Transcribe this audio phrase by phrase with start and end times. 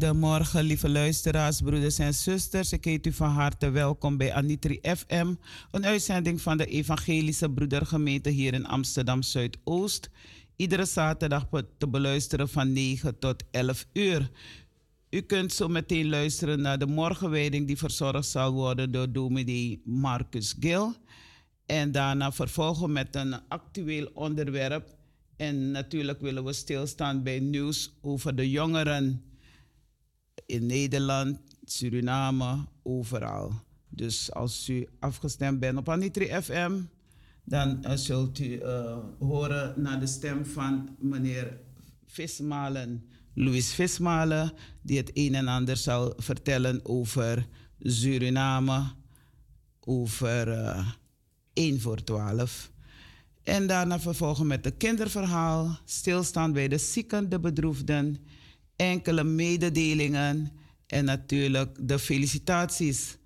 [0.00, 2.72] Goedemorgen, lieve luisteraars, broeders en zusters.
[2.72, 5.34] Ik heet u van harte welkom bij Anitri FM,
[5.70, 10.10] een uitzending van de Evangelische Broedergemeente hier in Amsterdam Zuidoost.
[10.56, 11.46] Iedere zaterdag
[11.78, 14.30] te beluisteren van 9 tot 11 uur.
[15.10, 20.54] U kunt zo meteen luisteren naar de morgenwijding die verzorgd zal worden door dominee Marcus
[20.60, 20.94] Gil.
[21.66, 24.96] En daarna vervolgen met een actueel onderwerp.
[25.36, 29.29] En natuurlijk willen we stilstaan bij nieuws over de jongeren
[30.50, 33.52] in Nederland, Suriname, overal.
[33.88, 36.72] Dus als u afgestemd bent op Anitri FM,
[37.44, 41.58] dan uh, zult u uh, horen naar de stem van meneer
[42.06, 44.52] Vismalen, Louis Vismalen,
[44.82, 47.46] die het een en ander zal vertellen over
[47.78, 48.82] Suriname,
[49.80, 50.88] over uh,
[51.52, 52.70] 1 voor 12.
[53.42, 58.16] En daarna vervolgen met het kinderverhaal, stilstaan bij de zieken, de bedroefden
[58.80, 60.52] enkele mededelingen
[60.86, 63.16] en natuurlijk de felicitaties.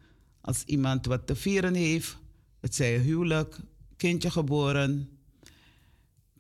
[0.41, 2.17] Als iemand wat te vieren heeft,
[2.61, 3.59] het zij huwelijk,
[3.97, 5.09] kindje geboren.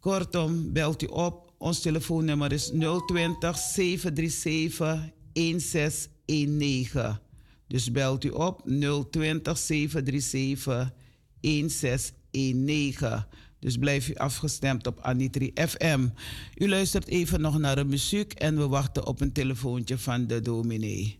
[0.00, 1.52] Kortom, belt u op.
[1.58, 2.72] Ons telefoonnummer is
[3.06, 7.19] 020 737 1619.
[7.66, 8.62] Dus belt u op
[9.10, 10.92] 020 737
[11.41, 13.26] 1619.
[13.64, 16.08] Dus blijf u afgestemd op Anitri FM.
[16.55, 20.40] U luistert even nog naar de muziek en we wachten op een telefoontje van de
[20.40, 21.19] dominee.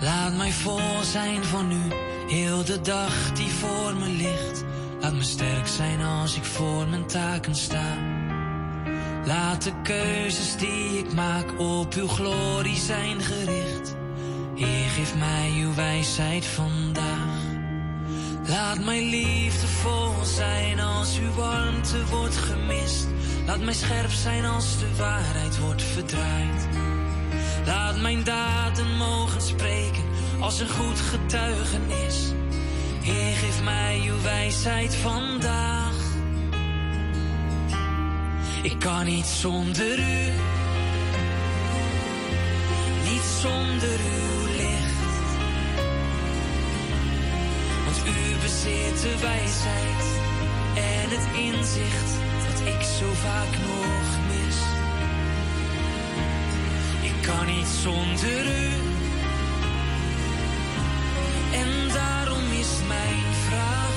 [0.00, 1.94] Laat mij vol zijn van nu,
[2.28, 4.69] heel de dag die voor me ligt.
[5.00, 7.96] Laat me sterk zijn als ik voor mijn taken sta.
[9.24, 13.96] Laat de keuzes die ik maak op uw glorie zijn gericht.
[14.54, 17.38] Heer, geef mij uw wijsheid vandaag.
[18.48, 23.06] Laat mij liefdevol zijn als uw warmte wordt gemist.
[23.46, 26.68] Laat mij scherp zijn als de waarheid wordt verdraaid.
[27.66, 30.04] Laat mijn daden mogen spreken
[30.40, 32.32] als een goed getuigenis.
[33.02, 35.94] Heer, geef mij uw wijsheid vandaag.
[38.62, 40.32] Ik kan niet zonder u,
[43.10, 45.00] niet zonder uw licht.
[47.84, 50.04] Want u bezit de wijsheid
[50.74, 52.12] en het inzicht
[52.48, 54.58] dat ik zo vaak nog mis.
[57.02, 58.89] Ik kan niet zonder u.
[61.52, 63.94] En daarom is mijn vraag: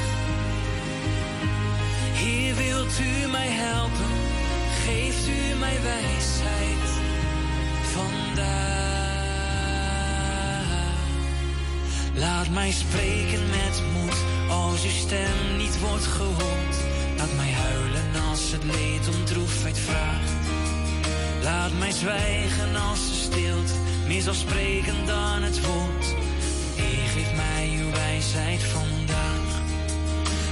[2.13, 4.11] Heer, wilt u mij helpen?
[4.85, 6.89] Geeft u mij wijsheid
[7.81, 8.73] vandaag?
[12.15, 14.17] Laat mij spreken met moed
[14.49, 16.75] als uw stem niet wordt gehoord.
[17.17, 20.31] Laat mij huilen als het leed om droefheid vraagt.
[21.43, 23.73] Laat mij zwijgen als de stilte
[24.07, 26.15] meer zal spreken dan het woord.
[26.77, 27.35] Uw
[28.23, 29.61] wijsheid vandaag.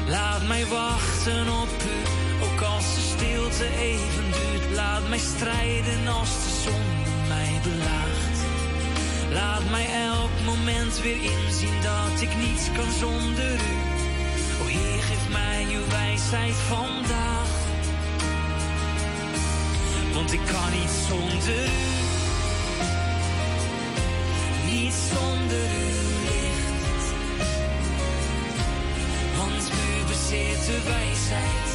[0.07, 1.97] Laat mij wachten op u,
[2.43, 4.75] ook als de stilte even duurt.
[4.75, 6.85] Laat mij strijden als de zon
[7.27, 8.37] mij belaagt.
[9.31, 13.77] Laat mij elk moment weer inzien dat ik niets kan zonder u.
[14.61, 17.49] O Heer, geef mij uw wijsheid vandaag.
[20.13, 21.89] Want ik kan niet zonder u.
[24.71, 26.10] Niet zonder uw
[30.31, 31.69] de wijsheid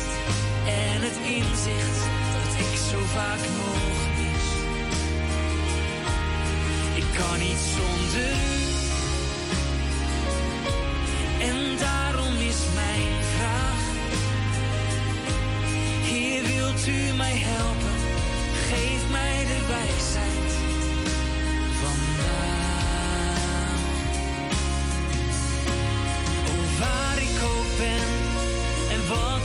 [0.67, 2.00] en het inzicht
[2.32, 4.37] dat ik zo vaak nog niet.
[7.17, 8.64] kan niet zonder u.
[11.41, 13.82] En daarom is mijn vraag:
[16.03, 17.97] Heer, wilt u mij helpen?
[18.69, 20.53] Geef mij de wijsheid
[21.82, 23.35] vandaag.
[26.49, 28.16] Oh, waar ik ook ben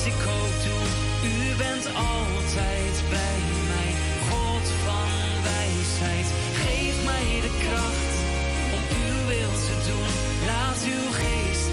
[0.06, 0.84] ik ook doe,
[1.34, 3.40] u bent altijd bij
[3.72, 3.92] mij.
[4.30, 5.10] God van
[5.44, 6.28] wijsheid,
[6.64, 8.14] geef mij de kracht
[8.76, 10.12] om uw wil te doen.
[10.46, 11.68] Laat uw geest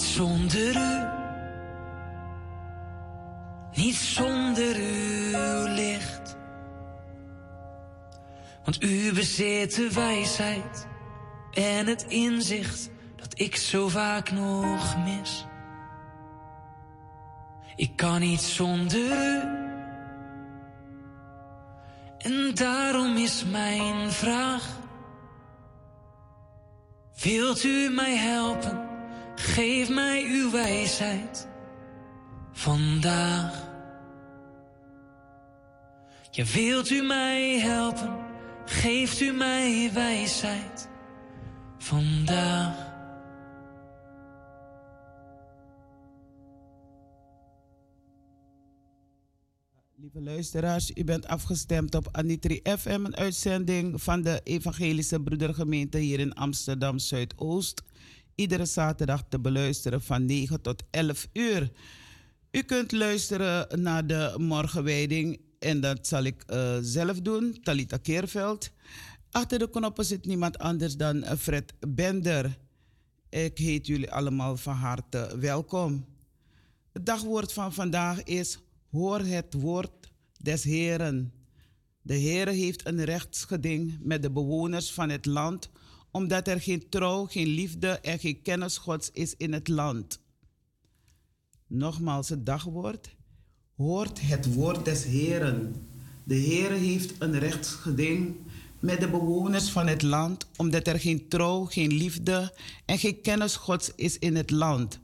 [0.00, 1.08] niet zonder u.
[3.72, 6.36] Niet zonder uw licht.
[8.64, 10.86] Want u bezit de wijsheid
[11.52, 15.46] en het inzicht dat ik zo vaak nog mis.
[17.76, 19.40] Ik kan niet zonder u.
[22.18, 24.78] En daarom is mijn vraag.
[27.22, 28.89] Wilt u mij helpen?
[29.42, 31.48] Geef mij uw wijsheid
[32.52, 33.68] vandaag.
[36.30, 38.18] Ja, wilt u mij helpen?
[38.64, 40.88] Geeft u mij wijsheid
[41.78, 42.88] vandaag.
[49.96, 56.20] Lieve luisteraars, u bent afgestemd op Anitri FM, een uitzending van de Evangelische Broedergemeente hier
[56.20, 57.82] in Amsterdam Zuidoost.
[58.40, 61.70] Iedere zaterdag te beluisteren van 9 tot 11 uur.
[62.50, 68.70] U kunt luisteren naar de morgenwijding en dat zal ik eh, zelf doen, Talita Keerveld.
[69.30, 72.58] Achter de knoppen zit niemand anders dan Fred Bender.
[73.28, 76.04] Ik heet jullie allemaal van harte welkom.
[76.92, 78.58] Het dagwoord van vandaag is:
[78.90, 81.32] Hoor het woord des Heren.
[82.02, 85.70] De Heere heeft een rechtsgeding met de bewoners van het land,
[86.10, 90.20] omdat er geen trouw, geen liefde en geen kennis Gods is in het land.
[91.66, 93.16] Nogmaals het dagwoord.
[93.76, 95.86] Hoort het woord des Heren.
[96.24, 98.36] De Heere heeft een rechtsgeding
[98.78, 103.56] met de bewoners van het land, omdat er geen trouw, geen liefde en geen kennis
[103.56, 105.00] Gods is in het land.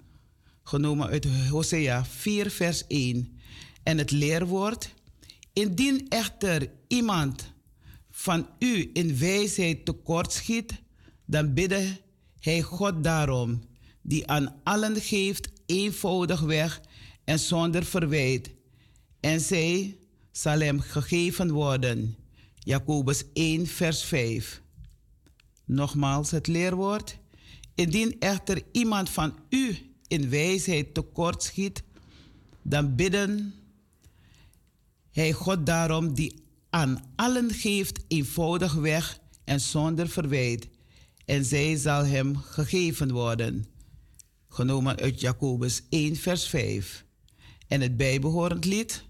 [0.62, 3.38] Genomen uit Hosea 4, vers 1.
[3.82, 4.94] En het leerwoord.
[5.52, 7.52] Indien echter iemand
[8.10, 10.72] van u in wijsheid tekortschiet,
[11.26, 12.00] dan bidde
[12.40, 13.62] hij God daarom,
[14.02, 16.80] die aan allen geeft eenvoudig weg
[17.24, 18.50] en zonder verwijt.
[19.20, 19.98] En zij
[20.32, 22.16] zal hem gegeven worden.
[22.58, 24.62] Jacobus 1, vers 5.
[25.64, 27.18] Nogmaals het leerwoord.
[27.74, 31.82] Indien echter iemand van u in wijsheid tekortschiet,
[32.62, 33.54] dan bidden
[35.10, 40.68] hij God daarom die aan allen geeft eenvoudig weg en zonder verwijt.
[41.26, 43.66] En zij zal hem gegeven worden.
[44.48, 47.04] Genomen uit Jacobus 1 vers 5.
[47.68, 49.04] En het bijbehorend lied.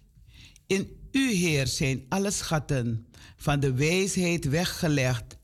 [0.66, 3.06] In u Heer zijn alle schatten
[3.36, 5.38] van de wijsheid weggelegd.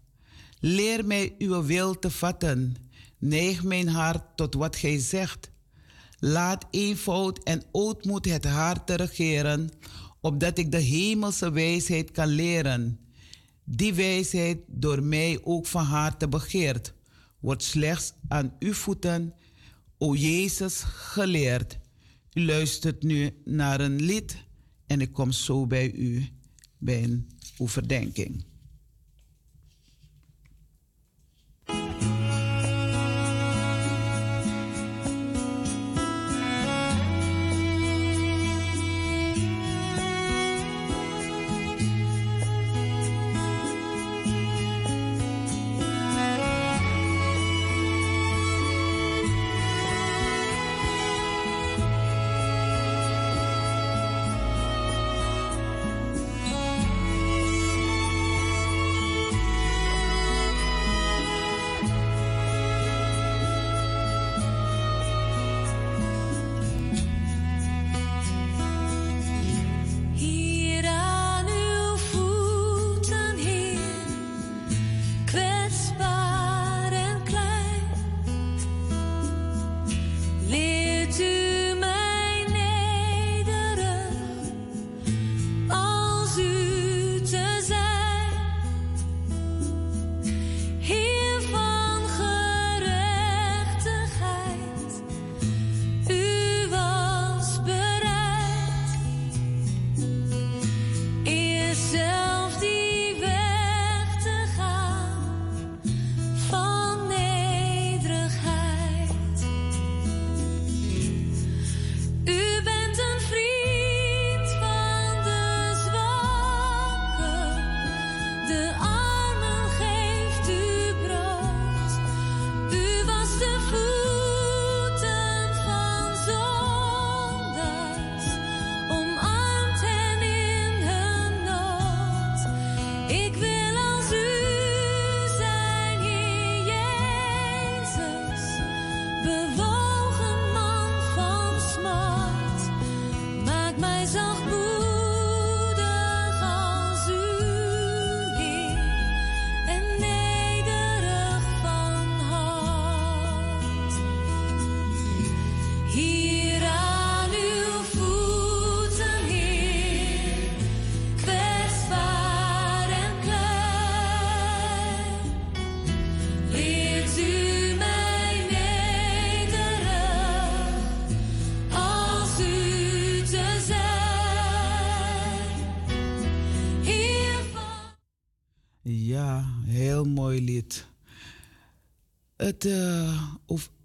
[0.60, 2.76] Leer mij uw wil te vatten.
[3.18, 5.50] Neig mijn hart tot wat gij zegt.
[6.18, 9.70] Laat eenvoud en ootmoed het hart te regeren,
[10.20, 13.01] opdat ik de hemelse wijsheid kan leren.
[13.64, 16.94] Die wijsheid, door mij ook van harte begeerd,
[17.40, 19.34] wordt slechts aan uw voeten,
[19.98, 21.78] o Jezus, geleerd.
[22.32, 24.36] U luistert nu naar een lied
[24.86, 26.28] en ik kom zo bij u
[26.78, 28.44] bij een overdenking.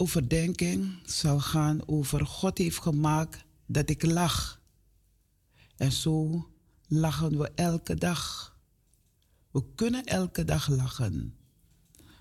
[0.08, 4.62] Overdenking zal gaan over God heeft gemaakt dat ik lach.
[5.78, 6.48] En zo
[6.88, 8.56] lachen we elke dag.
[9.52, 11.36] We kunnen elke dag lachen,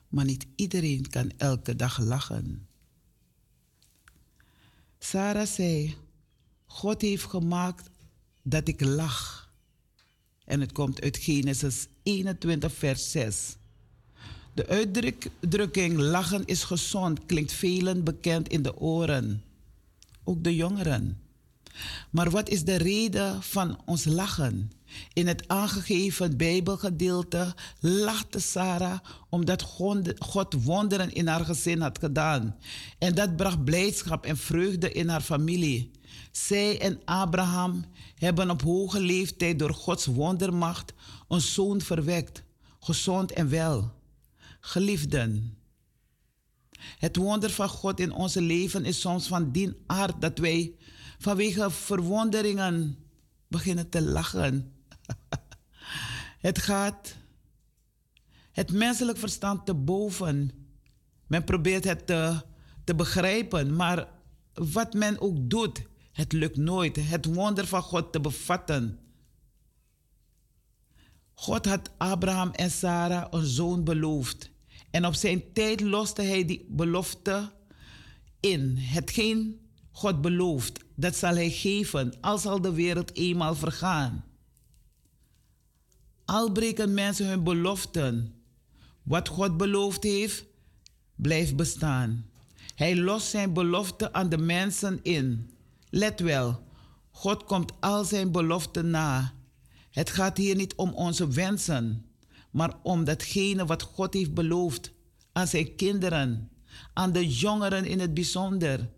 [0.09, 2.69] maar niet iedereen kan elke dag lachen.
[4.99, 5.97] Sarah zei,
[6.65, 7.91] God heeft gemaakt
[8.43, 9.53] dat ik lach.
[10.45, 13.57] En het komt uit Genesis 21, vers 6.
[14.57, 19.43] De uitdrukking lachen is gezond klinkt velen bekend in de oren,
[20.25, 21.21] ook de jongeren.
[22.11, 24.73] Maar wat is de reden van ons lachen?
[25.13, 28.99] In het aangegeven Bijbelgedeelte lachte Sarah
[29.29, 29.63] omdat
[30.19, 32.57] God wonderen in haar gezin had gedaan.
[32.99, 35.91] En dat bracht blijdschap en vreugde in haar familie.
[36.31, 37.85] Zij en Abraham
[38.15, 40.93] hebben op hoge leeftijd door Gods wondermacht
[41.29, 42.43] een zoon verwekt,
[42.81, 43.96] gezond en wel.
[44.67, 45.59] Geliefden,
[46.99, 50.75] het wonder van God in onze leven is soms van die aard dat wij
[51.19, 52.99] vanwege verwonderingen
[53.49, 54.73] beginnen te lachen.
[56.47, 57.17] het gaat
[58.53, 60.51] het menselijk verstand te boven.
[61.27, 62.43] Men probeert het te,
[62.85, 64.09] te begrijpen, maar
[64.55, 65.83] wat men ook doet,
[66.13, 68.99] het lukt nooit het wonder van God te bevatten.
[71.35, 74.55] God had Abraham en Sarah een zoon beloofd.
[74.91, 77.51] En op zijn tijd loste hij die belofte
[78.41, 78.77] in.
[78.79, 84.25] Hetgeen God belooft, dat zal hij geven, al zal de wereld eenmaal vergaan.
[86.25, 88.35] Al breken mensen hun beloften,
[89.03, 90.45] wat God beloofd heeft,
[91.15, 92.31] blijft bestaan.
[92.75, 95.51] Hij lost zijn belofte aan de mensen in.
[95.91, 96.65] Let wel,
[97.11, 99.33] God komt al zijn beloften na.
[99.91, 102.06] Het gaat hier niet om onze wensen,
[102.57, 104.93] maar om datgene wat God heeft beloofd
[105.33, 106.51] aan zijn kinderen,
[106.93, 108.91] aan de jongeren in het bijzonder.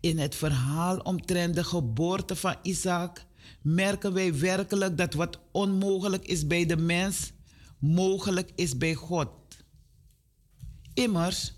[0.00, 3.24] In het verhaal omtrent de geboorte van Isaac
[3.60, 7.32] merken wij werkelijk dat wat onmogelijk is bij de mens,
[7.78, 9.30] mogelijk is bij God.
[10.94, 11.52] Immers,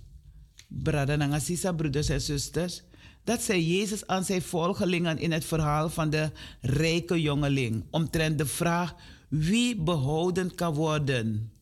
[1.77, 2.83] broeders en zusters,
[3.25, 8.47] dat zei Jezus aan zijn volgelingen in het verhaal van de rijke jongeling, omtrent de
[8.47, 8.95] vraag
[9.29, 11.53] wie behouden kan worden.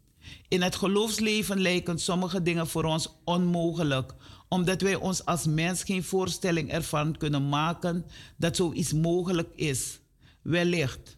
[0.48, 4.14] In het geloofsleven lijken sommige dingen voor ons onmogelijk,
[4.48, 8.04] omdat wij ons als mens geen voorstelling ervan kunnen maken
[8.36, 10.00] dat zoiets mogelijk is.
[10.42, 11.16] Wellicht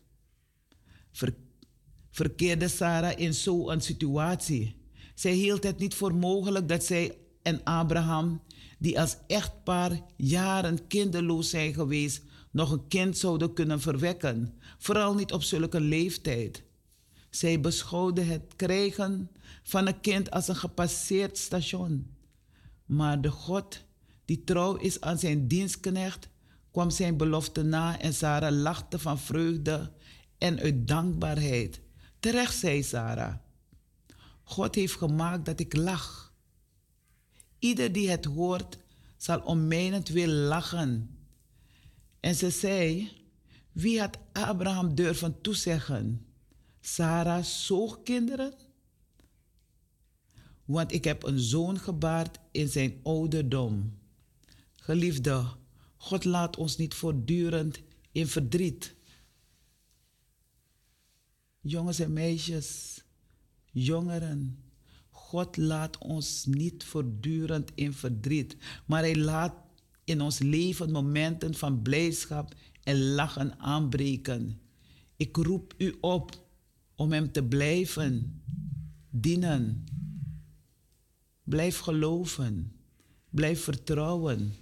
[2.11, 4.77] verkeerde Sarah in zo'n situatie.
[5.15, 8.43] Zij hield het niet voor mogelijk dat zij en Abraham,
[8.85, 15.33] die als echtpaar jaren kinderloos zijn geweest, nog een kind zouden kunnen verwekken, vooral niet
[15.33, 16.63] op zulke leeftijd.
[17.31, 19.31] Zij beschouwde het krijgen
[19.63, 22.11] van een kind als een gepasseerd station.
[22.85, 23.85] Maar de God
[24.25, 26.29] die trouw is aan zijn dienstknecht,
[26.71, 29.93] kwam zijn belofte na en Sarah lachte van vreugde
[30.39, 31.81] en uit dankbaarheid.
[32.21, 33.35] Terecht zei Sarah.
[34.43, 36.24] God heeft gemaakt dat ik lach.
[37.65, 38.79] Ieder die het hoort,
[39.17, 41.19] zal om mijnentwil lachen.
[42.21, 43.11] En ze zei,
[43.73, 46.27] wie had Abraham durven toezeggen?
[46.81, 48.55] Sarah zoog kinderen?
[50.65, 53.99] Want ik heb een zoon gebaard in zijn ouderdom.
[54.73, 55.47] Geliefde,
[55.97, 57.81] God laat ons niet voortdurend
[58.13, 58.95] in verdriet.
[61.61, 63.03] Jongens en meisjes,
[63.71, 64.64] jongeren,
[65.35, 69.55] God laat ons niet voortdurend in verdriet, maar Hij laat
[70.05, 74.61] in ons leven momenten van blijdschap en lachen aanbreken.
[75.17, 76.47] Ik roep u op
[76.95, 78.43] om Hem te blijven
[79.11, 79.85] dienen.
[81.43, 82.73] Blijf geloven.
[83.31, 84.55] Blijf vertrouwen.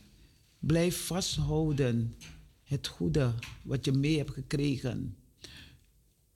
[0.59, 2.15] Blijf vasthouden
[2.63, 5.17] het goede wat je mee hebt gekregen.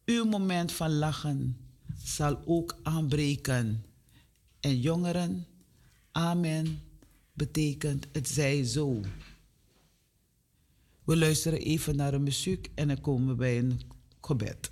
[0.05, 1.57] Uw moment van lachen
[2.05, 3.86] zal ook aanbreken.
[4.61, 5.47] En jongeren,
[6.13, 6.81] amen
[7.33, 9.01] betekent het zij zo.
[11.05, 13.81] We luisteren even naar een muziek en dan komen we bij een
[14.21, 14.71] gebed.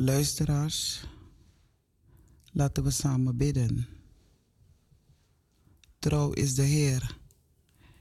[0.00, 1.04] Luisteraars,
[2.52, 3.86] laten we samen bidden.
[5.98, 7.16] Trouw is de Heer.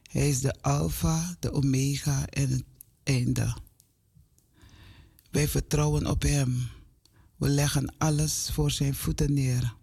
[0.03, 2.63] Hij is de Alpha, de Omega en het
[3.03, 3.55] einde.
[5.31, 6.69] Wij vertrouwen op Hem.
[7.35, 9.75] We leggen alles voor Zijn voeten neer.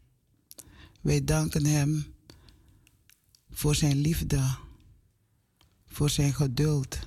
[1.00, 2.06] Wij danken Hem
[3.50, 4.56] voor Zijn liefde,
[5.86, 6.98] voor Zijn geduld,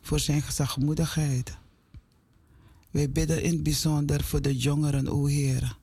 [0.00, 1.56] voor Zijn gezagmoedigheid.
[2.90, 5.78] Wij bidden in het bijzonder voor de jongeren, o Heer.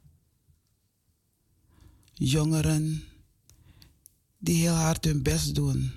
[2.13, 3.03] Jongeren
[4.37, 5.91] die heel hard hun best doen.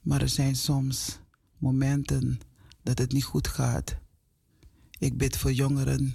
[0.00, 1.18] Maar er zijn soms
[1.58, 2.40] momenten
[2.82, 3.96] dat het niet goed gaat.
[4.98, 6.14] Ik bid voor jongeren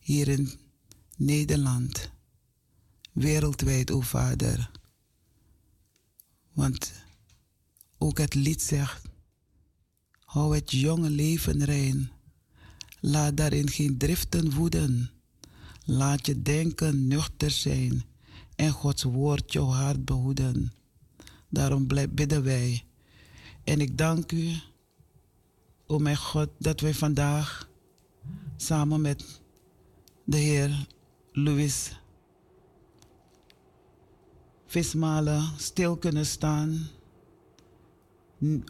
[0.00, 0.52] hier in
[1.16, 2.10] Nederland,
[3.12, 4.70] wereldwijd, o Vader.
[6.52, 6.92] Want
[7.98, 9.08] ook het lied zegt,
[10.24, 12.10] hou het jonge leven rein.
[13.00, 15.10] Laat daarin geen driften woeden.
[15.84, 18.04] Laat je denken nuchter zijn
[18.54, 20.72] en Gods woord jouw hart behoeden.
[21.48, 22.84] Daarom bidden wij.
[23.64, 24.52] En ik dank u,
[25.86, 27.68] o mijn God, dat wij vandaag
[28.56, 29.40] samen met
[30.24, 30.86] de Heer
[31.32, 31.96] Louis
[34.66, 36.88] Vismalen stil kunnen staan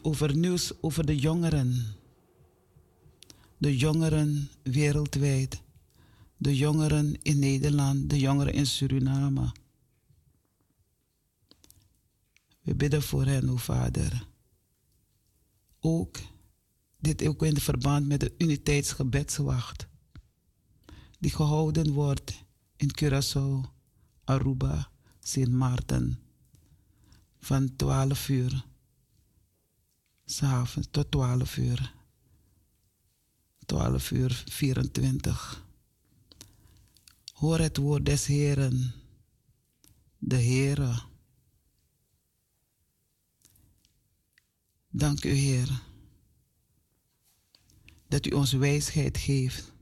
[0.02, 1.95] over nieuws over de jongeren.
[3.66, 5.62] De jongeren wereldwijd.
[6.36, 9.52] De jongeren in Nederland, de jongeren in Suriname.
[12.60, 14.26] We bidden voor hen, o Vader.
[15.80, 16.18] Ook
[17.00, 19.86] dit ook in verband met de uniteitsgebedswacht.
[21.18, 22.44] Die gehouden wordt
[22.76, 23.70] in Curaçao,
[24.24, 26.18] Aruba, Sint Maarten.
[27.38, 28.64] Van 12 uur
[30.24, 31.95] s'avonds tot 12 uur.
[33.66, 35.64] 12 uur 24.
[37.32, 38.94] Hoor het woord des Heren,
[40.18, 41.02] de Heere.
[44.88, 45.82] Dank u, Heer,
[48.08, 49.72] dat u ons wijsheid geeft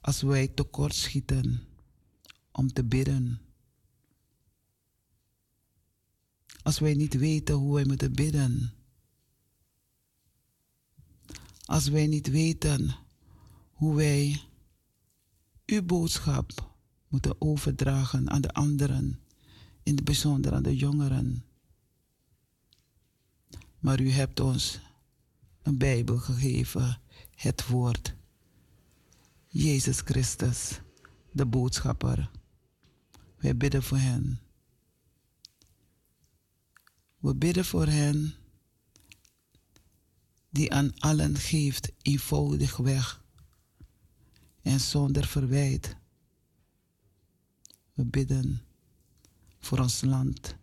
[0.00, 1.66] als wij tekort schieten
[2.52, 3.40] om te bidden.
[6.62, 8.72] Als wij niet weten hoe wij moeten bidden.
[11.64, 12.94] Als wij niet weten
[13.72, 14.40] hoe wij
[15.66, 16.72] uw boodschap
[17.08, 19.20] moeten overdragen aan de anderen,
[19.82, 21.44] in het bijzonder aan de jongeren.
[23.78, 24.80] Maar u hebt ons
[25.62, 27.00] een Bijbel gegeven,
[27.34, 28.14] het woord.
[29.46, 30.80] Jezus Christus,
[31.32, 32.30] de boodschapper.
[33.36, 34.40] Wij bidden voor hen.
[37.18, 38.34] We bidden voor hen
[40.54, 43.24] die aan allen geeft eenvoudig weg
[44.62, 45.96] en zonder verwijt.
[47.92, 48.62] We bidden
[49.58, 50.56] voor ons land,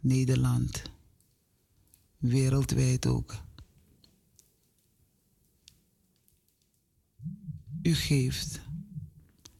[0.00, 0.82] Nederland,
[2.16, 3.42] wereldwijd ook.
[7.82, 8.60] U geeft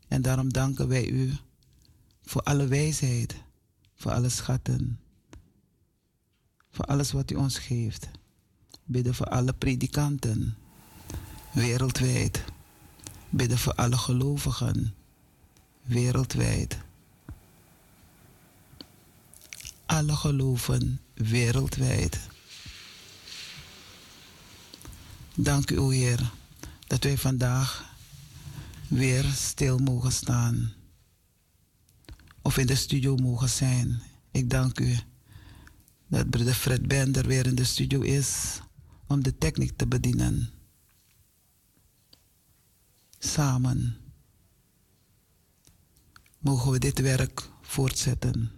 [0.08, 1.32] en daarom danken wij u
[2.22, 3.42] voor alle wijsheid,
[3.94, 5.00] voor alle schatten,
[6.70, 8.08] voor alles wat u ons geeft.
[8.84, 10.56] Bidden voor alle predikanten
[11.52, 12.44] wereldwijd.
[13.30, 14.94] Bidden voor alle gelovigen
[15.82, 16.78] wereldwijd.
[19.86, 22.20] Alle geloven wereldwijd.
[25.34, 26.30] Dank u, o Heer,
[26.86, 27.92] dat wij vandaag
[28.88, 30.72] weer stil mogen staan.
[32.42, 34.02] Of in de studio mogen zijn.
[34.30, 34.98] Ik dank u
[36.06, 38.60] dat broeder Fred Bender weer in de studio is
[39.06, 40.50] om de techniek te bedienen.
[43.18, 43.96] Samen
[46.38, 48.50] mogen we dit werk voortzetten.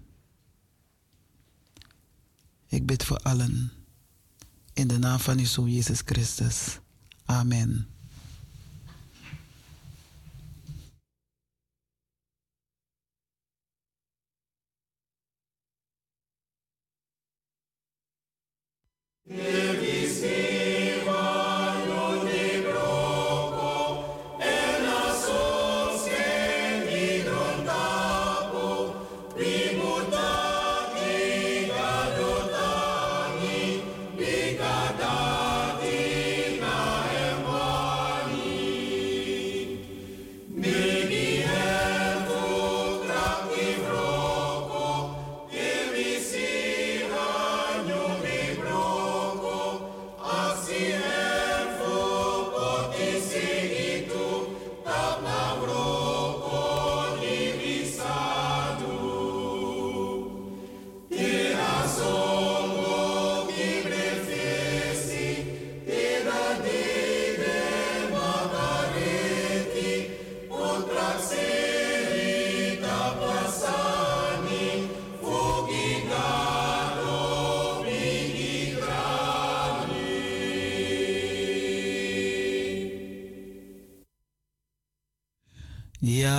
[2.66, 3.72] Ik bid voor allen.
[4.72, 6.78] In de naam van uw Zoon Jezus Christus.
[7.24, 7.88] Amen.
[19.28, 19.95] Amen.
[20.16, 20.55] see.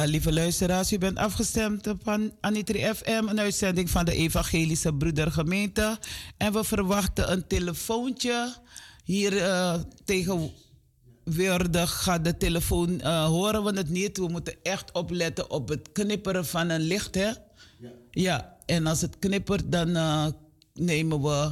[0.08, 6.00] Lieve luisteraars, u bent afgestemd op Anitri FM, een uitzending van de Evangelische Broedergemeente.
[6.38, 8.56] En we verwachten een telefoontje.
[9.04, 9.74] Hier uh,
[10.06, 14.18] tegenwoordig gaat de telefoon, uh, horen we het niet.
[14.18, 17.28] We moeten echt opletten op het knipperen van een licht, hè?
[17.28, 17.92] Ja.
[18.12, 20.26] Ja, en als het knippert, dan uh,
[20.74, 21.52] nemen we,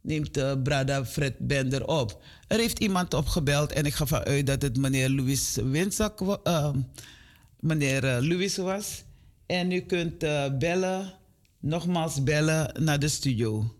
[0.00, 2.22] neemt Brada Fred Bender op.
[2.48, 6.70] Er heeft iemand opgebeld en ik ga vanuit dat het meneer Louis Winzak uh,
[7.60, 9.04] meneer uh, Louis was.
[9.46, 11.14] En u kunt uh, bellen,
[11.60, 13.76] nogmaals bellen naar de studio.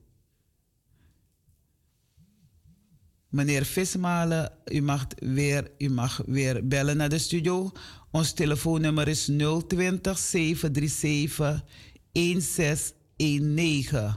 [3.29, 7.73] Meneer Vismalen, u mag, weer, u mag weer bellen naar de studio.
[8.11, 9.31] Ons telefoonnummer is
[9.67, 11.65] 020 737
[12.13, 14.17] 1619.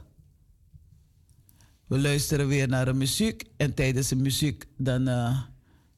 [1.88, 5.41] We luisteren weer naar de muziek en tijdens de muziek dan, uh,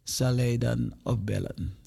[0.03, 1.82] zal hij dan opbellen.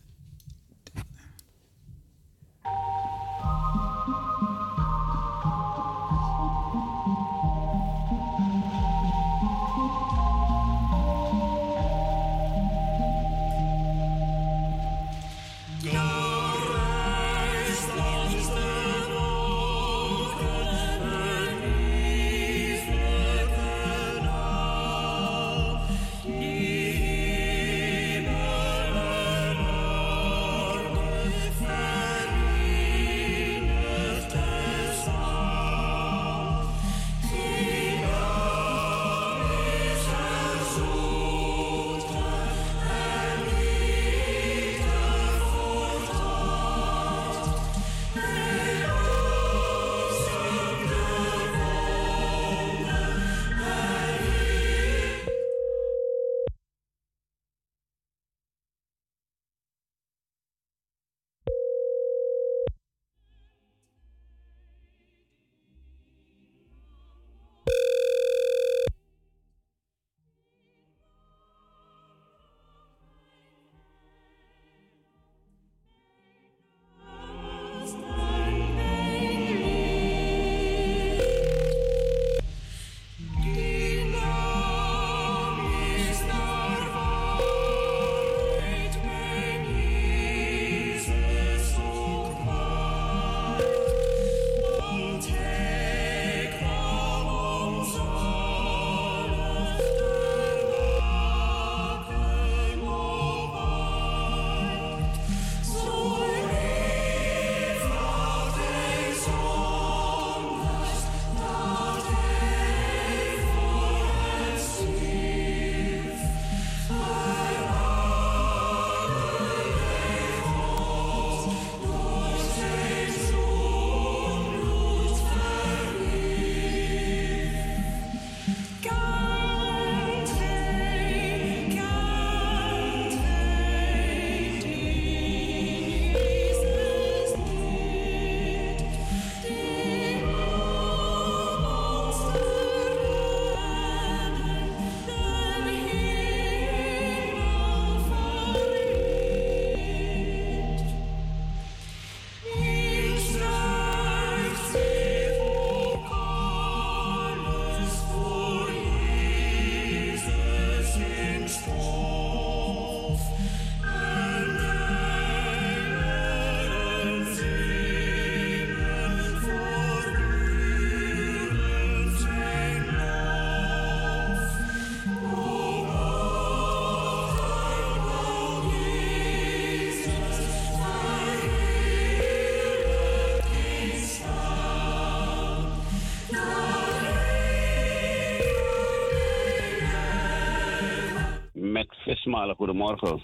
[192.37, 193.23] Vismalen, goedemorgen.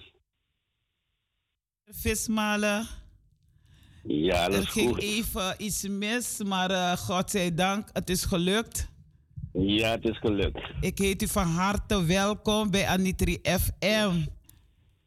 [1.85, 2.87] Vismalen.
[4.03, 5.03] Ja, dat er is ging goed.
[5.03, 8.91] even iets mis, maar uh, God zij dank, het is gelukt.
[9.53, 10.61] Ja, het is gelukt.
[10.81, 14.13] Ik heet u van harte welkom bij Anitri FM.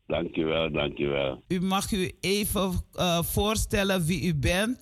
[0.07, 1.43] Dankjewel, dankjewel.
[1.47, 4.79] U mag u even uh, voorstellen wie u bent.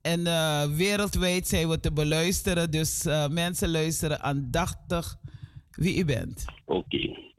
[0.00, 5.16] En uh, wereldwijd zijn we te beluisteren, dus mensen luisteren aandachtig
[5.70, 6.44] wie u bent.
[6.64, 6.78] Oké.
[6.78, 7.34] Okay.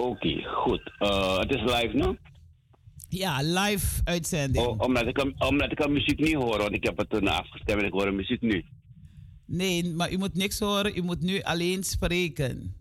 [0.00, 0.92] Oké, okay, goed.
[0.98, 2.16] Uh, het is live, no?
[3.08, 4.66] Ja, live uitzending.
[4.66, 7.86] Oh, omdat, ik, omdat ik muziek niet hoor, want ik heb het toen afgestemd en
[7.86, 8.64] ik hoor muziek nu.
[9.46, 12.74] Nee, maar u moet niks horen, u moet nu alleen spreken.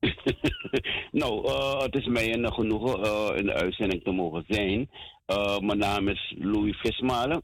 [1.20, 4.90] nou, uh, het is mij een genoegen uh, in de uitzending te mogen zijn.
[5.26, 7.42] Uh, mijn naam is Louis Vismalen,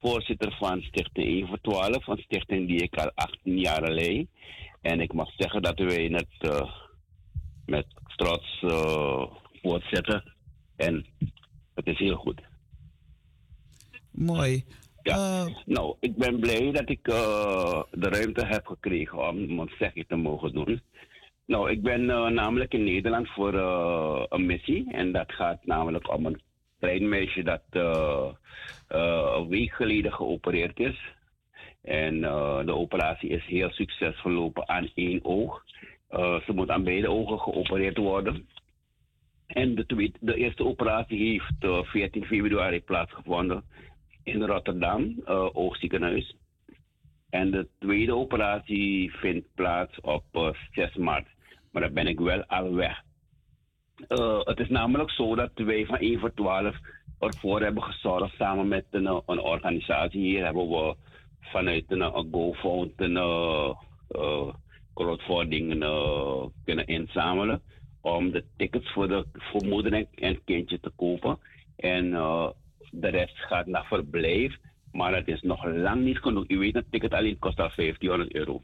[0.00, 4.26] voorzitter van Stichting 1 voor 12, een stichting die ik al 18 jaar leid.
[4.80, 6.70] En ik mag zeggen dat wij het uh,
[7.66, 9.26] met trots uh,
[9.62, 10.22] voortzetten.
[10.76, 11.06] En
[11.74, 12.40] het is heel goed.
[14.10, 14.64] Mooi.
[15.02, 15.48] Ja.
[15.66, 20.52] nou, ik ben blij dat ik de ruimte heb gekregen om mijn zegje te mogen
[20.52, 20.80] doen.
[21.46, 23.54] Nou, ik ben namelijk in Nederland voor
[24.28, 24.92] een missie.
[24.92, 26.40] En dat gaat namelijk om een
[26.78, 27.62] klein meisje dat
[28.88, 31.12] een week geleden geopereerd is.
[31.82, 32.20] En
[32.66, 35.64] de operatie is heel succesvol verlopen aan één oog.
[36.16, 38.48] Ze moet aan beide ogen geopereerd worden.
[39.46, 43.64] En de, de eerste operatie heeft 14 februari plaatsgevonden
[44.22, 45.20] in Rotterdam,
[45.52, 46.36] oogziekenhuis.
[47.30, 51.26] En de tweede operatie vindt plaats op 6 maart.
[51.70, 53.02] Maar daar ben ik wel al weg.
[54.44, 56.76] Het is namelijk zo dat wij van 1 voor 12
[57.18, 60.20] ervoor hebben gezorgd samen met een, een organisatie.
[60.20, 60.96] Hier hebben we
[61.40, 63.16] vanuit een, een GoFund een
[64.94, 67.62] crowdfunding uh, kunnen inzamelen
[68.00, 71.38] om de tickets voor, de, voor moeder en, kindje te kopen.
[71.76, 72.10] En
[72.90, 74.56] de rest gaat naar verblijf,
[74.92, 76.44] maar het is nog lang niet genoeg.
[76.48, 78.62] U weet, een ticket alleen kost al 1500 euro.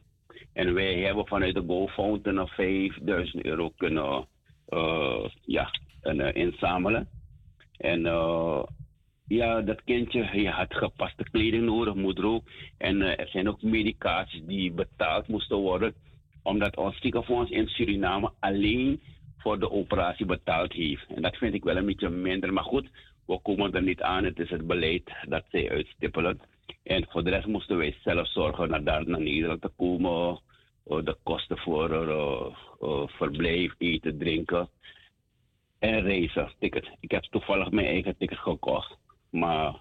[0.52, 4.26] En wij hebben vanuit de GoFund een 5000 euro kunnen
[4.68, 7.08] uh, ja, en, inzamelen.
[7.76, 8.06] En
[9.26, 12.44] ja, dat kindje je had gepaste kleding nodig, moeder ook.
[12.78, 15.94] En er zijn ook medicaties die betaald moesten worden,
[16.42, 19.00] omdat ons ziekenfonds in Suriname alleen
[19.36, 21.06] voor de operatie betaald heeft.
[21.08, 22.52] En dat vind ik wel een beetje minder.
[22.52, 22.88] Maar goed,
[23.26, 24.24] we komen er niet aan.
[24.24, 26.40] Het is het beleid dat zij uitstippelen.
[26.82, 30.40] En voor de rest moesten wij zelf zorgen naar daar naar Nederland te komen.
[30.84, 31.90] De kosten voor
[32.80, 34.68] uh, verblijf, eten, drinken
[35.78, 36.52] en reizen.
[36.58, 36.90] Ticket.
[37.00, 38.96] Ik heb toevallig mijn eigen ticket gekocht.
[39.30, 39.74] Maar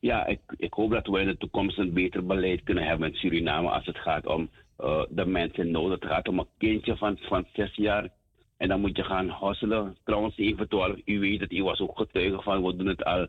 [0.00, 3.16] ja, ik, ik hoop dat we in de toekomst een beter beleid kunnen hebben in
[3.16, 4.50] Suriname als het gaat om
[4.80, 5.90] uh, de mensen nood.
[5.90, 8.08] Het gaat om een kindje van, van zes jaar.
[8.56, 9.96] En dan moet je gaan hosselen.
[10.04, 10.34] Trouwens,
[10.68, 13.28] 12, u weet het, u was ook getuige van, we doen het al een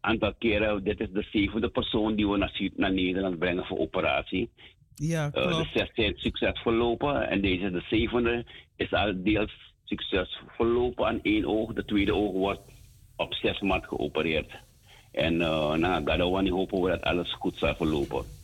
[0.00, 0.84] aantal keren.
[0.84, 4.50] Dit is de zevende persoon die we naar, naar Nederland brengen voor operatie.
[4.94, 5.50] Ja, klopt.
[5.50, 8.44] Uh, de zes zijn succesvol lopen en deze, de zevende,
[8.76, 11.72] is al deels succesvol lopen aan één oog.
[11.72, 12.60] De tweede oog wordt
[13.16, 14.52] op 6 maart geopereerd.
[15.12, 18.35] En uh, nou, daar hopen we dat alles goed zal verlopen.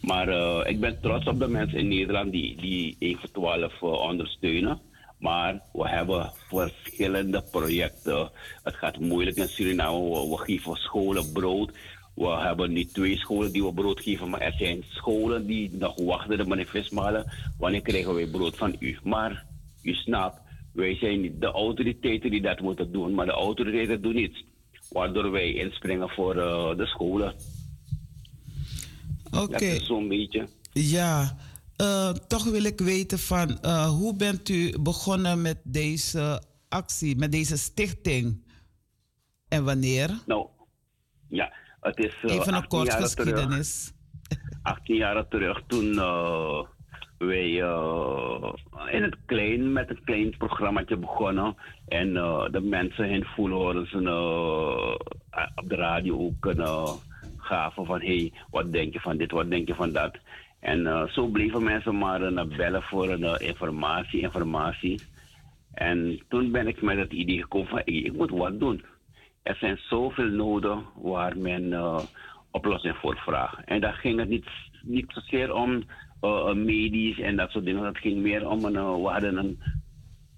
[0.00, 3.82] Maar uh, ik ben trots op de mensen in Nederland die, die 1 voor 12
[3.82, 4.80] uh, ondersteunen.
[5.18, 8.30] Maar we hebben verschillende projecten.
[8.62, 10.28] Het gaat moeilijk in Suriname.
[10.30, 11.72] We, geven scholen brood.
[12.14, 16.00] We hebben niet twee scholen die we brood geven, maar er zijn scholen die nog
[16.00, 17.32] wachten, de manifestmalen.
[17.58, 18.98] Wanneer krijgen wij brood van u?
[19.02, 19.44] Maar
[19.82, 20.40] u snapt,
[20.72, 24.44] wij zijn niet de autoriteiten die dat moeten doen, maar de autoriteiten doen niets.
[24.88, 27.34] Waardoor wij inspringen voor uh, de scholen.
[29.30, 29.54] Oké.
[29.54, 29.80] Okay.
[29.80, 30.48] Zo'n beetje.
[30.72, 31.36] Ja,
[31.80, 37.32] uh, toch wil ik weten van uh, hoe bent u begonnen met deze actie, met
[37.32, 38.48] deze stichting?
[39.48, 40.22] En wanneer?
[40.26, 40.46] Nou,
[41.28, 42.14] ja, het is.
[42.22, 43.92] Even een kort geschiedenis.
[44.62, 45.98] 18 jaar terug, toen
[47.26, 48.52] wij uh,
[48.90, 51.56] in het klein met een klein programmaatje begonnen.
[51.88, 54.94] En uh, de mensen in Voelhorens uh,
[55.54, 56.92] op de radio ook uh,
[57.50, 60.14] gaven van hey, wat denk je van dit, wat denk je van dat.
[60.60, 65.00] En zo bleven mensen maar bellen voor een informatie, informatie.
[65.74, 68.84] En toen ben ik met het idee gekomen van ik moet wat doen.
[69.42, 71.74] Er zijn zoveel noden waar men
[72.50, 73.64] oplossing voor vraagt.
[73.64, 74.46] En daar ging het niet,
[74.82, 75.84] niet zozeer om
[76.54, 77.82] medisch en dat soort dingen.
[77.82, 79.58] Dat ging meer om we hadden een,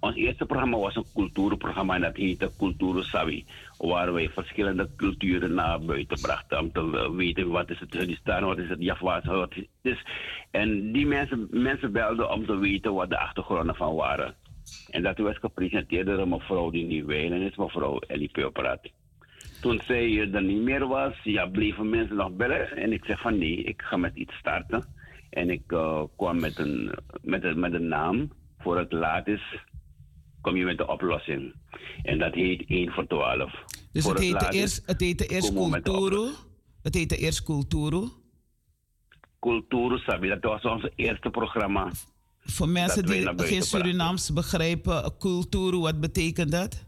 [0.02, 3.44] ons eerste programma was een cultuurprogramma en dat heette Cultuur Savi.
[3.78, 8.58] Waar wij verschillende culturen naar buiten brachten om te weten wat is het Kurdistan, wat
[8.58, 9.98] is het Java's, wat is het.
[10.50, 14.34] En die mensen, mensen belden om te weten wat de achtergronden van waren.
[14.90, 18.90] En dat werd gepresenteerd door mevrouw die nu wijlen is, mevrouw Ellie Peuperaat.
[19.60, 22.76] Toen zij er niet meer was, ja, bleven mensen nog bellen.
[22.76, 24.84] En ik zeg van nee, ik ga met iets starten.
[25.30, 28.30] En ik uh, kwam met een, met, een, met een naam.
[28.58, 29.64] Voor het laat is,
[30.42, 31.54] kom je met de oplossing.
[32.02, 33.52] En dat heet 1 voor 12.
[33.92, 36.28] Dus voor het, heette eerst, het heette eerst Culturo?
[36.82, 38.08] Het heette eerst Culturo?
[39.40, 41.90] Culturo Sabi, dat was ons eerste programma.
[42.44, 46.84] Voor mensen die geen Surinaams begrijpen, cultuur, wat betekent dat?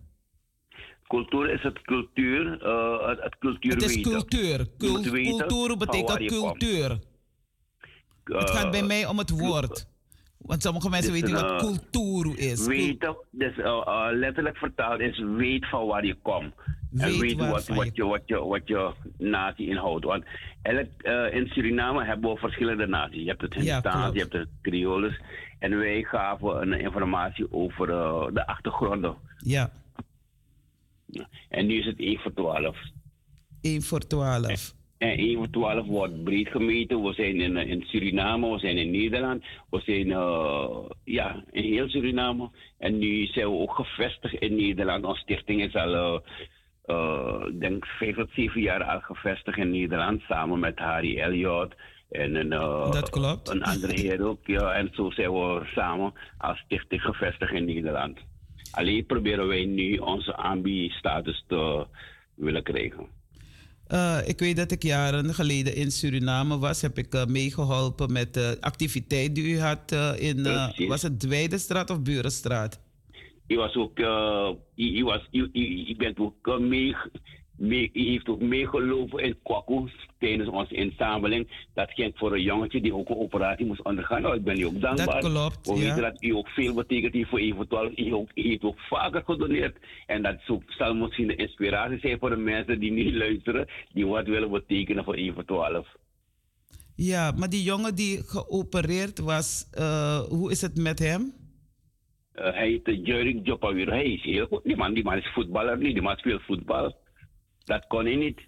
[1.07, 4.67] Cultuur is het cultuur, uh, het, het cultuur Het is cultuur.
[4.79, 6.99] Cultuur betekent cultuur.
[8.25, 9.87] het gaat bij mij om het woord.
[10.47, 12.67] Want sommige mensen weten niet wat cultuur is.
[12.67, 16.55] Weten, dus uh, uh, letterlijk vertaald is weet van waar je komt.
[16.97, 20.05] en weet wat, wat, je, wat, je, wat je natie inhoudt.
[20.05, 20.25] Want
[20.63, 23.23] elk, uh, in Suriname hebben we verschillende naties.
[23.23, 25.21] Je hebt het Hindustaans, je hebt de Creoles.
[25.59, 29.15] En wij gaven een informatie over uh, de achtergronden.
[29.39, 29.71] Ja.
[31.49, 32.77] En nu is het 1 voor 12.
[33.61, 34.75] 1 voor 12.
[35.05, 37.03] En 1 voor 12 wordt breed gemeten.
[37.03, 41.89] We zijn in, in Suriname, we zijn in Nederland, we zijn uh, ja, in heel
[41.89, 42.51] Suriname.
[42.79, 45.05] En nu zijn we ook gevestigd in Nederland.
[45.05, 46.23] Onze stichting is al,
[46.87, 51.75] uh, denk 5 tot 7 jaar al gevestigd in Nederland, samen met Harry Elliot.
[52.11, 52.49] En een,
[52.91, 53.49] Dat klopt.
[53.49, 54.47] een andere heer ook.
[54.47, 58.19] Ja, en zo zijn we samen als stichting gevestigd in Nederland.
[58.71, 61.87] Alleen proberen wij nu onze ambi-status te
[62.35, 63.14] willen krijgen.
[63.95, 66.81] Uh, ik weet dat ik jaren geleden in Suriname was.
[66.81, 70.43] Heb ik uh, meegeholpen met de activiteit die u had uh, in...
[70.89, 72.81] was het Dwijdenstraat of Burenstraat?
[73.47, 73.99] U was ook...
[74.77, 76.97] u, was, u bent ook mee
[77.57, 81.67] mee, heeft ook meegelopen in Kwaku tijdens onze inzameling.
[81.75, 84.23] Dat ging voor een jongetje die ook een operatie moest ondergaan.
[84.23, 85.21] Nou, ik ben u ook dankbaar.
[85.21, 87.91] Dat klopt, We weten dat u ook veel betekent voor eventueel.
[87.97, 89.77] U, ook, heeft ook vaker gedoneerd.
[90.07, 90.37] En dat
[90.67, 95.05] zal misschien de inspiratie zijn voor de mensen die niet luisteren, die wat willen betekenen
[95.05, 95.85] voor eventueel.
[96.97, 101.33] Ja, maar die jongen die geopereerd was, uh, hoe is het met hem?
[102.35, 103.89] Uh, hij heet Jurik Jopawir.
[103.89, 104.65] Hij is heel goed.
[104.65, 105.93] Die man, die man is voetballer niet.
[105.93, 106.97] Die man speelt voetbal.
[107.65, 108.41] Dat kon hij niet.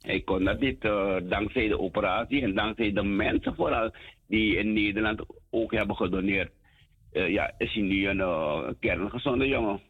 [0.00, 3.90] Hij kon dat niet uh, dankzij de operatie en dankzij de mensen vooral
[4.26, 6.50] die in Nederland ook hebben gedoneerd.
[7.12, 9.80] Uh, ja, is hij nu een uh, kerngezonde jongen.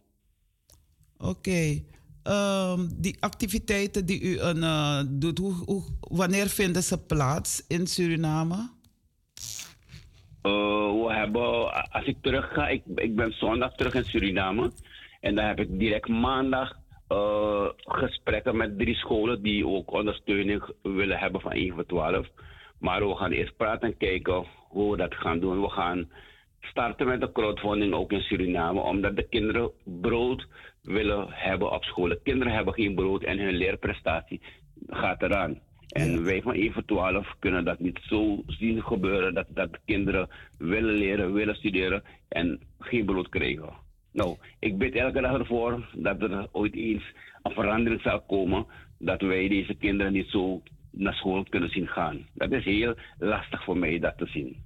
[1.18, 1.28] Oké.
[1.28, 1.84] Okay.
[2.24, 8.76] Um, die activiteiten die u uh, doet, hoe, hoe, wanneer vinden ze plaats in Suriname?
[10.42, 14.72] we hebben, als ik terug ga, ik, ik ben zondag terug in Suriname.
[15.20, 21.18] En dan heb ik direct maandag uh, gesprekken met drie scholen die ook ondersteuning willen
[21.18, 22.26] hebben van 1 voor 12.
[22.78, 25.60] Maar we gaan eerst praten en kijken hoe we dat gaan doen.
[25.60, 26.10] We gaan
[26.60, 30.46] starten met de crowdfunding ook in Suriname, omdat de kinderen brood
[30.82, 32.08] willen hebben op school.
[32.08, 34.40] De kinderen hebben geen brood en hun leerprestatie
[34.86, 35.60] gaat eraan.
[35.88, 39.78] En wij van 1 voor 12 kunnen dat niet zo zien gebeuren dat, dat de
[39.84, 40.28] kinderen
[40.58, 43.86] willen leren, willen studeren en geen brood krijgen.
[44.18, 47.04] Nou, ik bid elke dag ervoor dat er ooit eens
[47.42, 48.66] een verandering zal komen.
[48.98, 52.26] Dat wij deze kinderen niet zo naar school kunnen zien gaan.
[52.34, 54.56] Dat is heel lastig voor mij dat te zien.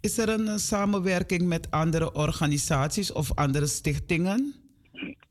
[0.00, 4.54] Is er een samenwerking met andere organisaties of andere stichtingen?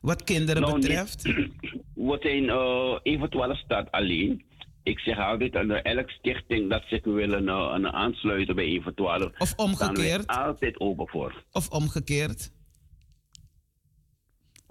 [0.02, 1.22] Wat kinderen nou, betreft?
[2.10, 4.44] We zijn uh, eventueel staat alleen.
[4.84, 9.32] Ik zeg altijd aan elke stichting dat zich willen uh, aansluiten bij eventueel.
[9.38, 10.28] Of omgekeerd.
[10.28, 11.44] altijd open voor.
[11.52, 12.52] Of omgekeerd.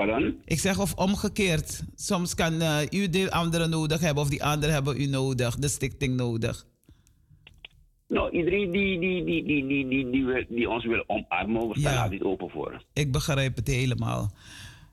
[0.07, 0.41] Pardon?
[0.45, 1.83] Ik zeg of omgekeerd.
[1.95, 5.69] Soms kan uh, u de anderen nodig hebben of die anderen hebben u nodig, de
[5.69, 6.67] stichting nodig.
[8.09, 11.93] Nou, iedereen die, die, die, die, die, die, die, die ons wil omarmen, we staan
[11.93, 12.03] ja.
[12.03, 12.83] altijd open voor.
[12.93, 14.31] Ik begrijp het helemaal.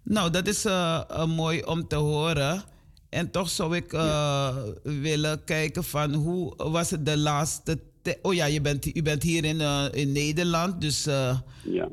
[0.03, 2.63] Nou, dat is uh, uh, mooi om te horen.
[3.09, 4.53] En toch zou ik ja.
[4.83, 7.79] willen kijken van hoe was het de laatste
[8.21, 9.61] Oh ja, je bent, u bent hier in,
[9.93, 11.03] in Nederland, dus
[11.63, 11.89] ja.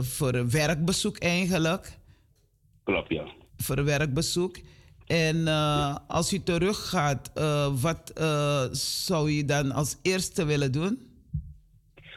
[0.00, 1.97] voor een werkbezoek eigenlijk.
[2.88, 3.24] Klopt, ja.
[3.56, 4.56] Voor werkbezoek.
[5.06, 10.98] En uh, als u teruggaat, uh, wat uh, zou je dan als eerste willen doen?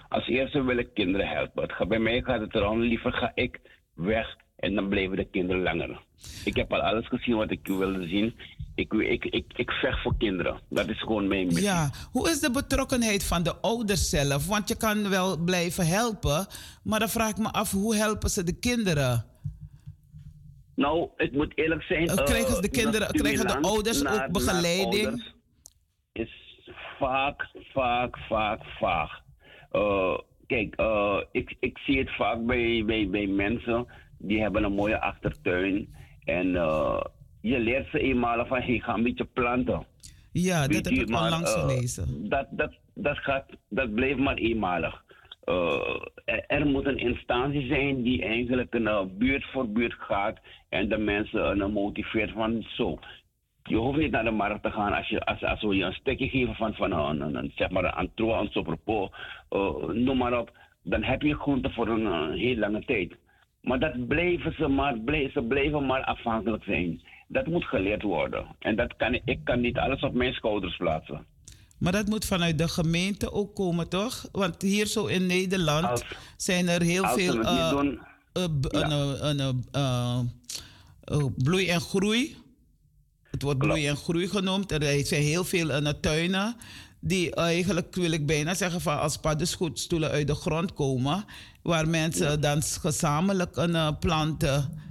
[0.10, 1.88] Als eerste wil ik kinderen helpen.
[1.88, 3.60] Bij mij gaat het erom, liever ga ik
[3.94, 6.02] weg en dan blijven de kinderen langer.
[6.46, 8.36] Ik heb al alles gezien wat ik wilde zien.
[8.76, 10.60] Ik, ik, ik, ik vecht voor kinderen.
[10.70, 11.64] Dat is gewoon mijn missie.
[11.64, 14.48] Ja, hoe is de betrokkenheid van de ouders zelf?
[14.48, 16.48] Want je kan wel blijven helpen,
[16.84, 19.31] maar dan vraag ik me af, hoe helpen ze de kinderen?
[20.82, 22.04] Nou, ik moet eerlijk zijn.
[22.04, 25.34] Uh, krijgen de kinderen, krijgen de ouders ook begeleiding?
[26.12, 26.32] is
[27.00, 29.22] vaak, vaak, vaak, vaak.
[29.72, 30.18] Uh,
[30.48, 35.02] kijk, uh, ik, ik zie het vaak bij, bij, bij mensen die hebben een mooie
[35.02, 35.96] achtertuin.
[36.24, 36.48] En
[37.42, 39.86] je leert ze eenmaal van, hey, ga een beetje planten.
[40.32, 42.30] Ja, dat heb ik al langs gelezen.
[42.30, 45.01] dat, dat, dat, gaat, dat blijft maar eenmalig.
[45.46, 46.02] Uh,
[46.48, 50.40] er moet een instantie zijn die eigenlijk een uh, buurt voor buurt gaat
[50.70, 53.00] en de mensen uh, motiveert van zo.
[53.64, 55.94] Je hoeft niet naar de markt te gaan als, je, als, als we je een
[55.94, 60.52] stukje geven van, van een, een, een zeg maar een antroa, een noem maar op.
[60.84, 63.16] Dan heb je groente voor een heel lange tijd.
[63.62, 67.02] Maar dat blijven ze maar, blijven, ze blijven maar afhankelijk zijn.
[67.28, 68.46] Dat moet geleerd worden.
[68.60, 71.26] En dat kan, ik kan niet alles op mijn schouders plaatsen.
[71.82, 74.26] Maar dat moet vanuit de gemeente ook komen, toch?
[74.32, 76.04] Want hier zo in Nederland
[76.38, 77.90] zijn er heel veel uh,
[81.12, 82.38] uh, bloei en groei.
[83.32, 84.72] Het wordt bloei en groei genoemd.
[84.72, 86.56] Er zijn heel veel uh, tuinen
[87.00, 91.26] die eigenlijk, wil ik bijna zeggen, van als paddenstoelen uit de grond komen,
[91.62, 94.82] waar mensen dan gezamenlijk een uh, planten.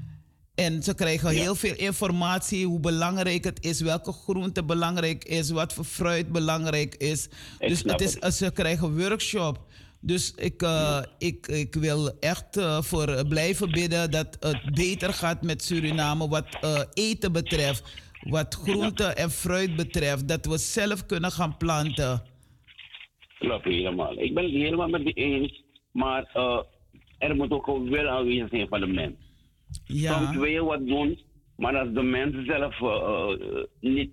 [0.61, 5.73] En ze krijgen heel veel informatie hoe belangrijk het is, welke groente belangrijk is, wat
[5.73, 7.29] voor fruit belangrijk is.
[7.59, 8.35] dus het is, het.
[8.35, 9.59] ze krijgen een workshop.
[10.01, 15.43] Dus ik, uh, ik, ik wil echt uh, voor blijven bidden dat het beter gaat
[15.43, 17.99] met Suriname wat uh, eten betreft.
[18.21, 20.29] Wat groente en fruit betreft.
[20.29, 22.23] Dat we zelf kunnen gaan planten.
[23.39, 24.19] Klopt helemaal.
[24.19, 25.63] Ik ben het helemaal met je eens.
[25.93, 26.31] Maar
[27.19, 29.30] er moet ook wel aanwezig zijn van de mens.
[29.85, 30.19] Ja.
[30.19, 31.19] Soms wil je wat doen.
[31.57, 32.81] Maar als de mensen zelf
[33.81, 34.13] niet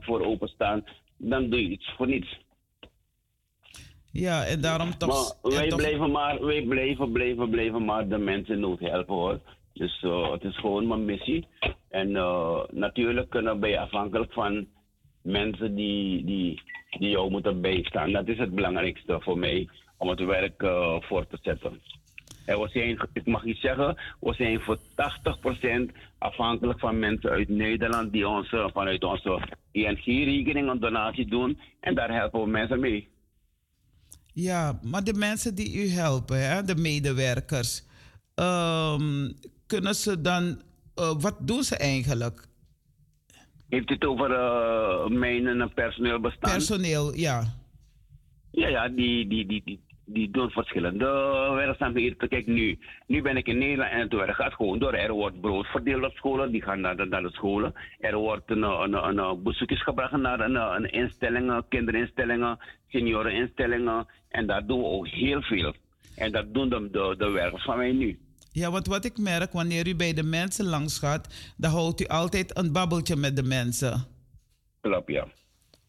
[0.00, 0.84] voor openstaan,
[1.16, 2.38] dan doe je iets voor niets.
[4.12, 5.36] Ja, en daarom toch.
[5.42, 9.40] Maar wij, Blijven maar, wij blijven, blijven, blijven maar de mensen in nood helpen hoor.
[9.72, 11.46] Dus uh, het is gewoon mijn missie.
[11.88, 14.66] En uh, natuurlijk kunnen wij afhankelijk van
[15.22, 16.62] mensen die, die,
[16.98, 18.12] die jou moeten bijstaan.
[18.12, 21.80] Dat is het belangrijkste voor mij om het werk uh, voor te zetten.
[22.46, 24.80] We zijn, ik mag iets zeggen, we zijn voor 80%
[26.18, 31.58] afhankelijk van mensen uit Nederland die ons, vanuit onze ING-rekening een donatie doen.
[31.80, 33.08] En daar helpen we mensen mee.
[34.32, 37.84] Ja, maar de mensen die u helpen, hè, de medewerkers,
[38.34, 39.34] um,
[39.66, 40.62] kunnen ze dan,
[41.00, 42.48] uh, wat doen ze eigenlijk?
[43.68, 46.52] Heeft u het over uh, mijn en personeel bestaan?
[46.52, 47.58] Personeel, ja.
[48.50, 49.80] Ja, ja, die, die, die, die,
[50.12, 51.06] die doen verschillende
[51.54, 52.28] werkzaamheden.
[52.28, 54.92] Kijk, nu, nu ben ik in Nederland en het werk gaat gewoon door.
[54.92, 57.74] Er wordt brood verdeeld op scholen, die gaan naar de, naar de scholen.
[57.98, 62.58] Er wordt een, een, een, een bezoekjes gebracht naar een, een instellingen, kinderinstellingen,
[62.88, 64.06] senioreninstellingen.
[64.28, 65.74] En daar doen we ook heel veel.
[66.16, 68.18] En dat doen de, de, de werkers van mij nu.
[68.52, 72.06] Ja, want wat ik merk, wanneer u bij de mensen langs gaat, dan houdt u
[72.06, 74.06] altijd een babbeltje met de mensen.
[74.80, 75.26] Klopt, ja.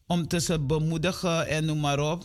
[0.06, 2.22] Om te ze bemoedigen en noem maar op.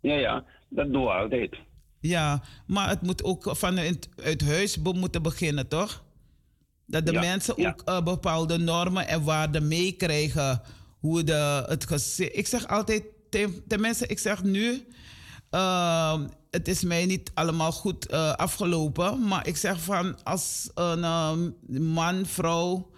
[0.00, 1.56] Ja, ja, dat doen we altijd.
[2.00, 6.02] Ja, maar het moet ook vanuit het huis moeten beginnen, toch?
[6.86, 10.62] Dat de mensen ook uh, bepaalde normen en waarden meekrijgen.
[10.98, 12.36] Hoe de, het gezin.
[12.36, 13.04] Ik zeg altijd,
[13.68, 14.86] tenminste, ik zeg nu
[15.50, 19.26] uh, het is mij niet allemaal goed uh, afgelopen.
[19.26, 22.90] Maar ik zeg van als een man, vrouw,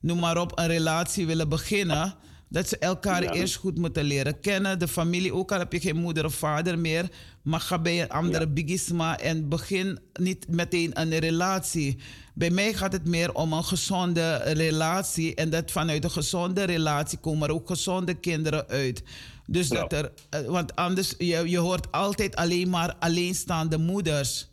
[0.00, 2.14] noem maar op, een relatie willen beginnen.
[2.52, 4.78] Dat ze elkaar eerst goed moeten leren kennen.
[4.78, 7.08] De familie, ook al heb je geen moeder of vader meer.
[7.42, 8.50] Maar ga bij een andere ja.
[8.50, 11.98] bigisma en begin niet meteen een relatie.
[12.34, 15.34] Bij mij gaat het meer om een gezonde relatie.
[15.34, 19.02] En dat vanuit een gezonde relatie komen er ook gezonde kinderen uit.
[19.46, 24.50] Dus dat er, eh, want anders, je, je hoort altijd alleen maar alleenstaande moeders.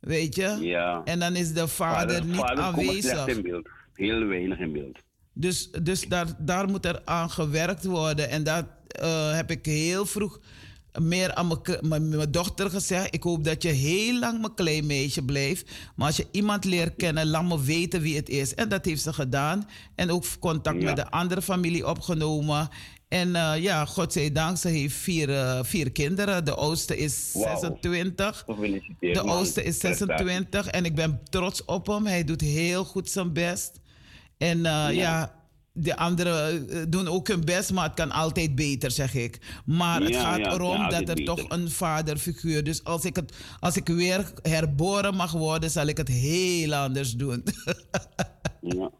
[0.00, 0.56] Weet je?
[0.60, 1.02] Ja.
[1.04, 3.26] En dan is de vader, niet vader aanwezig.
[3.26, 3.68] in beeld.
[3.94, 4.98] Heel weinig in beeld.
[5.40, 8.30] Dus, dus daar, daar moet er aan gewerkt worden.
[8.30, 8.64] En dat
[9.02, 10.40] uh, heb ik heel vroeg
[10.98, 13.14] meer aan mijn dochter gezegd.
[13.14, 15.70] Ik hoop dat je heel lang mijn klein meisje blijft.
[15.96, 18.54] Maar als je iemand leert kennen, laat me weten wie het is.
[18.54, 19.68] En dat heeft ze gedaan.
[19.94, 20.84] En ook contact ja.
[20.84, 22.68] met de andere familie opgenomen.
[23.08, 26.44] En uh, ja, godzijdank, ze heeft vier, uh, vier kinderen.
[26.44, 27.58] De oudste is wow.
[27.58, 28.44] 26.
[29.00, 30.66] De oudste is 26.
[30.66, 32.06] En ik ben trots op hem.
[32.06, 33.80] Hij doet heel goed zijn best.
[34.40, 34.90] En uh, ja.
[34.90, 35.32] ja.
[35.72, 39.38] de anderen doen ook hun best, maar het kan altijd beter, zeg ik.
[39.64, 41.24] Maar het ja, gaat ja, erom dat er beter.
[41.24, 42.64] toch een vaderfiguur...
[42.64, 47.12] Dus als ik, het, als ik weer herboren mag worden, zal ik het heel anders
[47.12, 47.44] doen.
[48.60, 48.90] Ja,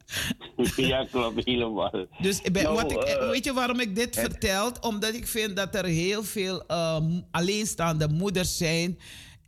[0.76, 2.06] ja klopt, helemaal.
[2.20, 4.72] Dus nou, wat ik, uh, weet je waarom ik dit het, vertel?
[4.80, 6.96] Omdat ik vind dat er heel veel uh,
[7.30, 8.98] alleenstaande moeders zijn.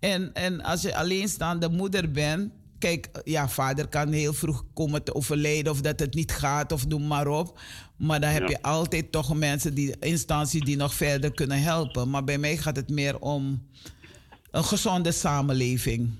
[0.00, 2.52] En, en als je alleenstaande moeder bent...
[2.82, 5.72] Kijk, ja, vader kan heel vroeg komen te overlijden...
[5.72, 7.60] of dat het niet gaat, of noem maar op.
[7.96, 8.48] Maar dan heb ja.
[8.48, 10.60] je altijd toch mensen, die instanties...
[10.60, 12.10] die nog verder kunnen helpen.
[12.10, 13.66] Maar bij mij gaat het meer om
[14.50, 16.10] een gezonde samenleving.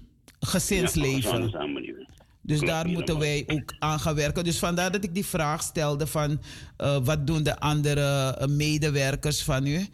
[0.41, 1.43] Gezinsleven.
[1.43, 2.09] Ja, samenleving.
[2.41, 4.45] Dus Klopt, daar moeten wij ook aan gaan werken.
[4.45, 6.41] Dus vandaar dat ik die vraag stelde van
[6.79, 9.87] uh, wat doen de andere uh, medewerkers van u?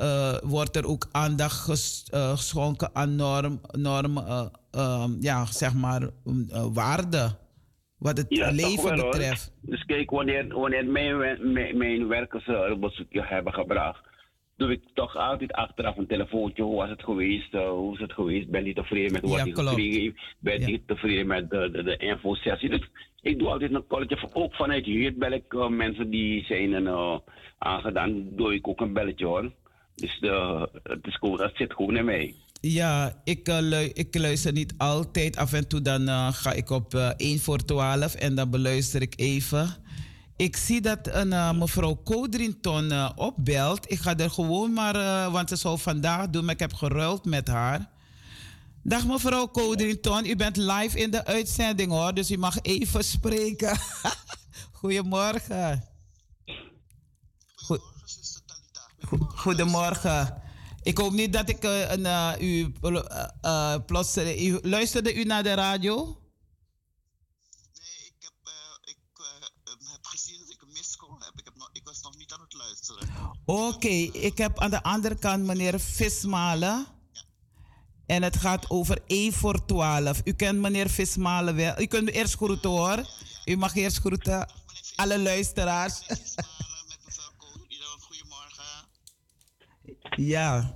[0.00, 4.18] Uh, wordt er ook aandacht ges, geschonken aan norm, norm
[5.20, 6.10] ja, zeg maar,
[6.72, 7.38] waarden?
[7.98, 9.52] Wat het ja, leven wel, betreft.
[9.60, 9.70] Hoor.
[9.70, 11.16] Dus kijk, wanneer, wanneer mijn,
[11.52, 14.00] mijn, mijn werkers een bezoekje hebben gebracht,
[14.56, 16.62] doe ik toch altijd achteraf een telefoontje.
[16.62, 17.52] Hoe was het geweest?
[17.52, 18.50] Hoe is het geweest?
[18.50, 20.16] Ben je tevreden met wat ja, je gekregen heeft?
[20.38, 20.78] Ben je ja.
[20.86, 22.70] tevreden met de, de, de infosessie?
[22.70, 22.88] Dus
[23.20, 24.28] ik doe altijd een calletje.
[24.32, 27.16] Ook vanuit hier bel ik uh, mensen die zijn uh,
[27.58, 28.28] aangedaan.
[28.36, 29.52] Doe ik ook een belletje hoor.
[30.00, 30.18] Dus
[30.82, 32.34] het, is gewoon, dat zit gewoon in mij.
[32.60, 35.36] Ja, ik, uh, ik luister niet altijd.
[35.36, 39.02] Af en toe dan uh, ga ik op uh, 1 voor 12 en dan beluister
[39.02, 39.74] ik even.
[40.36, 43.90] Ik zie dat een mevrouw Codrington opbelt.
[43.90, 47.48] Ik ga er gewoon maar, want ze zou vandaag doen, maar ik heb geruild met
[47.48, 47.90] haar.
[48.82, 53.78] Dag mevrouw Codrington, u bent live in de uitzending hoor, dus u mag even spreken.
[54.80, 55.97] Goedemorgen.
[59.44, 60.42] Goedemorgen.
[60.82, 62.06] Ik hoop niet dat ik een,
[62.44, 62.72] u
[63.86, 64.16] plots.
[64.16, 66.18] U, luisterde u naar de radio?
[73.44, 76.86] Oké, okay, ik heb aan de andere kant meneer Vismalen.
[78.06, 80.20] En het gaat over 1 voor 12.
[80.24, 81.80] U kent meneer Vismalen wel.
[81.80, 83.06] U kunt me eerst groeten hoor.
[83.44, 84.50] U mag eerst groeten.
[84.96, 86.00] Alle luisteraars.
[90.18, 90.72] Ja,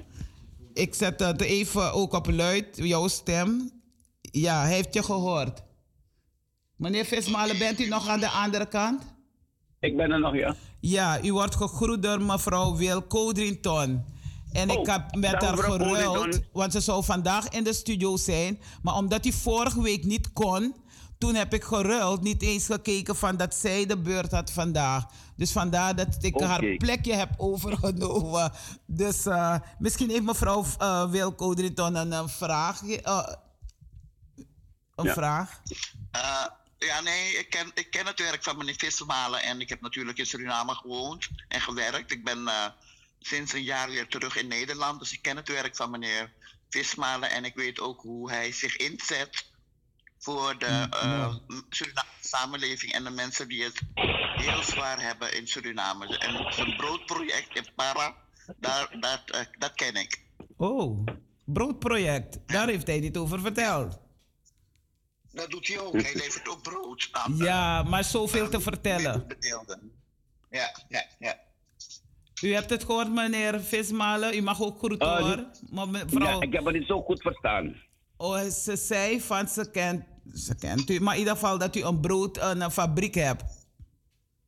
[0.74, 3.70] ik zet het even ook op luid, jouw stem.
[4.20, 5.62] Ja, hij heeft je gehoord.
[6.76, 9.02] Meneer Vismalen, bent u nog aan de andere kant?
[9.80, 10.54] Ik ben er nog, ja.
[10.80, 14.04] Ja, u wordt gegroet door mevrouw Wil Codrington.
[14.52, 18.60] En ik oh, heb met haar geruild, want ze zou vandaag in de studio zijn.
[18.82, 20.74] Maar omdat u vorige week niet kon,
[21.22, 25.04] toen heb ik geruild, niet eens gekeken van dat zij de beurt had vandaag.
[25.36, 28.52] Dus vandaar dat ik haar plekje heb overgenomen.
[28.86, 32.82] Dus uh, misschien heeft mevrouw uh, Wil Codrington een, een vraag.
[32.82, 33.28] Uh,
[34.94, 35.12] een ja.
[35.12, 35.60] vraag?
[36.78, 40.18] Ja, nee, ik ken, ik ken het werk van meneer Vissermalen en ik heb natuurlijk
[40.18, 42.12] in Suriname gewoond en gewerkt.
[42.12, 42.66] Ik ben uh,
[43.20, 46.32] sinds een jaar weer terug in Nederland, dus ik ken het werk van meneer
[46.70, 49.50] Vismalen en ik weet ook hoe hij zich inzet
[50.22, 51.34] voor de uh,
[51.68, 53.80] Surinaamse samenleving en de mensen die het
[54.34, 56.18] heel zwaar hebben in Suriname.
[56.18, 58.14] En zijn broodproject in Para,
[58.56, 60.20] daar, dat, uh, dat ken ik.
[60.56, 61.06] Oh,
[61.44, 64.00] broodproject, daar heeft hij dit over verteld.
[65.32, 65.92] Dat doet hij ook.
[65.92, 67.36] Hij levert ook brood aan.
[67.36, 69.26] Ja, maar zoveel te vertellen.
[70.50, 71.40] Ja, ja, ja.
[72.42, 74.34] U hebt het gehoord, meneer Vismalen.
[74.34, 75.50] U mag ook goed uh, horen.
[75.70, 76.40] Maar mevrouw...
[76.40, 77.82] Ja, ik heb het niet zo goed verstaan.
[78.16, 80.04] Oh, ze zei van ze kent,
[80.34, 81.00] ze kent u.
[81.00, 83.44] Maar in ieder geval dat u een brood, een fabriek hebt.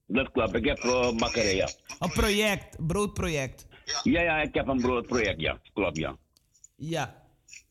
[0.06, 0.54] Dat klopt.
[0.54, 1.68] Ik heb uh, bakkerij, ja.
[1.98, 3.66] Een project, broodproject.
[3.84, 4.00] Ja.
[4.02, 5.60] ja, ja, ik heb een broodproject, ja.
[5.72, 6.16] Klopt, ja.
[6.76, 7.22] Ja.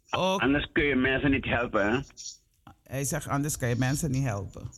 [0.10, 1.99] Anders kun je mensen niet helpen, hè?
[2.84, 4.72] Hij zegt, anders kan je mensen niet helpen.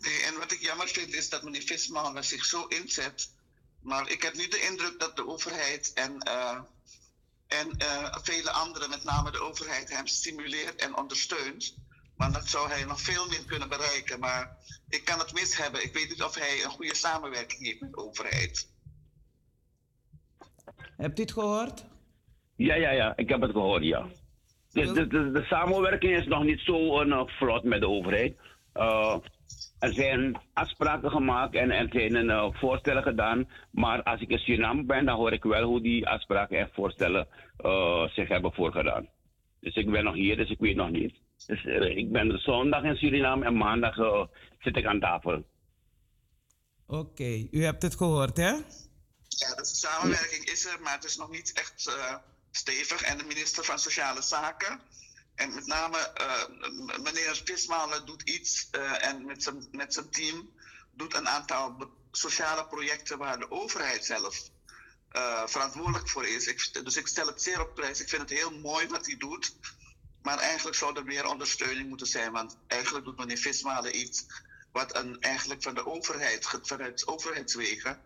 [0.00, 3.30] Nee, en wat ik jammer vind is dat meneer Visman zich zo inzet.
[3.80, 6.60] Maar ik heb nu de indruk dat de overheid en, uh,
[7.48, 11.76] en uh, vele anderen, met name de overheid, hem stimuleert en ondersteunt.
[12.16, 14.20] Maar dat zou hij nog veel meer kunnen bereiken.
[14.20, 14.56] Maar
[14.88, 15.82] ik kan het mis hebben.
[15.82, 18.68] Ik weet niet of hij een goede samenwerking heeft met de overheid.
[20.96, 21.84] Hebt u het gehoord?
[22.56, 23.16] Ja, ja, ja.
[23.16, 24.08] Ik heb het gehoord, ja.
[24.72, 28.36] Dus de, de, de, samenwerking is nog niet zo uh, vlot met de overheid.
[28.74, 29.16] Uh,
[29.78, 33.48] er zijn afspraken gemaakt en er zijn uh, voorstellen gedaan.
[33.70, 37.28] Maar als ik in Suriname ben, dan hoor ik wel hoe die afspraken en voorstellen
[38.14, 39.08] zich hebben voorgedaan.
[39.60, 41.14] Dus ik ben nog hier, dus ik weet nog niet.
[41.46, 41.64] Dus
[41.96, 43.96] ik ben zondag in Suriname en maandag
[44.58, 45.44] zit ik aan tafel.
[46.86, 48.50] Oké, u hebt het gehoord, hè?
[49.28, 51.90] Ja, de samenwerking is er, maar het is nog niet echt
[52.50, 54.80] stevig en de minister van Sociale Zaken.
[55.36, 60.50] En met name uh, meneer Vismalen doet iets uh, en met zijn, met zijn team
[60.90, 64.50] doet een aantal sociale projecten waar de overheid zelf
[65.12, 66.70] uh, verantwoordelijk voor is.
[66.72, 68.00] Dus ik stel het zeer op prijs.
[68.00, 69.54] Ik vind het heel mooi wat hij doet.
[70.22, 72.32] Maar eigenlijk zou er meer ondersteuning moeten zijn.
[72.32, 74.26] Want eigenlijk doet meneer Vismalen iets
[74.72, 78.00] wat een, eigenlijk van de overheid, vanuit overheidswegen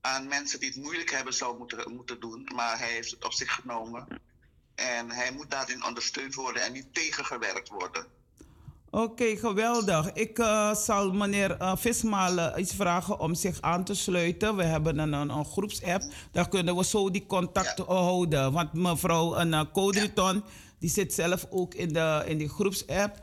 [0.00, 2.50] aan mensen die het moeilijk hebben zou moeten, moeten doen.
[2.54, 4.20] Maar hij heeft het op zich genomen.
[4.80, 8.06] En hij moet daarin ondersteund worden en niet tegengewerkt worden.
[8.90, 10.12] Oké, geweldig.
[10.12, 14.56] Ik uh, zal meneer uh, Vismalen iets vragen om zich aan te sluiten.
[14.56, 16.02] We hebben een, een, een groepsapp.
[16.32, 17.84] Daar kunnen we zo die contact ja.
[17.84, 18.52] houden.
[18.52, 20.42] Want mevrouw uh, Codriton, ja.
[20.78, 23.18] die zit zelf ook in, de, in die groepsapp.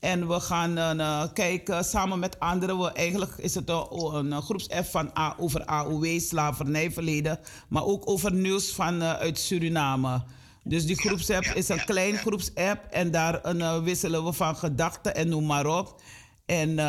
[0.00, 2.78] En we gaan uh, kijken samen met anderen.
[2.78, 7.38] We, eigenlijk is het een, een groepsapp van A, over AOW, slavernijverleden.
[7.68, 10.22] Maar ook over nieuws van, uit Suriname.
[10.64, 12.84] Dus die groepsapp is een klein groepsapp.
[12.90, 16.02] En daar uh, wisselen we van gedachten en noem maar op.
[16.46, 16.80] En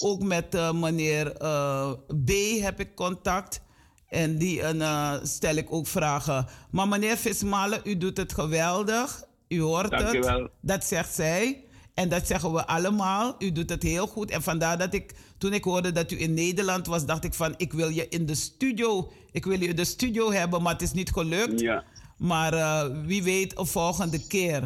[0.00, 1.32] ook met meneer
[2.24, 2.30] B
[2.60, 3.60] heb ik contact.
[4.08, 4.62] En die
[5.22, 6.46] stel ik ook vragen.
[6.70, 9.24] Maar meneer Vismalen, u doet het geweldig.
[9.48, 10.48] U hoort het.
[10.60, 11.64] Dat zegt zij.
[11.94, 13.34] En dat zeggen we allemaal.
[13.38, 14.30] U doet het heel goed.
[14.30, 17.54] En vandaar dat ik, toen ik hoorde dat u in Nederland was, dacht ik van,
[17.56, 20.82] ik wil je in de studio, ik wil je in de studio hebben, maar het
[20.82, 21.60] is niet gelukt.
[21.60, 21.84] Ja.
[22.18, 24.62] Maar uh, wie weet, een volgende keer.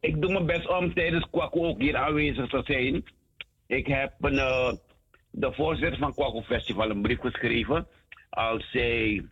[0.00, 3.04] Ik doe mijn best om tijdens Kwaku ook hier aanwezig te zijn.
[3.66, 4.72] ik heb een, uh,
[5.30, 7.86] de voorzitter van Kwaku Festival een brief geschreven.
[8.30, 9.24] Als zij,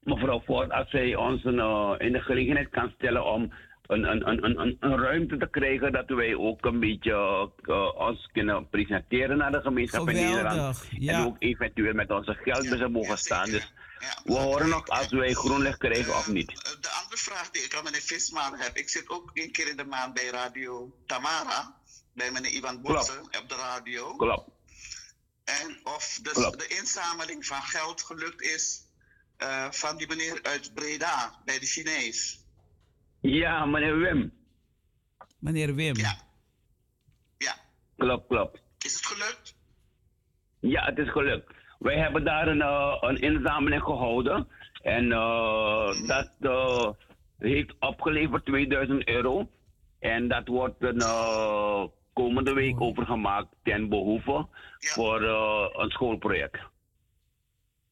[0.00, 3.52] mevrouw Ford, als zij ons een, uh, in de gelegenheid kan stellen om
[3.86, 8.28] een, een, een, een, een ruimte te krijgen dat wij ook een beetje uh, ons
[8.32, 10.88] kunnen presenteren naar de gemeenschap Geweldig, in Nederland.
[10.90, 11.12] Ja.
[11.12, 13.50] En ook eventueel met onze geldbussen mogen staan.
[13.50, 13.72] Dus
[14.24, 16.48] we horen nog als wij groenlicht krijgen of niet.
[16.80, 18.76] De andere vraag die ik aan meneer Visman heb.
[18.76, 21.80] Ik zit ook een keer in de maand bij Radio Tamara.
[22.12, 24.16] Bij meneer Ivan Botsen op de radio.
[24.16, 24.50] Klopt.
[25.44, 28.86] En of dus de inzameling van geld gelukt is
[29.38, 32.40] uh, van die meneer uit Breda bij de Chinees.
[33.20, 34.32] Ja, meneer Wim.
[35.38, 35.96] Meneer Wim.
[35.96, 36.18] Ja.
[37.38, 37.56] Ja.
[37.96, 38.60] Klopt, klopt.
[38.78, 39.54] Is het gelukt?
[40.60, 41.52] Ja, het is gelukt.
[41.78, 44.48] Wij hebben daar een, uh, een inzameling gehouden.
[44.82, 46.90] En uh, dat uh,
[47.38, 49.48] heeft opgeleverd 2000 euro.
[49.98, 51.02] En dat wordt een,
[52.12, 54.48] komende week overgemaakt ten behoeve ja.
[54.78, 55.22] voor
[55.82, 56.58] een schoolproject.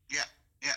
[0.06, 0.24] Ja,
[0.58, 0.76] ja.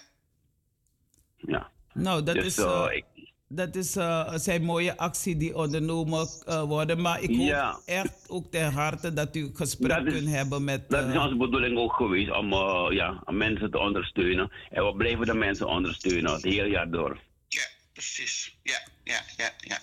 [1.36, 1.70] Ja.
[1.93, 2.58] Nou, dat is...
[2.58, 3.05] Ik,
[3.48, 7.02] dat is uh, zijn mooie actie die ondernomen uh, worden.
[7.02, 7.80] Maar ik hoop ja.
[7.86, 10.82] echt ook ten harte dat u gesprek is, kunt hebben met...
[10.82, 12.54] Uh, dat is onze bedoeling ook geweest, om
[12.93, 14.52] ja, mensen te ondersteunen.
[14.70, 17.20] En we blijven de mensen ondersteunen het hele jaar door.
[17.48, 18.58] Ja, precies.
[18.64, 19.80] Ja, ja, ja, ja.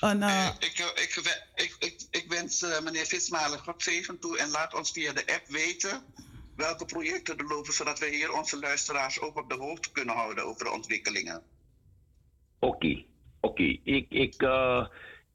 [0.00, 0.22] En,
[0.58, 5.12] ik, ik, ik, ik, ik wens meneer Vismalen God zegen toe en laat ons via
[5.12, 6.02] de app weten
[6.56, 10.44] welke projecten er lopen, zodat we hier onze luisteraars ook op de hoogte kunnen houden
[10.44, 11.42] over de ontwikkelingen.
[12.58, 13.06] Oké, okay.
[13.40, 13.62] oké.
[13.62, 13.80] Okay.
[13.84, 14.86] Ik, ik, uh,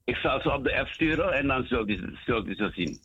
[0.03, 2.99] ik zal ze op de app sturen en dan zult u, zult u ze zien.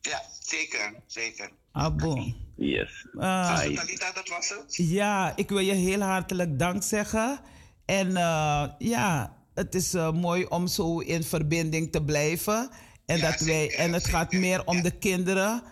[0.00, 1.50] Ja, zeker, zeker.
[1.72, 2.34] Ah, bon.
[2.56, 3.06] Yes.
[3.12, 4.76] Uh, Talita, dat was het?
[4.76, 7.40] Ja, ik wil je heel hartelijk dank zeggen.
[7.84, 12.70] En uh, ja, het is uh, mooi om zo in verbinding te blijven.
[13.06, 14.18] En, ja, dat wij, zeker, en het zeker.
[14.18, 14.82] gaat meer om ja.
[14.82, 15.62] de kinderen.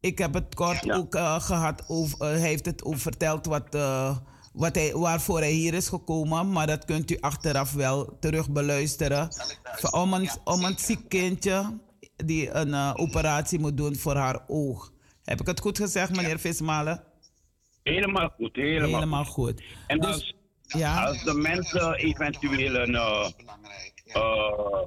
[0.00, 0.94] Ik heb het kort ja.
[0.96, 3.74] ook gehad over, hij heeft het over verteld wat
[4.52, 6.52] wat hij, waarvoor hij hier is gekomen.
[6.52, 9.28] Maar dat kunt u achteraf wel terug beluisteren.
[9.90, 11.78] Om een, om een ziek kindje
[12.16, 14.92] die een uh, operatie moet doen voor haar oog.
[15.24, 16.38] Heb ik het goed gezegd, meneer ja.
[16.38, 17.04] Vismalen?
[17.82, 19.60] Helemaal goed, helemaal, helemaal goed.
[19.60, 19.62] goed.
[19.86, 20.34] En dus, als,
[20.66, 21.04] ja?
[21.04, 22.94] als de mensen eventueel een...
[22.94, 23.28] Uh,
[24.06, 24.82] uh,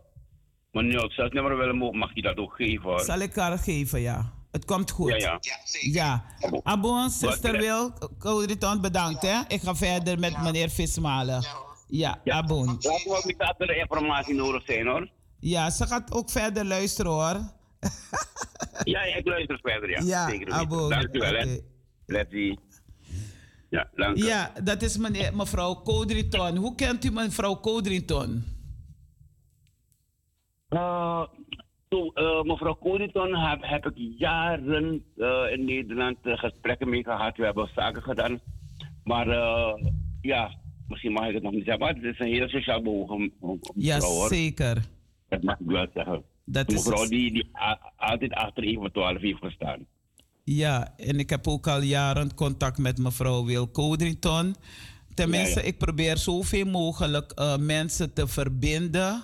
[0.71, 2.99] meneer, zelfnummer willen mogen, mag je dat ook geven?
[2.99, 4.33] Zal ik haar geven, ja.
[4.55, 5.21] Het komt goed.
[5.21, 5.57] Ja, ja.
[5.81, 6.25] Ja.
[6.63, 9.39] Abon, zuster Wil, Codriton, bedankt hè.
[9.47, 11.45] Ik ga verder met meneer Vismalen.
[11.87, 12.35] Ja, ja.
[12.35, 12.65] Abon.
[12.65, 15.09] Laten we met dat er informatie nodig zijn hoor.
[15.39, 17.39] Ja, ze gaat ook verder luisteren hoor.
[18.93, 20.01] ja, ik luister verder ja.
[20.03, 20.89] Ja, Zeker Abon.
[20.89, 21.47] Dank u wel okay.
[21.47, 21.57] hè.
[22.05, 22.59] Let's see.
[23.69, 24.25] Ja, dank u.
[24.25, 26.55] Ja, dat is meneer, mevrouw Codriton.
[26.55, 28.43] Hoe kent u mevrouw Codriton?
[30.69, 31.23] Uh,
[31.89, 37.37] Uh, mevrouw Coditon heb, heb ik jaren uh, in Nederland uh, gesprekken mee gehad.
[37.37, 38.39] We hebben zaken gedaan.
[39.03, 39.27] Maar
[40.21, 40.51] ja,
[40.87, 41.83] misschien mag ik het nog niet zeggen.
[41.83, 43.33] Maar het is een hele sociaal bewogen
[43.75, 44.85] Ja, zeker.
[45.29, 46.23] Dat mag ik wel zeggen.
[46.45, 47.09] Dat een mevrouw is...
[47.09, 47.49] die, die
[47.95, 49.85] altijd achter even 12 heeft gestaan.
[50.43, 54.55] Ja, en ik heb ook al jaren contact met mevrouw Wil Codrington.
[55.13, 55.71] Tenminste, ja, ja.
[55.71, 59.23] ik probeer zoveel mogelijk mensen te verbinden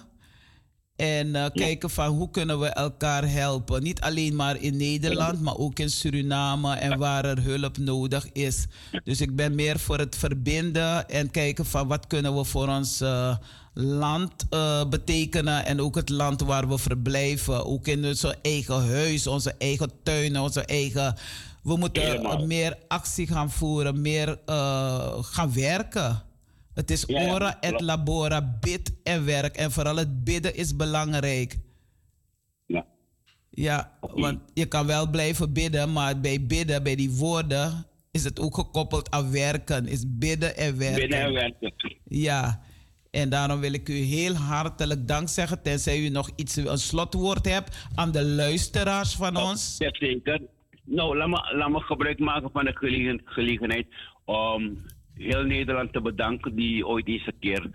[1.01, 3.83] en uh, kijken van hoe kunnen we elkaar helpen.
[3.83, 8.65] Niet alleen maar in Nederland, maar ook in Suriname en waar er hulp nodig is.
[9.03, 13.01] Dus ik ben meer voor het verbinden en kijken van wat kunnen we voor ons
[13.01, 13.35] uh,
[13.73, 15.65] land uh, betekenen.
[15.65, 17.65] En ook het land waar we verblijven.
[17.65, 21.15] Ook in onze eigen huis, onze eigen tuin, onze eigen...
[21.63, 24.37] We moeten meer actie gaan voeren, meer
[25.21, 26.30] gaan werken.
[26.81, 29.55] Het is ja, ora et labora, bid en werk.
[29.55, 31.57] En vooral het bidden is belangrijk.
[32.65, 32.85] Ja.
[33.49, 34.21] Ja, okay.
[34.21, 38.55] want je kan wel blijven bidden, maar bij bidden, bij die woorden, is het ook
[38.55, 39.87] gekoppeld aan werken.
[39.87, 40.99] Is bidden en werken.
[40.99, 41.73] Bidden en werken.
[42.07, 42.61] Ja.
[43.11, 47.45] En daarom wil ik u heel hartelijk dank zeggen, tenzij u nog iets, een slotwoord
[47.45, 49.77] hebt aan de luisteraars van oh, ons.
[49.77, 50.41] Zeker.
[50.83, 53.87] Nou, laat me, laat me gebruik maken van de gelegen, gelegenheid
[54.25, 54.77] om
[55.21, 57.69] heel Nederland te bedanken die ooit deze keer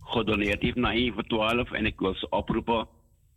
[0.00, 1.72] gedoneerd heeft naar 1 voor 12.
[1.72, 2.86] En ik wil ze oproepen,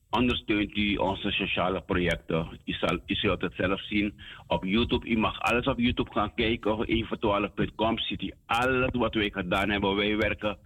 [0.09, 2.59] ondersteunt u onze sociale projecten.
[2.65, 4.13] U, zal, u zult het zelf zien
[4.47, 5.09] op YouTube.
[5.09, 6.73] U mag alles op YouTube gaan kijken.
[6.73, 9.95] Op 1 voor 12.com ziet u alles wat wij gedaan hebben.
[9.95, 10.57] Wij werken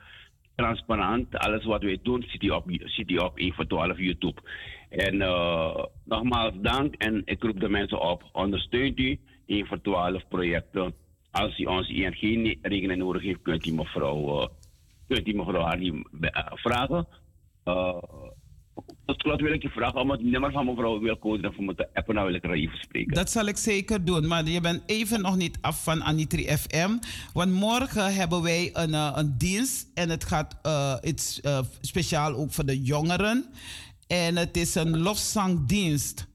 [0.55, 1.37] transparant.
[1.37, 4.41] Alles wat wij doen ziet u op, ziet u op 1 voor 12 YouTube.
[4.89, 8.23] En uh, nogmaals dank en ik roep de mensen op.
[8.31, 10.93] Ondersteunt u 1 voor 12 projecten
[11.35, 14.47] als u ons ING-rekening nodig heeft, kunt u mevrouw, uh,
[15.07, 16.01] kunt u mevrouw Hardy uh,
[16.53, 17.07] vragen.
[17.65, 18.01] Uh,
[19.05, 21.87] Tot slot wil ik je vragen om het nummer van mevrouw Wilco voor me te
[21.93, 22.15] appen.
[22.15, 23.13] Nou wil ik er even spreken.
[23.13, 24.27] Dat zal ik zeker doen.
[24.27, 26.97] Maar je bent even nog niet af van Anitri FM.
[27.33, 29.91] Want morgen hebben wij een, een dienst.
[29.93, 33.45] En het gaat uh, speciaal ook voor de jongeren.
[34.07, 36.27] En het is een lofzangdienst.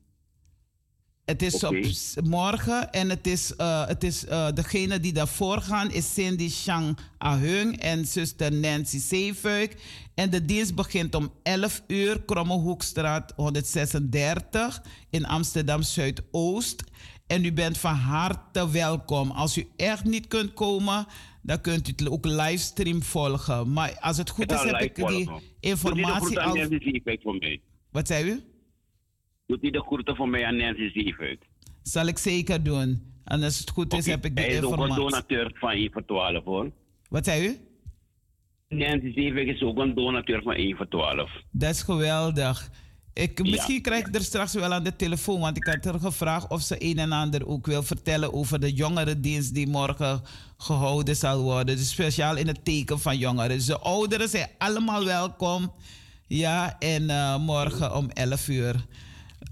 [1.31, 1.95] Het is okay.
[2.17, 6.49] op morgen en het is, uh, het is uh, degene die daarvoor gaan is Cindy
[6.49, 9.77] Chang Ahung en zuster Nancy Zeefuik.
[10.15, 16.85] En de dienst begint om 11 uur, Kromme Hoekstraat 136 in Amsterdam Zuidoost.
[17.27, 19.31] En u bent van harte welkom.
[19.31, 21.07] Als u echt niet kunt komen,
[21.43, 23.73] dan kunt u het ook livestream volgen.
[23.73, 26.57] Maar als het goed is, heb ik die informatie al.
[27.91, 28.50] Wat zei u?
[29.51, 31.15] Doet hij de groeten voor mij aan Nancy?
[31.83, 33.03] Zal ik zeker doen.
[33.25, 34.79] En als het goed is, heb ik de informatie.
[34.79, 36.71] Hij is ook een donateur van 1 voor 12 hoor.
[37.09, 37.57] Wat zei u?
[38.69, 41.31] Nancy Zeefuik is ook een donateur van 1 voor 12.
[41.51, 42.71] Dat is geweldig.
[43.15, 43.81] Ik, misschien ja.
[43.81, 46.77] krijg ik er straks wel aan de telefoon, want ik had er gevraagd of ze
[46.79, 50.21] een en ander ook wil vertellen over de jongerendienst die morgen
[50.57, 51.77] gehouden zal worden.
[51.77, 53.57] Dus speciaal in het teken van jongeren.
[53.57, 55.73] Dus de ouderen zijn allemaal welkom.
[56.27, 58.87] Ja, en uh, morgen om 11 uur.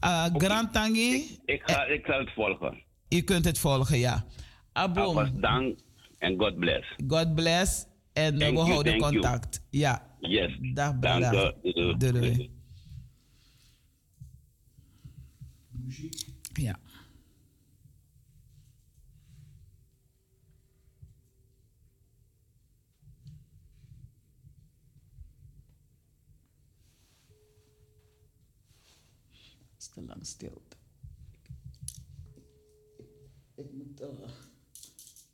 [0.05, 0.49] Uh, okay.
[0.49, 1.15] Grand Tangi.
[1.15, 2.83] Ik, ik, ga, ik zal het volgen.
[3.09, 4.25] U kunt het volgen, ja.
[4.73, 5.41] Abom.
[5.41, 5.79] Dank
[6.19, 6.95] en God bless.
[7.09, 7.87] God bless.
[8.13, 9.67] En thank we you, houden contact.
[9.71, 9.85] You.
[9.85, 10.07] Ja.
[10.21, 10.59] Yes.
[10.75, 11.55] Dag, Dank dag.
[11.63, 11.97] Doei.
[11.97, 12.51] doei.
[16.53, 16.79] Ja.
[29.99, 30.77] Te lang stilte.
[33.55, 34.29] Ik, moet uh,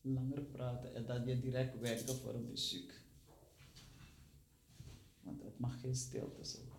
[0.00, 2.92] langer praten en dan je direct werken voor muziek.
[5.20, 6.72] Want het mag geen stilte zijn.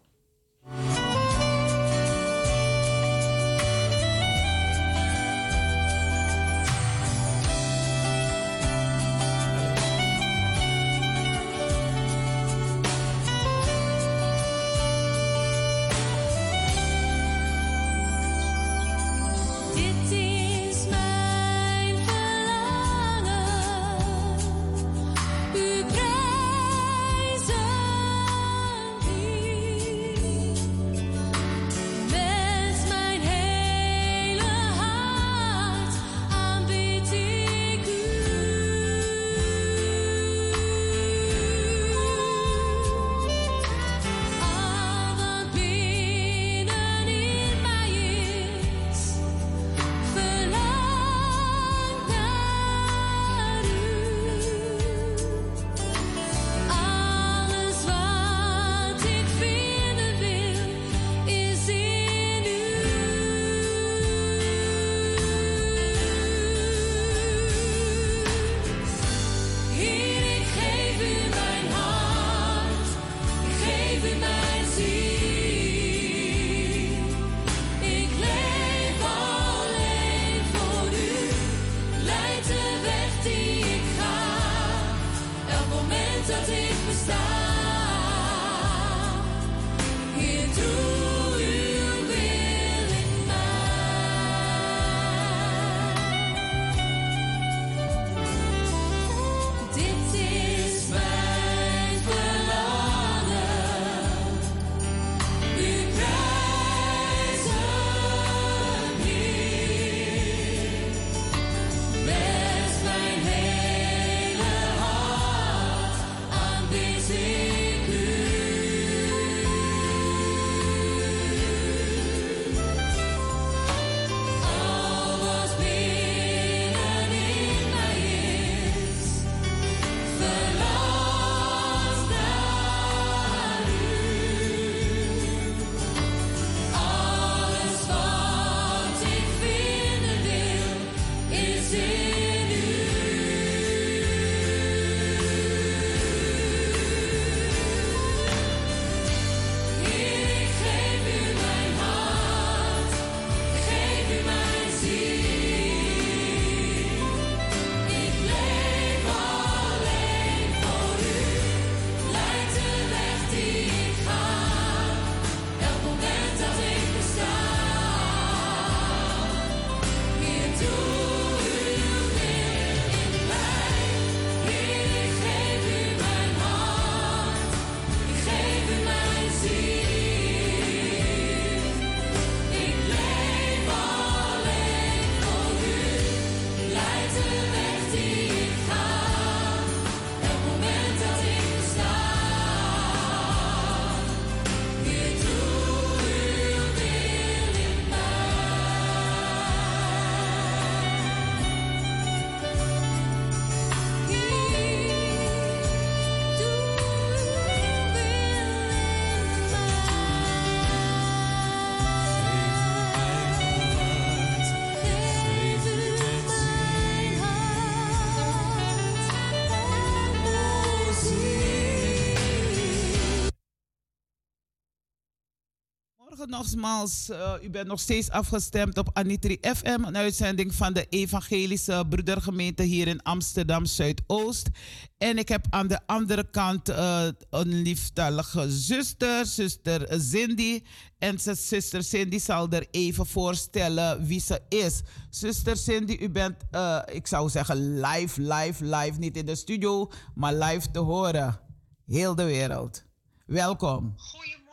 [226.38, 227.10] Nogmaals.
[227.10, 232.64] Uh, u bent nog steeds afgestemd op Anitri FM, een uitzending van de Evangelische Broedergemeente
[232.64, 234.50] hier in Amsterdam Zuidoost.
[234.98, 240.62] En ik heb aan de andere kant uh, een lieftallige zuster, zuster Cindy.
[240.98, 244.82] En zuster Cindy zal er even voorstellen wie ze is.
[245.10, 249.00] Zuster Cindy, u bent, uh, ik zou zeggen, live, live, live.
[249.00, 251.40] Niet in de studio, maar live te horen.
[251.86, 252.84] Heel de wereld.
[253.26, 253.94] Welkom.
[253.98, 254.45] Goedemorgen,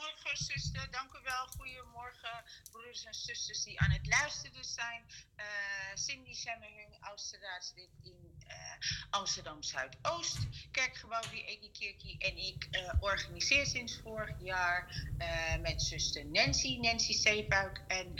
[3.72, 4.06] die aan het
[9.12, 10.38] Amsterdam Zuidoost.
[10.70, 15.10] Kerkgebouw die Eddie Kirkie en ik uh, organiseer sinds vorig jaar
[15.62, 18.14] met zuster Nancy, Nancy Zeepuik en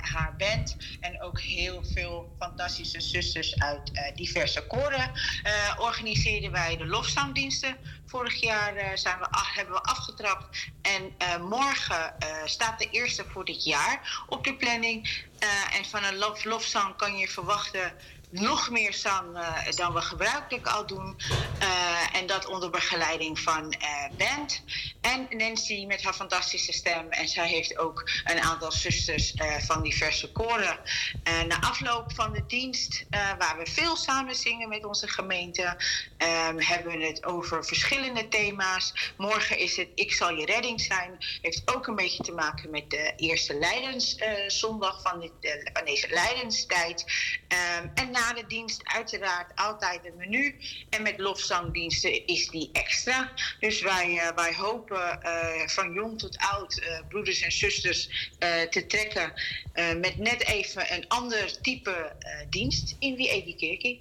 [0.00, 0.76] haar band.
[1.00, 5.12] En ook heel veel fantastische zusters uit diverse koren.
[5.78, 7.76] organiseerden wij de lofzangdiensten
[8.12, 10.66] Vorig jaar uh, zijn we, hebben we afgetrapt.
[10.82, 15.26] En uh, morgen uh, staat de eerste voor dit jaar op de planning.
[15.72, 17.92] en van een love, lofzang kan je verwachten
[18.32, 21.16] nog meer zang uh, dan we gebruikelijk al doen.
[21.62, 24.62] Uh, en dat onder begeleiding van uh, band.
[25.00, 27.10] En Nancy met haar fantastische stem.
[27.10, 30.78] En zij heeft ook een aantal zusters van diverse koren.
[31.48, 35.76] na afloop van de dienst, waar we veel samen zingen met onze gemeente,
[36.48, 39.12] um, hebben we het over verschillende thema's.
[39.16, 41.16] Morgen is het Ik zal je redding zijn.
[41.42, 47.04] Heeft ook een beetje te maken met de eerste Leidenszondag van, dit, van deze Leidenstijd.
[47.48, 50.56] Um, en na na dienst uiteraard altijd een menu.
[50.90, 53.30] En met lofzangdiensten is die extra.
[53.60, 58.30] Dus wij, uh, wij hopen uh, van jong tot oud uh, broeders en zusters
[58.70, 59.32] te trekken
[60.00, 62.16] met net even een ander type
[62.50, 64.00] dienst in wie Kerkie.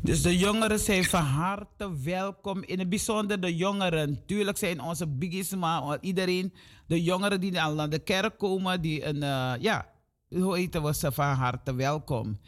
[0.00, 2.62] Dus de jongeren zijn van harte welkom.
[2.62, 4.22] In het bijzonder de jongeren.
[4.26, 6.54] Tuurlijk zijn onze biggies, maar iedereen,
[6.86, 9.20] de jongeren die naar de kerk komen, die een,
[9.60, 9.88] ja,
[10.28, 12.38] hoe eten we ze van harte welkom.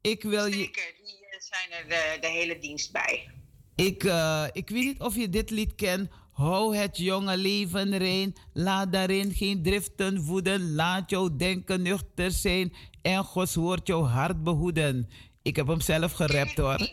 [0.00, 0.52] Ik wil je.
[0.52, 3.30] Zeker, die zijn er de, de hele dienst bij.
[3.74, 6.10] Ik, uh, ik weet niet of je dit lied kent.
[6.32, 10.74] Hou het jonge leven rein, laat daarin geen driften voeden.
[10.74, 12.72] Laat jouw denken nuchter zijn
[13.02, 15.08] en Gods woord jouw hart behoeden.
[15.42, 16.88] Ik heb hem zelf gerapt hoor.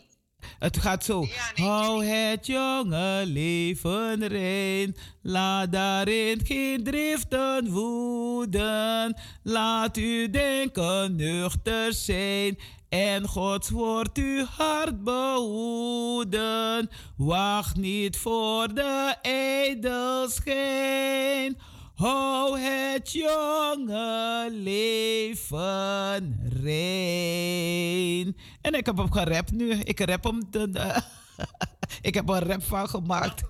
[0.59, 1.21] Het gaat zo.
[1.21, 4.95] Ja, Hou het jonge leven rein.
[5.21, 9.17] Laat daarin geen driften woeden.
[9.43, 12.57] Laat u denken nuchter zijn
[12.89, 16.89] en Gods woord uw hart behoeden.
[17.15, 21.57] Wacht niet voor de edelschijn.
[21.95, 28.37] Hou het jonge leven rein.
[28.61, 29.71] En ik heb hem gerapt nu.
[29.71, 30.41] Ik rap hem.
[30.49, 31.01] De,
[32.01, 33.43] ik heb een rap van gemaakt.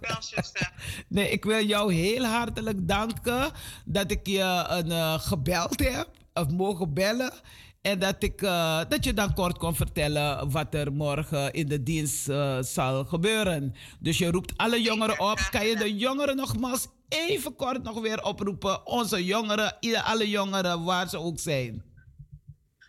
[1.07, 3.51] nee, ik wil jou heel hartelijk danken
[3.85, 6.09] dat ik je een, uh, gebeld heb.
[6.33, 7.33] Of mogen bellen.
[7.81, 11.83] En dat, ik, uh, dat je dan kort kon vertellen wat er morgen in de
[11.83, 13.75] dienst uh, zal gebeuren.
[13.99, 15.47] Dus je roept alle jongeren op.
[15.51, 18.85] Kan je de jongeren nogmaals even kort nog weer oproepen?
[18.85, 21.83] Onze jongeren, alle jongeren waar ze ook zijn.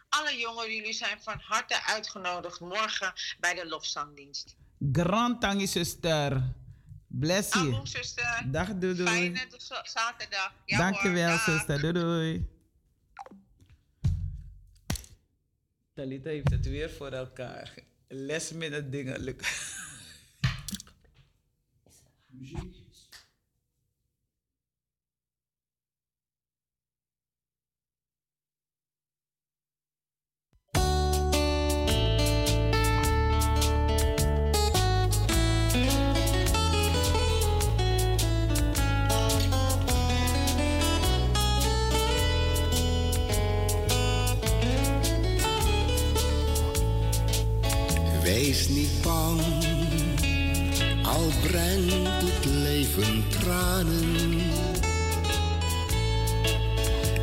[0.08, 4.56] Alle jongeren, jullie zijn van harte uitgenodigd morgen bij de lofzangdienst.
[4.92, 6.54] Grand tangi zuster.
[7.08, 7.80] Bless you.
[7.86, 8.42] zuster.
[8.46, 9.08] Dag, doei doei.
[9.08, 9.46] Fijne
[9.82, 10.52] zaterdag.
[10.64, 11.80] Ja, Dankjewel, hoor, zuster.
[11.80, 12.57] Doei doei.
[15.98, 17.74] Talita heeft het weer voor elkaar.
[18.08, 19.46] Les met het dingen lukken.
[22.26, 22.77] Muziek.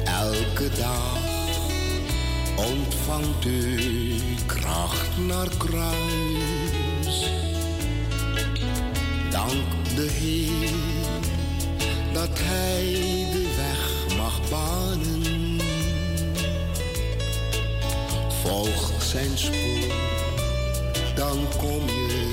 [0.05, 1.17] Elke dag
[2.55, 7.29] ontvangt u kracht naar kruis.
[9.31, 10.69] Dank de Heer
[12.13, 12.83] dat Hij
[13.31, 15.59] de weg mag banen.
[18.41, 20.13] Volg zijn spoor
[21.15, 22.24] dan kom je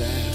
[0.00, 0.33] En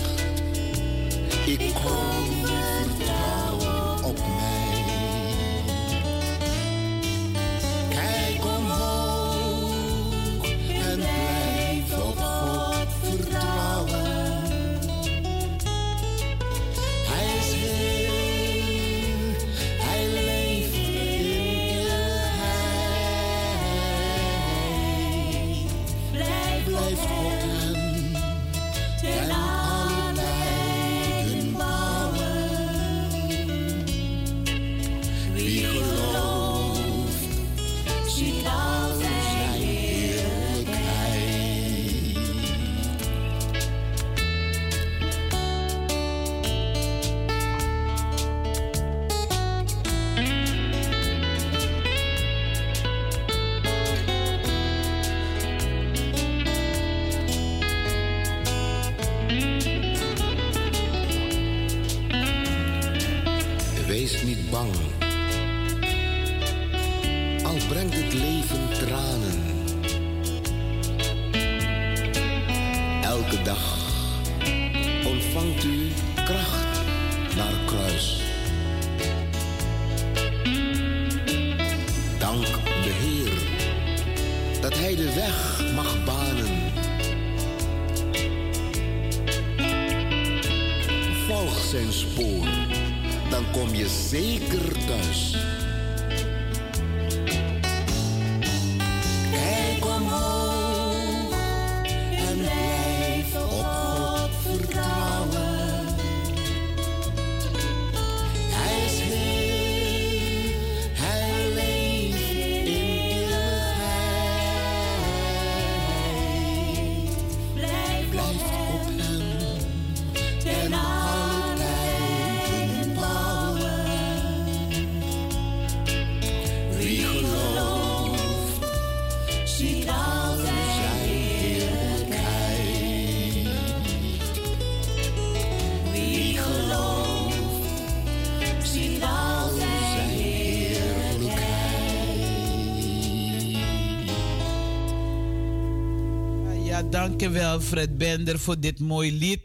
[147.34, 149.42] dankjewel Fred Bender voor dit mooie lied.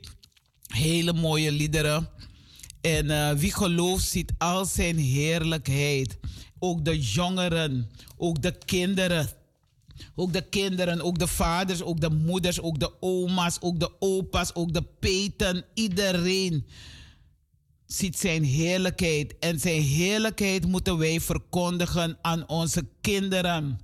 [0.66, 2.09] Hele mooie liederen.
[2.81, 6.19] En eh, wie gelooft ziet al zijn heerlijkheid.
[6.59, 9.28] Ook de jongeren, ook de kinderen.
[10.15, 14.51] Ook de kinderen, ook de vaders, ook de moeders, ook de oma's, ook de opa's,
[14.55, 15.65] ook de peten.
[15.74, 16.66] Iedereen
[17.86, 19.39] ziet zijn heerlijkheid.
[19.39, 23.78] En zijn heerlijkheid moeten wij verkondigen aan onze kinderen.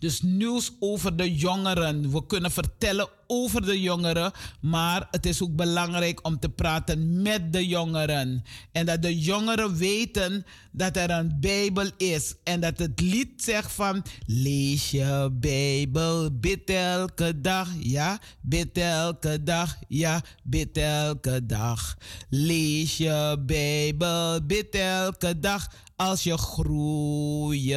[0.00, 2.10] Dus nieuws over de jongeren.
[2.12, 7.52] We kunnen vertellen over de jongeren, maar het is ook belangrijk om te praten met
[7.52, 8.42] de jongeren.
[8.72, 12.34] En dat de jongeren weten dat er een Bijbel is.
[12.44, 19.42] En dat het lied zegt van lees je Bijbel, bid elke dag, ja, bid elke
[19.42, 21.96] dag, ja, bid elke dag.
[22.28, 25.68] Lees je Bijbel, bid elke dag
[26.00, 27.76] als je groeien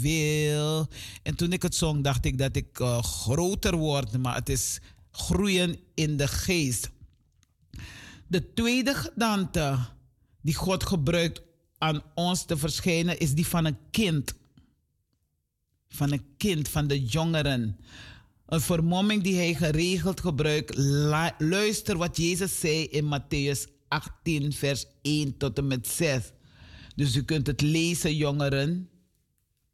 [0.00, 0.88] wil.
[1.22, 4.80] En toen ik het zong, dacht ik dat ik eh, groter word, maar het is
[5.10, 6.90] groeien in de geest.
[8.26, 9.78] De tweede gedaante
[10.40, 11.42] die God gebruikt
[11.78, 14.34] aan ons te verschijnen, is die van een kind.
[15.88, 17.76] Van een kind, van de jongeren.
[18.46, 20.76] Een vermomming die hij geregeld gebruikt.
[21.38, 26.32] Luister wat Jezus zei in Matthäus 18, vers 1 tot en met 6.
[26.94, 28.88] Dus u kunt het lezen, jongeren,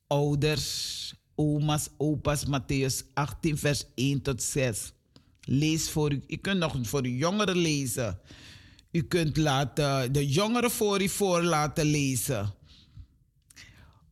[0.07, 4.93] ouders, oma's, opa's, Matthäus 18, vers 1 tot 6.
[5.41, 6.23] Lees voor u.
[6.29, 8.21] U kunt nog voor de jongeren lezen.
[8.91, 12.55] U kunt laten, de jongeren voor u voor laten lezen.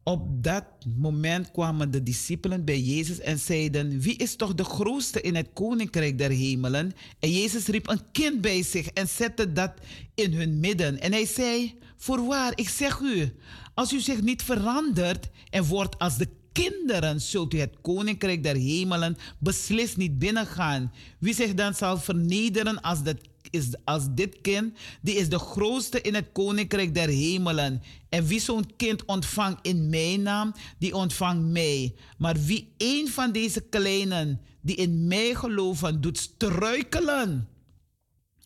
[0.09, 0.65] Op dat
[0.97, 5.49] moment kwamen de discipelen bij Jezus en zeiden: Wie is toch de grootste in het
[5.53, 6.93] koninkrijk der hemelen?
[7.19, 9.73] En Jezus riep een kind bij zich en zette dat
[10.15, 11.01] in hun midden.
[11.01, 13.33] En hij zei: Voorwaar, ik zeg u,
[13.75, 18.57] als u zich niet verandert en wordt als de kinderen, zult u het koninkrijk der
[18.57, 20.93] hemelen beslist niet binnengaan.
[21.19, 23.17] Wie zich dan zal vernederen als de
[23.51, 27.83] is als dit kind, die is de grootste in het koninkrijk der hemelen.
[28.09, 31.95] En wie zo'n kind ontvangt in mijn naam, die ontvangt mij.
[32.19, 37.49] Maar wie een van deze kleinen die in mij geloven, doet struikelen.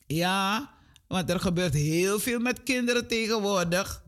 [0.07, 0.71] Ja,
[1.09, 4.05] want er gebeurt heel veel met kinderen tegenwoordig.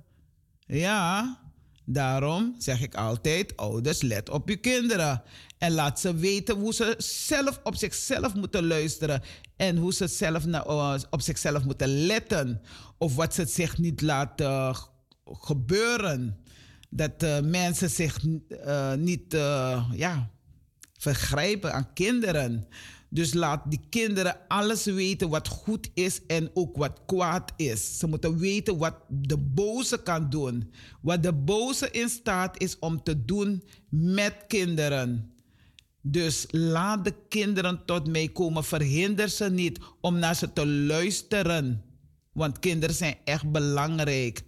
[0.66, 1.38] Ja,
[1.84, 5.22] daarom zeg ik altijd: ouders, let op uw kinderen.
[5.64, 9.22] En laat ze weten hoe ze zelf op zichzelf moeten luisteren.
[9.56, 12.60] En hoe ze zelf uh, op zichzelf moeten letten.
[12.98, 14.76] Of wat ze zich niet laten
[15.24, 16.38] gebeuren.
[16.90, 19.32] Dat uh, mensen zich uh, niet
[19.92, 20.30] ja,
[20.98, 22.66] vergrijpen aan kinderen.
[23.08, 27.98] Dus laat die kinderen alles weten wat goed is en ook wat kwaad is.
[27.98, 30.72] Ze moeten weten wat de boze kan doen.
[31.00, 35.33] Wat de boze in staat is om te doen met kinderen.
[36.06, 38.64] Dus laat de kinderen tot mij komen.
[38.64, 41.84] Verhinder ze niet om naar ze te luisteren.
[42.32, 44.42] Want kinderen zijn echt belangrijk.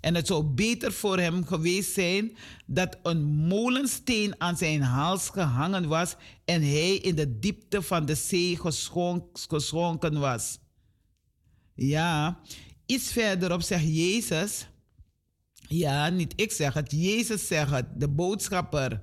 [0.00, 2.36] En het zou beter voor hem geweest zijn
[2.66, 8.14] dat een molensteen aan zijn hals gehangen was en hij in de diepte van de
[8.14, 8.58] zee
[9.48, 10.58] geschonken was.
[11.74, 12.40] Ja,
[12.86, 14.66] iets verderop zegt Jezus.
[15.54, 19.02] Ja, niet ik zeg het, Jezus zegt het, de boodschapper.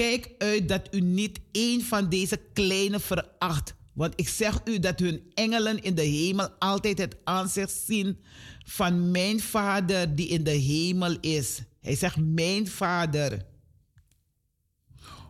[0.00, 3.74] Kijk uit dat u niet een van deze kleine veracht.
[3.92, 8.18] Want ik zeg u dat hun engelen in de hemel altijd het aanzicht zien
[8.64, 11.62] van mijn vader die in de hemel is.
[11.80, 13.46] Hij zegt mijn vader.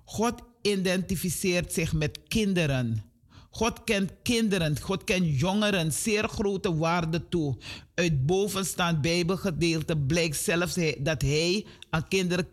[0.04, 3.04] God identificeert zich met kinderen.
[3.50, 7.58] God kent kinderen, God kent jongeren zeer grote waarde toe.
[7.94, 12.48] Uit bovenstaand Bijbelgedeelte blijkt zelfs dat hij aan kinderen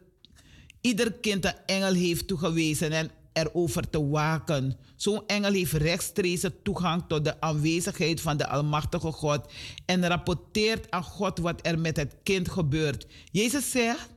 [0.88, 4.78] ieder kind een engel heeft toegewezen en erover te waken.
[4.96, 9.52] Zo'n engel heeft rechtstreeks toegang tot de aanwezigheid van de Almachtige God
[9.86, 13.08] en rapporteert aan God wat er met het kind gebeurt.
[13.32, 14.10] Jezus zegt,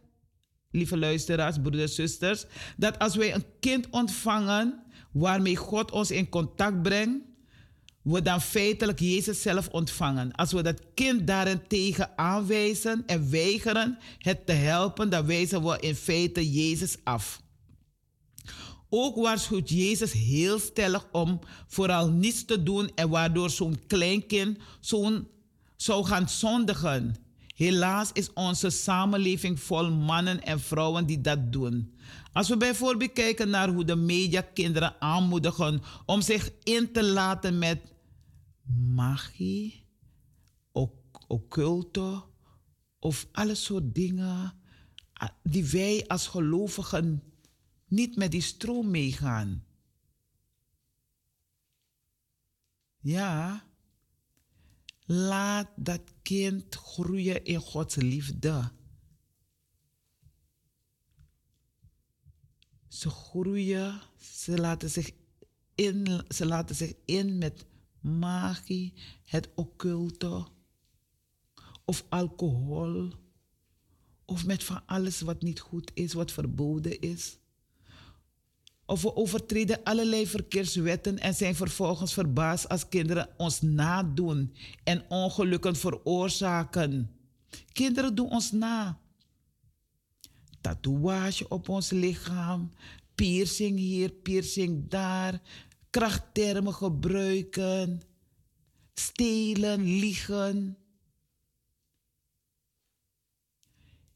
[0.71, 2.45] lieve luisteraars, broeders zusters,
[2.77, 4.83] dat als wij een kind ontvangen
[5.13, 7.25] waarmee God ons in contact brengt,
[8.03, 10.33] we dan feitelijk Jezus zelf ontvangen.
[10.33, 15.95] Als we dat kind daarentegen aanwijzen en weigeren het te helpen, dan wijzen we in
[15.95, 17.43] feite Jezus af.
[18.89, 25.29] Ook waarschuwt Jezus heel stellig om vooral niets te doen en waardoor zo'n kleinkind zo'n
[25.77, 27.17] zou gaan zondigen.
[27.55, 31.95] Helaas is onze samenleving vol mannen en vrouwen die dat doen.
[32.32, 37.59] Als we bijvoorbeeld kijken naar hoe de media kinderen aanmoedigen om zich in te laten
[37.59, 37.93] met
[38.94, 39.89] magie,
[41.27, 42.23] occulte
[42.98, 44.52] of alle soort dingen
[45.43, 47.23] die wij als gelovigen
[47.89, 49.65] niet met die stroom meegaan.
[53.01, 53.65] Ja,
[55.07, 58.73] laat dat kind groeien in Gods liefde.
[62.91, 65.11] Ze groeien, ze laten zich
[65.75, 67.65] in, ze laten zich in met
[68.01, 68.93] magie,
[69.25, 70.47] het occulte
[71.85, 73.12] of alcohol
[74.25, 77.39] of met van alles wat niet goed is, wat verboden is.
[78.87, 84.55] Of we overtreden allerlei verkeerswetten en zijn vervolgens verbaasd als kinderen ons nadoen
[84.85, 87.11] en ongelukken veroorzaken.
[87.73, 89.01] Kinderen doen ons na.
[90.61, 92.73] Tatoeage op ons lichaam,
[93.15, 95.41] piercing hier, piercing daar,
[95.91, 98.03] krachttermen gebruiken,
[98.95, 100.77] stelen, liegen.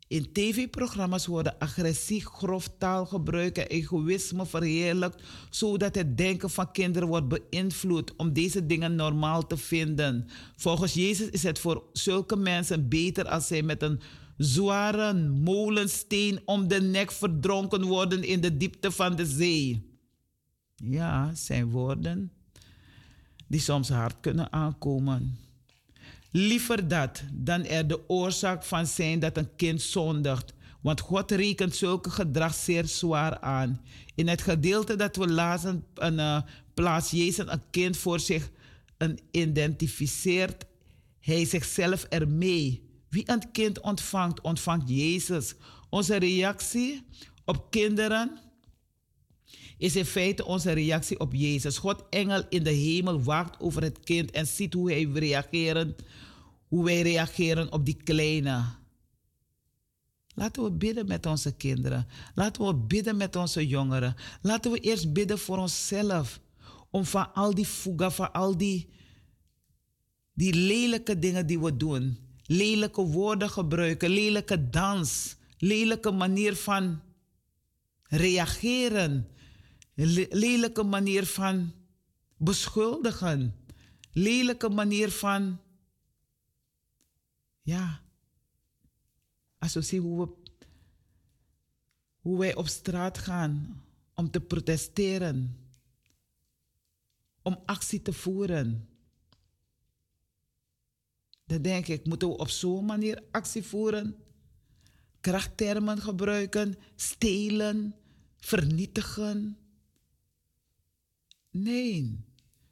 [0.08, 7.28] In tv-programma's worden agressie, grof taalgebruik en egoïsme verheerlijkt, zodat het denken van kinderen wordt
[7.28, 10.28] beïnvloed om deze dingen normaal te vinden.
[10.56, 14.00] Volgens Jezus is het voor zulke mensen beter als zij met een
[14.36, 19.93] zware molensteen om de nek verdronken worden in de diepte van de zee.
[20.77, 22.32] Ja, zijn woorden
[23.47, 25.39] die soms hard kunnen aankomen.
[26.31, 30.52] Liever dat dan er de oorzaak van zijn dat een kind zondigt.
[30.81, 33.81] Want God rekent zulke gedrag zeer zwaar aan.
[34.15, 36.44] In het gedeelte dat we lazen, een,
[36.74, 38.51] plaats Jezus een kind voor zich
[38.97, 40.65] een identificeert
[41.24, 42.84] hij zichzelf ermee.
[43.14, 45.54] Wie een kind ontvangt, ontvangt Jezus.
[45.90, 47.06] Onze reactie
[47.44, 48.38] op kinderen
[49.78, 51.78] is in feite onze reactie op Jezus.
[51.78, 55.96] God, engel in de hemel, waakt over het kind en ziet hoe, hij reageren,
[56.68, 58.64] hoe wij reageren op die kleine.
[60.34, 62.06] Laten we bidden met onze kinderen.
[62.34, 64.16] Laten we bidden met onze jongeren.
[64.42, 66.40] Laten we eerst bidden voor onszelf.
[66.90, 68.92] Om van al die fuga, van al die
[70.32, 72.24] Die lelijke dingen die we doen.
[72.46, 77.00] Lelijke woorden gebruiken, lelijke dans, lelijke manier van
[78.02, 79.28] reageren,
[80.30, 81.72] lelijke manier van
[82.36, 83.54] beschuldigen,
[84.12, 85.60] lelijke manier van,
[87.62, 88.02] ja,
[89.58, 90.52] als we zien hoe, we,
[92.20, 93.82] hoe wij op straat gaan
[94.14, 95.58] om te protesteren,
[97.42, 98.88] om actie te voeren.
[101.46, 104.16] Dan denk ik, moeten we op zo'n manier actie voeren?
[105.20, 107.94] Krachttermen gebruiken, stelen,
[108.36, 109.58] vernietigen?
[111.50, 112.24] Nee,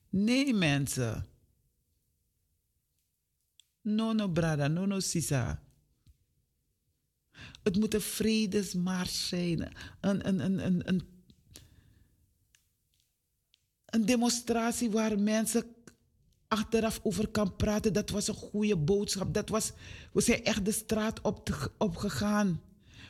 [0.08, 1.26] nee mensen.
[3.80, 5.62] No, no, brada, no, no, sisa.
[7.62, 9.72] Het moet een vredesmars zijn.
[10.00, 11.02] Een, een, een, een, een,
[13.86, 15.74] een demonstratie waar mensen
[16.52, 17.92] achteraf over kan praten.
[17.92, 19.34] Dat was een goede boodschap.
[19.34, 19.72] Dat was,
[20.12, 22.60] we zijn echt de straat op, opgegaan.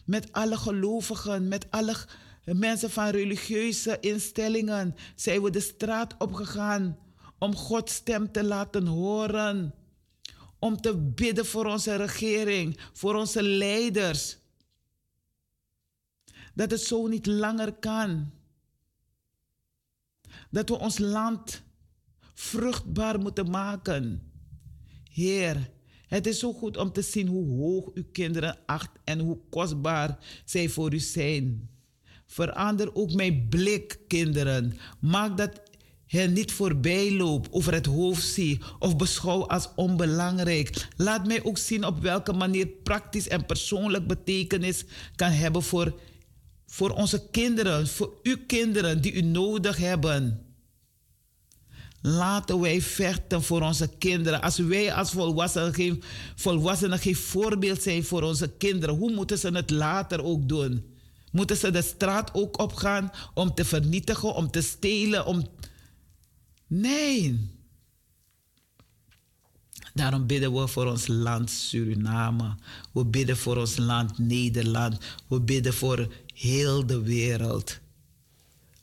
[0.04, 1.96] Met alle gelovigen, met alle
[2.44, 6.98] mensen van religieuze instellingen zijn we de straat opgegaan
[7.38, 9.74] om Gods stem te laten horen.
[10.58, 14.36] Om te bidden voor onze regering, voor onze leiders.
[16.54, 18.30] Dat het zo niet langer kan.
[20.50, 21.62] Dat we ons land
[22.42, 24.22] vruchtbaar moeten maken.
[25.10, 25.70] Heer,
[26.06, 30.18] het is zo goed om te zien hoe hoog uw kinderen acht en hoe kostbaar
[30.44, 31.70] zij voor u zijn.
[32.26, 34.78] Verander ook mijn blik, kinderen.
[35.00, 35.60] Maak dat
[36.06, 40.88] hen niet voorbij loop, over het hoofd zie of beschouw als onbelangrijk.
[40.96, 44.84] Laat mij ook zien op welke manier praktisch en persoonlijk betekenis
[45.16, 46.00] kan hebben voor,
[46.66, 50.51] voor onze kinderen, voor uw kinderen die u nodig hebben.
[52.02, 54.42] Laten wij vechten voor onze kinderen.
[54.42, 56.02] Als wij als volwassenen geen,
[56.34, 60.84] volwassenen geen voorbeeld zijn voor onze kinderen, hoe moeten ze het later ook doen?
[61.32, 65.26] Moeten ze de straat ook opgaan om te vernietigen, om te stelen?
[65.26, 65.46] Om...
[66.66, 67.50] Nee.
[69.94, 72.54] Daarom bidden we voor ons land Suriname.
[72.92, 74.98] We bidden voor ons land Nederland.
[75.28, 77.78] We bidden voor heel de wereld.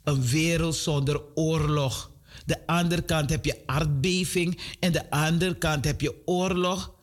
[0.03, 2.11] Een wereld zonder oorlog
[2.49, 6.93] de andere kant heb je aardbeving en de andere kant heb je oorlog.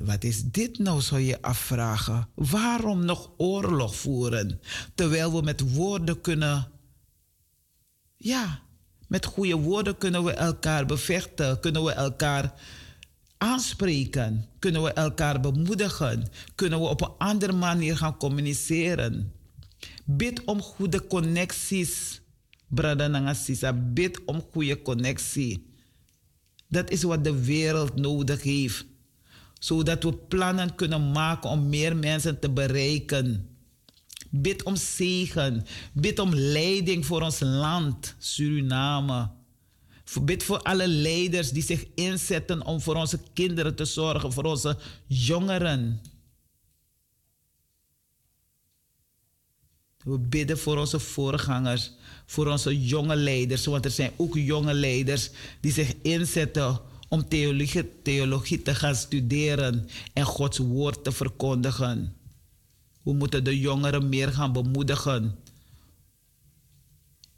[0.00, 2.28] Wat is dit nou, zou je afvragen?
[2.34, 4.60] Waarom nog oorlog voeren?
[4.94, 6.68] Terwijl we met woorden kunnen.
[8.16, 8.60] Ja,
[9.08, 12.54] met goede woorden kunnen we elkaar bevechten, kunnen we elkaar
[13.38, 19.32] aanspreken, kunnen we elkaar bemoedigen, kunnen we op een andere manier gaan communiceren.
[20.04, 22.21] Bid om goede connecties
[22.74, 25.66] brada nanga sisa bid om goede connectie.
[26.68, 28.84] Dat is wat de wereld nodig heeft.
[29.58, 33.48] Zodat we plannen kunnen maken om meer mensen te bereiken.
[34.30, 35.66] Bid om zegen.
[35.92, 39.30] Bid om leiding voor ons land, Suriname.
[40.22, 44.76] Bid voor alle leiders die zich inzetten om voor onze kinderen te zorgen, voor onze
[45.06, 46.00] jongeren.
[50.04, 51.92] We bidden voor onze voorgangers,
[52.32, 55.30] voor onze jonge leiders, want er zijn ook jonge leiders
[55.60, 62.16] die zich inzetten om theologie, theologie te gaan studeren en Gods woord te verkondigen.
[63.02, 65.38] We moeten de jongeren meer gaan bemoedigen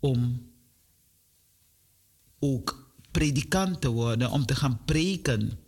[0.01, 0.51] om
[2.39, 5.59] ook predikant te worden, om te gaan preken.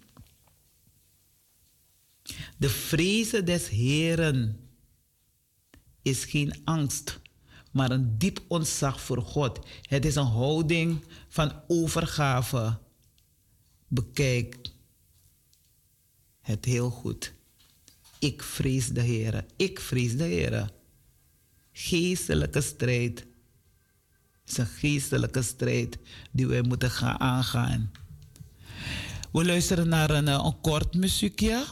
[2.56, 4.60] De vrezen des Heren
[6.02, 7.20] is geen angst,
[7.76, 9.58] maar een diep ontzag voor God.
[9.82, 12.78] Het is een houding van overgave.
[13.88, 14.56] Bekijk
[16.40, 17.32] het heel goed.
[18.18, 19.44] Ik vrees de Heer.
[19.56, 20.70] Ik vrees de Heer.
[21.72, 23.26] Geestelijke strijd
[24.46, 25.98] is een geestelijke strijd
[26.32, 27.90] die wij moeten gaan aangaan.
[29.32, 31.64] We luisteren naar een kort muziekje.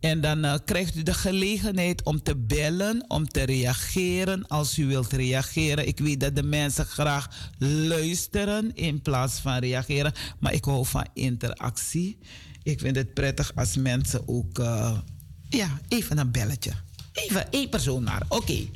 [0.00, 4.86] En dan uh, krijgt u de gelegenheid om te bellen, om te reageren als u
[4.86, 5.86] wilt reageren.
[5.86, 11.06] Ik weet dat de mensen graag luisteren in plaats van reageren, maar ik hou van
[11.14, 12.18] interactie.
[12.62, 14.98] Ik vind het prettig als mensen ook, uh,
[15.48, 16.72] ja, even een belletje.
[17.12, 18.22] Even één persoon maar.
[18.28, 18.68] Oké,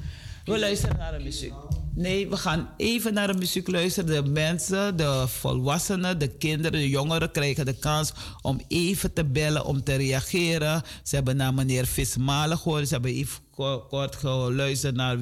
[0.45, 1.53] we luisteren naar de muziek.
[1.97, 4.25] Nee, we gaan even naar de muziek luisteren.
[4.25, 8.13] De mensen, de volwassenen, de kinderen, de jongeren krijgen de kans
[8.43, 10.83] om even te bellen, om te reageren.
[11.03, 12.89] Ze hebben naar meneer Vismalen gehoord.
[12.89, 13.41] Ze hebben even
[13.89, 15.19] kort geluisterd naar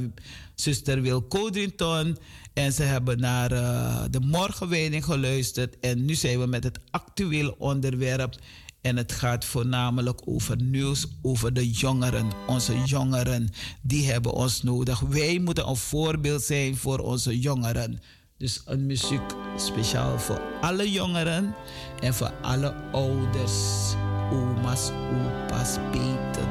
[0.54, 2.18] zuster Wil Codrington.
[2.52, 5.78] En ze hebben naar uh, de morgenwijding geluisterd.
[5.80, 8.34] En nu zijn we met het actuele onderwerp.
[8.82, 12.30] En het gaat voornamelijk over nieuws over de jongeren.
[12.46, 13.48] Onze jongeren,
[13.82, 15.00] die hebben ons nodig.
[15.00, 18.00] Wij moeten een voorbeeld zijn voor onze jongeren.
[18.36, 19.22] Dus een muziek
[19.56, 21.54] speciaal voor alle jongeren
[22.00, 23.94] en voor alle ouders,
[24.32, 26.48] oma's, opa's, peten,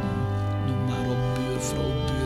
[0.66, 2.21] noem maar op, buurvrouw,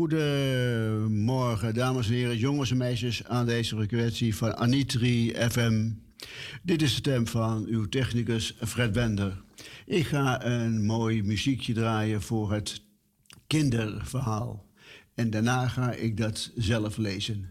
[0.00, 5.90] Goedemorgen, dames en heren, jongens en meisjes, aan deze frequentie van Anitri FM.
[6.62, 9.42] Dit is de stem van uw technicus Fred Bender.
[9.86, 12.82] Ik ga een mooi muziekje draaien voor het
[13.46, 14.66] kinderverhaal.
[15.14, 17.50] En daarna ga ik dat zelf lezen.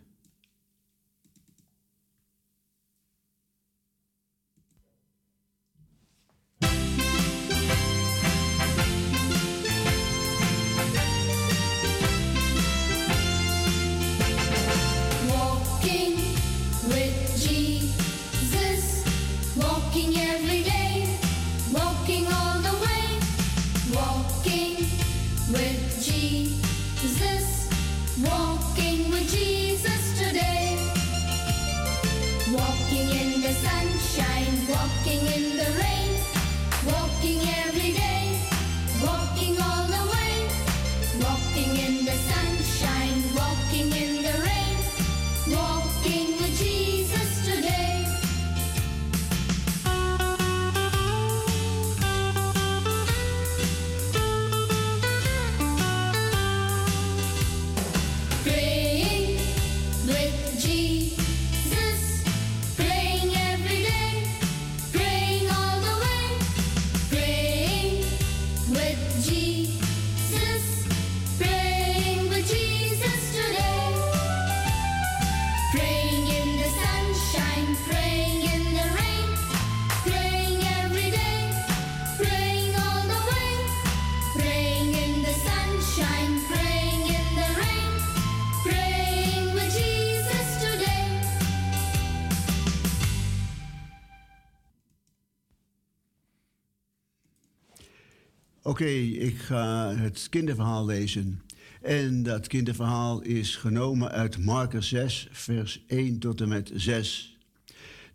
[98.80, 101.42] Oké, ik ga het kinderverhaal lezen.
[101.82, 107.38] En dat kinderverhaal is genomen uit Marcus 6, vers 1 tot en met 6.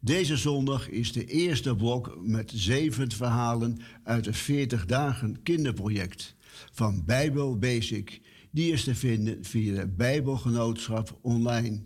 [0.00, 6.34] Deze zondag is de eerste blok met zeven verhalen uit het 40 dagen kinderproject
[6.72, 8.20] van Bijbel Basic.
[8.50, 11.82] Die is te vinden via de Bijbelgenootschap online.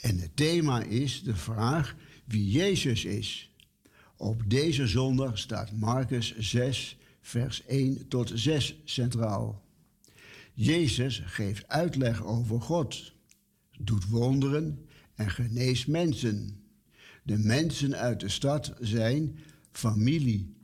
[0.00, 3.54] En het thema is de vraag wie Jezus is.
[4.16, 9.62] Op deze zondag staat Marcus 6, vers 1 tot 6 centraal.
[10.54, 13.12] Jezus geeft uitleg over God,
[13.78, 16.62] doet wonderen en geneest mensen.
[17.22, 19.38] De mensen uit de stad zijn
[19.70, 20.54] familie.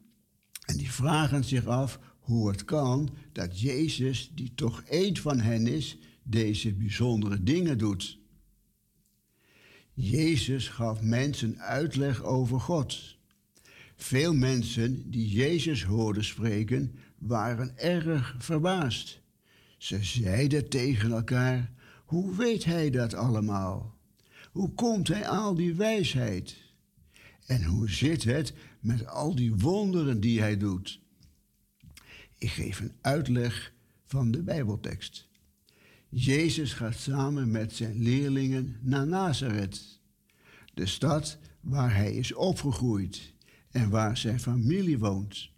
[0.64, 5.66] En die vragen zich af hoe het kan dat Jezus, die toch één van hen
[5.66, 8.18] is, deze bijzondere dingen doet.
[9.92, 13.17] Jezus gaf mensen uitleg over God.
[14.00, 19.20] Veel mensen die Jezus hoorden spreken, waren erg verbaasd.
[19.78, 21.72] Ze zeiden tegen elkaar:
[22.04, 23.98] Hoe weet hij dat allemaal?
[24.50, 26.56] Hoe komt hij al die wijsheid?
[27.46, 31.00] En hoe zit het met al die wonderen die hij doet?
[32.38, 33.72] Ik geef een uitleg
[34.06, 35.28] van de Bijbeltekst.
[36.08, 40.00] Jezus gaat samen met zijn leerlingen naar Nazareth,
[40.74, 43.36] de stad waar hij is opgegroeid
[43.70, 45.50] en waar zijn familie woont.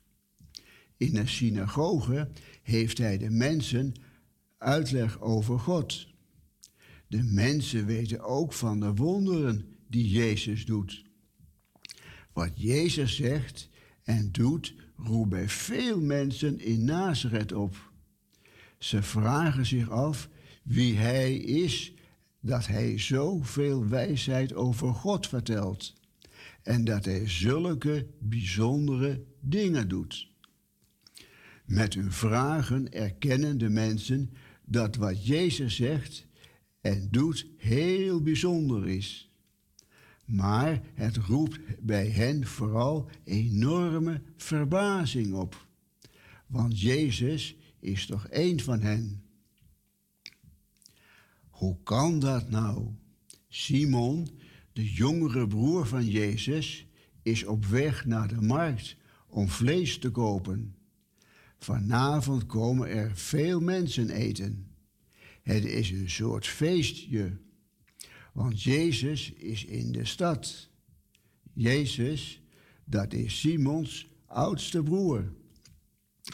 [0.97, 2.29] In de synagoge
[2.63, 3.95] heeft hij de mensen
[4.59, 6.07] uitleg over God.
[7.07, 11.05] De mensen weten ook van de wonderen die Jezus doet.
[12.33, 13.69] Wat Jezus zegt
[14.03, 17.93] en doet, roept bij veel mensen in Nazareth op.
[18.79, 20.29] Ze vragen zich af
[20.63, 21.95] wie hij is,
[22.41, 26.00] dat hij zoveel wijsheid over God vertelt
[26.63, 30.29] en dat hij zulke bijzondere dingen doet.
[31.65, 34.31] Met hun vragen erkennen de mensen
[34.65, 36.27] dat wat Jezus zegt
[36.81, 39.31] en doet heel bijzonder is.
[40.25, 45.67] Maar het roept bij hen vooral enorme verbazing op.
[46.47, 49.23] Want Jezus is toch één van hen.
[51.51, 52.89] Hoe kan dat nou?
[53.49, 54.29] Simon,
[54.73, 56.87] de jongere broer van Jezus,
[57.23, 58.97] is op weg naar de markt
[59.29, 60.75] om vlees te kopen.
[61.59, 64.75] Vanavond komen er veel mensen eten.
[65.43, 67.39] Het is een soort feestje,
[68.33, 70.69] want Jezus is in de stad.
[71.53, 72.43] Jezus,
[72.85, 75.33] dat is Simons oudste broer.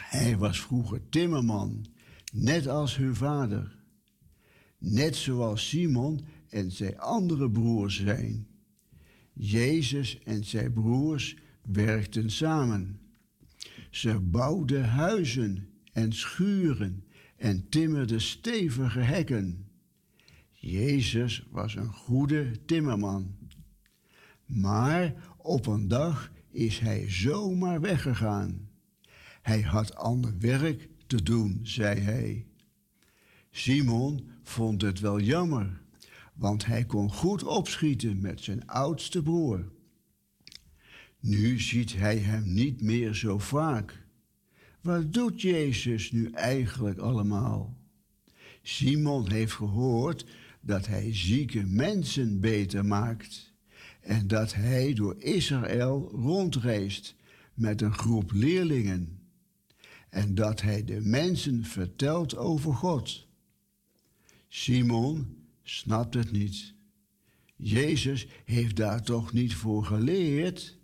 [0.01, 1.87] Hij was vroeger timmerman,
[2.33, 3.77] net als hun vader.
[4.79, 8.47] Net zoals Simon en zijn andere broers zijn.
[9.33, 13.01] Jezus en zijn broers werkten samen.
[13.91, 17.05] Ze bouwden huizen en schuren
[17.37, 19.69] en timmerden stevige hekken.
[20.53, 23.37] Jezus was een goede timmerman.
[24.47, 28.69] Maar op een dag is hij zomaar weggegaan.
[29.43, 32.47] Hij had ander werk te doen, zei hij.
[33.51, 35.81] Simon vond het wel jammer,
[36.37, 39.73] want hij kon goed opschieten met zijn oudste broer.
[41.21, 44.05] Nu ziet hij hem niet meer zo vaak.
[44.81, 47.77] Wat doet Jezus nu eigenlijk allemaal?
[48.63, 50.27] Simon heeft gehoord
[50.61, 53.53] dat hij zieke mensen beter maakt
[54.01, 57.15] en dat hij door Israël rondreist
[57.55, 59.21] met een groep leerlingen
[60.09, 63.27] en dat hij de mensen vertelt over God.
[64.49, 66.75] Simon snapt het niet.
[67.57, 70.79] Jezus heeft daar toch niet voor geleerd?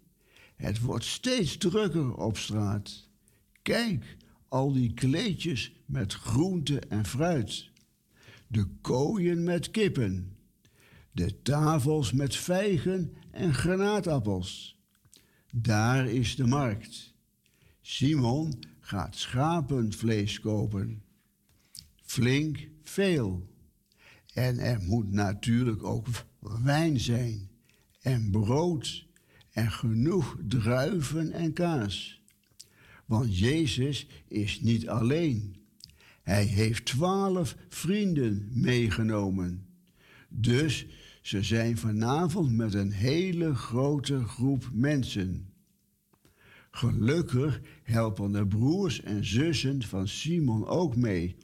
[0.56, 3.08] Het wordt steeds drukker op straat.
[3.62, 4.16] Kijk,
[4.48, 7.70] al die kleedjes met groente en fruit.
[8.46, 10.36] De kooien met kippen.
[11.12, 14.78] De tafels met vijgen en granaatappels.
[15.52, 17.14] Daar is de markt.
[17.80, 21.02] Simon gaat schapenvlees kopen.
[22.02, 23.51] Flink veel.
[24.32, 26.06] En er moet natuurlijk ook
[26.38, 27.48] wijn zijn
[28.00, 29.06] en brood
[29.50, 32.22] en genoeg druiven en kaas.
[33.06, 35.56] Want Jezus is niet alleen.
[36.22, 39.66] Hij heeft twaalf vrienden meegenomen.
[40.28, 40.86] Dus
[41.22, 45.52] ze zijn vanavond met een hele grote groep mensen.
[46.70, 51.36] Gelukkig helpen de broers en zussen van Simon ook mee.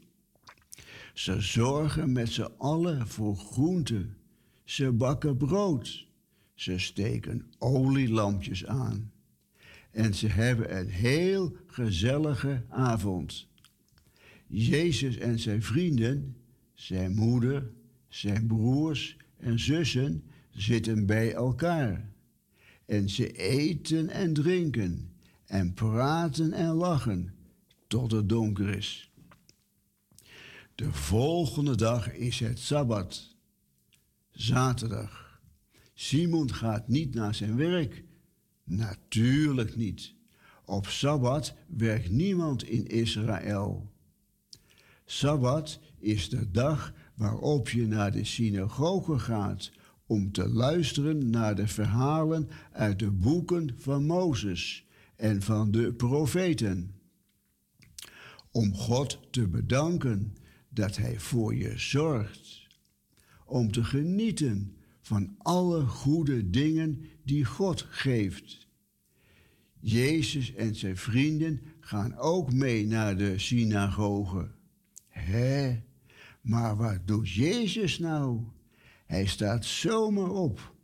[1.18, 4.16] Ze zorgen met z'n allen voor groenten.
[4.64, 6.06] Ze bakken brood.
[6.54, 9.12] Ze steken olielampjes aan.
[9.90, 13.48] en ze hebben een heel gezellige avond.
[14.46, 16.36] Jezus en zijn vrienden,
[16.74, 17.70] zijn moeder,
[18.08, 22.08] zijn broers en zussen zitten bij elkaar.
[22.84, 25.10] En ze eten en drinken
[25.44, 27.34] en praten en lachen
[27.86, 29.07] tot het donker is.
[30.78, 33.36] De volgende dag is het Sabbat,
[34.30, 35.40] zaterdag.
[35.94, 38.04] Simon gaat niet naar zijn werk.
[38.64, 40.14] Natuurlijk niet.
[40.64, 43.92] Op Sabbat werkt niemand in Israël.
[45.04, 49.70] Sabbat is de dag waarop je naar de synagoge gaat
[50.06, 54.86] om te luisteren naar de verhalen uit de boeken van Mozes
[55.16, 56.94] en van de profeten.
[58.50, 60.37] Om God te bedanken
[60.78, 62.66] dat Hij voor je zorgt.
[63.44, 68.66] Om te genieten van alle goede dingen die God geeft.
[69.80, 74.50] Jezus en zijn vrienden gaan ook mee naar de synagoge.
[75.08, 75.82] Hé,
[76.40, 78.40] maar wat doet Jezus nou?
[79.06, 80.74] Hij staat zomaar op,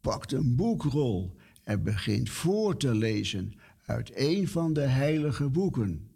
[0.00, 3.54] pakt een boekrol en begint voor te lezen
[3.84, 6.10] uit een van de heilige boeken.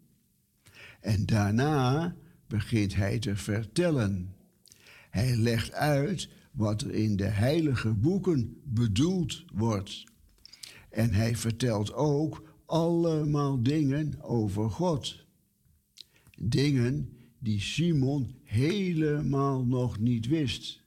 [1.01, 2.17] En daarna
[2.47, 4.35] begint hij te vertellen.
[5.11, 10.05] Hij legt uit wat er in de heilige boeken bedoeld wordt.
[10.91, 15.25] En hij vertelt ook allemaal dingen over God.
[16.39, 20.81] Dingen die Simon helemaal nog niet wist.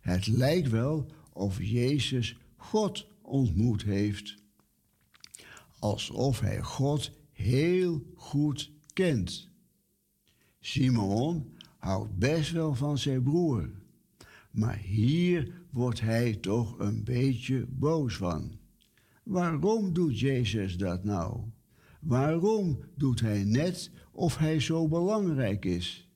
[0.00, 4.34] Het lijkt wel of Jezus God ontmoet heeft.
[5.78, 9.48] Alsof hij God heel goed kent.
[10.66, 13.70] Simon houdt best wel van zijn broer,
[14.50, 18.58] maar hier wordt hij toch een beetje boos van.
[19.22, 21.40] Waarom doet Jezus dat nou?
[22.00, 26.08] Waarom doet hij net of hij zo belangrijk is?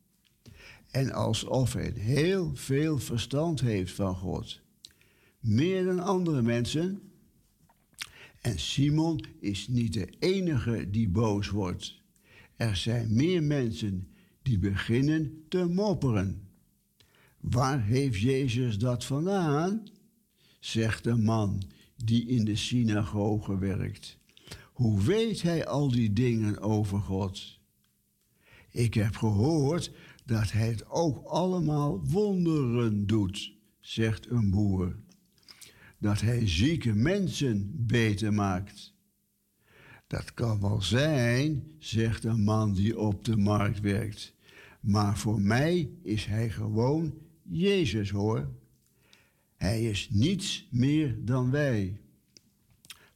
[0.91, 4.61] En alsof hij heel veel verstand heeft van God.
[5.41, 7.03] Meer dan andere mensen.
[8.41, 12.03] En Simon is niet de enige die boos wordt.
[12.57, 14.09] Er zijn meer mensen
[14.49, 16.49] die beginnen te mopperen.
[17.41, 19.83] Waar heeft Jezus dat vandaan?
[20.61, 21.63] zegt de man
[22.05, 24.19] die in de synagoge werkt.
[24.73, 27.59] Hoe weet hij al die dingen over God?
[28.71, 29.93] Ik heb gehoord
[30.25, 34.97] dat hij het ook allemaal wonderen doet, zegt een boer.
[35.99, 38.95] Dat hij zieke mensen beter maakt.
[40.07, 44.37] Dat kan wel zijn, zegt een man die op de markt werkt.
[44.89, 48.49] Maar voor mij is hij gewoon Jezus hoor.
[49.57, 52.01] Hij is niets meer dan wij.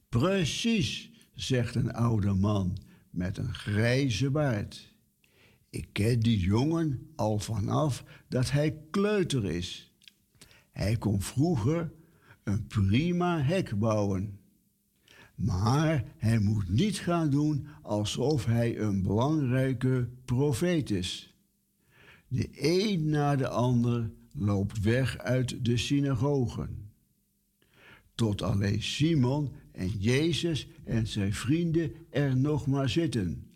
[0.09, 2.77] Precies, zegt een oude man
[3.09, 4.95] met een grijze baard.
[5.69, 9.93] Ik ken die jongen al vanaf dat hij kleuter is.
[10.71, 11.91] Hij kon vroeger
[12.43, 14.39] een prima hek bouwen.
[15.35, 21.32] Maar hij moet niet gaan doen alsof hij een belangrijke profeet is.
[22.33, 26.91] De een na de ander loopt weg uit de synagogen.
[28.15, 33.47] Tot alleen Simon en Jezus en zijn vrienden er nog maar zitten.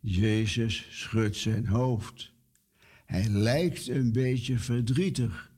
[0.00, 2.32] Jezus schudt zijn hoofd.
[3.04, 5.52] Hij lijkt een beetje verdrietig.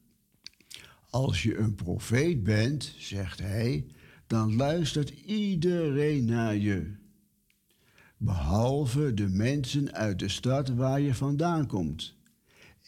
[1.11, 3.87] Als je een profeet bent, zegt hij,
[4.27, 7.00] dan luistert iedereen naar je.
[8.23, 12.17] Behalve de mensen uit de stad waar je vandaan komt.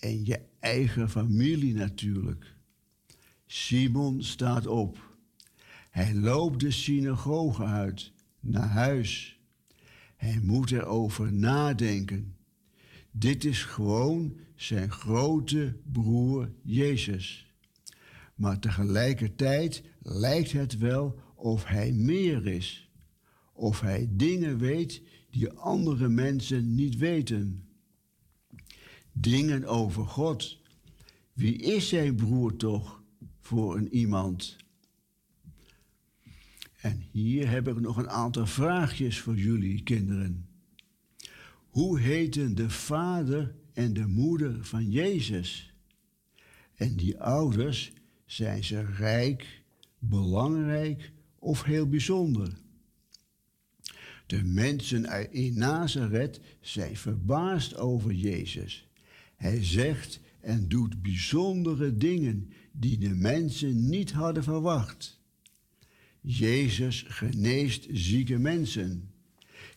[0.01, 2.57] En je eigen familie natuurlijk.
[3.47, 5.17] Simon staat op.
[5.91, 9.41] Hij loopt de synagoge uit, naar huis.
[10.17, 12.37] Hij moet erover nadenken.
[13.11, 17.53] Dit is gewoon zijn grote broer Jezus.
[18.35, 22.91] Maar tegelijkertijd lijkt het wel of hij meer is.
[23.53, 25.03] Of hij dingen weet
[25.33, 27.65] die andere mensen niet weten.
[29.13, 30.59] Dingen over God.
[31.33, 33.03] Wie is zijn broer toch
[33.41, 34.57] voor een iemand?
[36.81, 40.49] En hier heb ik nog een aantal vraagjes voor jullie kinderen.
[41.71, 45.75] Hoe heten de vader en de moeder van Jezus?
[46.75, 47.93] En die ouders,
[48.27, 49.63] zijn ze rijk,
[49.99, 52.62] belangrijk of heel bijzonder?
[54.33, 58.89] De mensen in Nazareth zijn verbaasd over Jezus.
[59.37, 65.21] Hij zegt en doet bijzondere dingen die de mensen niet hadden verwacht.
[66.21, 69.11] Jezus geneest zieke mensen.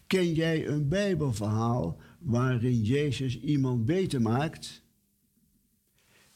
[0.08, 4.84] Ken jij een Bijbelverhaal waarin Jezus iemand beter maakt?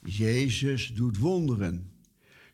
[0.06, 1.92] Jezus doet wonderen.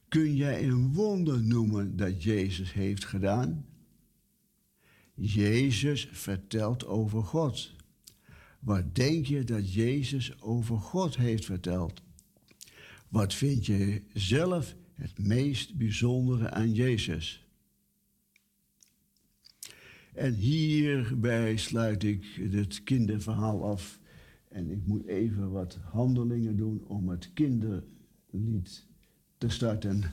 [0.07, 3.65] Kun jij een wonder noemen dat Jezus heeft gedaan?
[5.15, 7.73] Jezus vertelt over God.
[8.59, 12.01] Wat denk je dat Jezus over God heeft verteld?
[13.09, 17.45] Wat vind je zelf het meest bijzondere aan Jezus?
[20.13, 23.99] En hierbij sluit ik het kinderverhaal af.
[24.49, 28.85] En ik moet even wat handelingen doen om het kinderlied
[29.37, 30.03] te starten.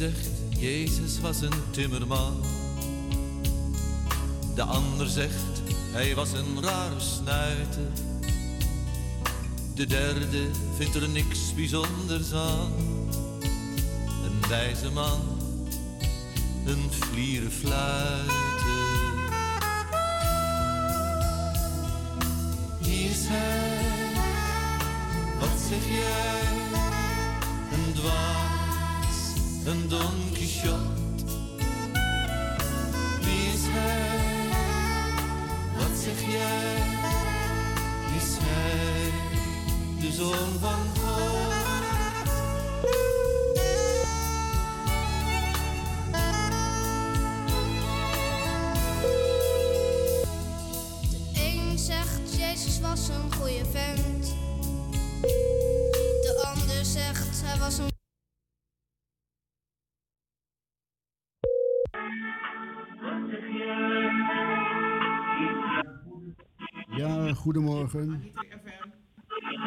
[0.00, 0.28] Zegt,
[0.58, 2.42] Jezus was een timmerman.
[4.54, 5.62] De ander zegt,
[5.92, 7.90] hij was een rare snuiter.
[9.74, 12.72] De derde vindt er niks bijzonders aan.
[14.24, 15.20] Een wijze man,
[16.66, 18.34] een vlieren fluiten.
[22.80, 23.78] Wie is hij?
[25.40, 26.40] Wat zeg jij?
[27.72, 28.39] Een dwaas,
[29.64, 31.24] een Don Quixote.
[33.20, 34.48] Wie is hij?
[35.76, 36.76] Wat zeg jij?
[38.16, 39.12] Is hij
[40.00, 40.99] de zoon van
[67.50, 68.32] goedemorgen.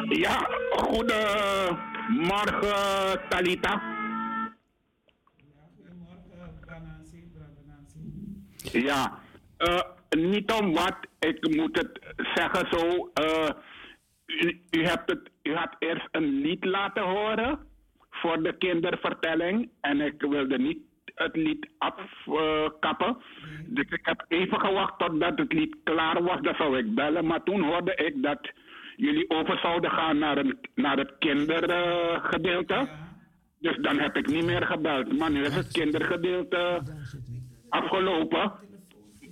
[0.08, 1.68] Ja, goedemorgen
[3.28, 3.82] Talita.
[8.72, 9.18] Ja,
[9.56, 9.80] eh,
[10.10, 11.98] niet om wat, ik moet het
[12.34, 13.10] zeggen zo.
[13.14, 13.50] eh,
[14.26, 17.58] u, u, hebt het, u had eerst een lied laten horen
[18.10, 19.70] voor de kindervertelling.
[19.80, 20.78] En ik wilde niet
[21.14, 23.16] het lied afkappen.
[23.66, 26.40] dus ik heb even gewacht totdat het lied klaar was.
[26.40, 27.26] Dan zou ik bellen.
[27.26, 28.50] Maar toen hoorde ik dat
[28.96, 32.88] jullie over zouden gaan naar, een, naar het kindergedeelte.
[33.58, 35.18] dus dan heb ik niet meer gebeld.
[35.18, 36.82] Maar nu is het kindergedeelte
[37.68, 38.52] afgelopen.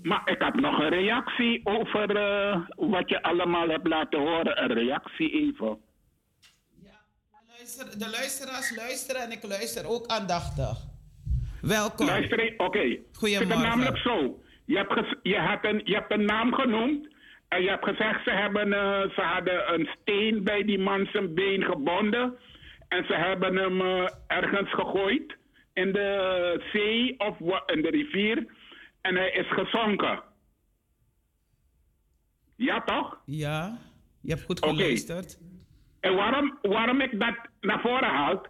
[0.02, 4.62] Maar ik had nog een reactie over eh, wat je allemaal hebt laten horen.
[4.62, 5.78] Een reactie even.
[7.58, 10.91] Luister, de luisteraars luisteren en ik luister ook aandachtig.
[11.62, 12.06] Welkom.
[12.06, 12.78] Luister, oké.
[12.78, 13.68] Het is Goedemorgen.
[13.68, 14.40] namelijk zo.
[14.64, 17.08] Je hebt, je, hebt een, je hebt een naam genoemd.
[17.48, 21.34] En je hebt gezegd, ze, hebben, eh, ze hadden een steen bij die man zijn
[21.34, 22.38] been gebonden.
[22.88, 25.36] En ze hebben hem eh, ergens gegooid.
[25.72, 28.46] In de zee of in de rivier.
[29.00, 30.22] En hij is gezonken.
[32.56, 33.20] Ja, toch?
[33.26, 33.78] Ja,
[34.20, 34.74] je hebt goed Oké.
[34.74, 35.38] geluisterd.
[36.00, 38.46] En waarom, waarom ik dat naar voren haal?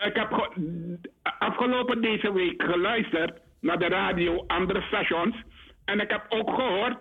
[0.00, 0.98] Ik heb ge-
[1.38, 5.36] afgelopen deze week geluisterd naar de radio, andere stations.
[5.84, 6.98] En ik heb ook gehoord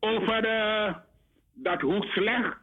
[0.00, 0.94] over eh,
[1.54, 2.56] dat hoe slecht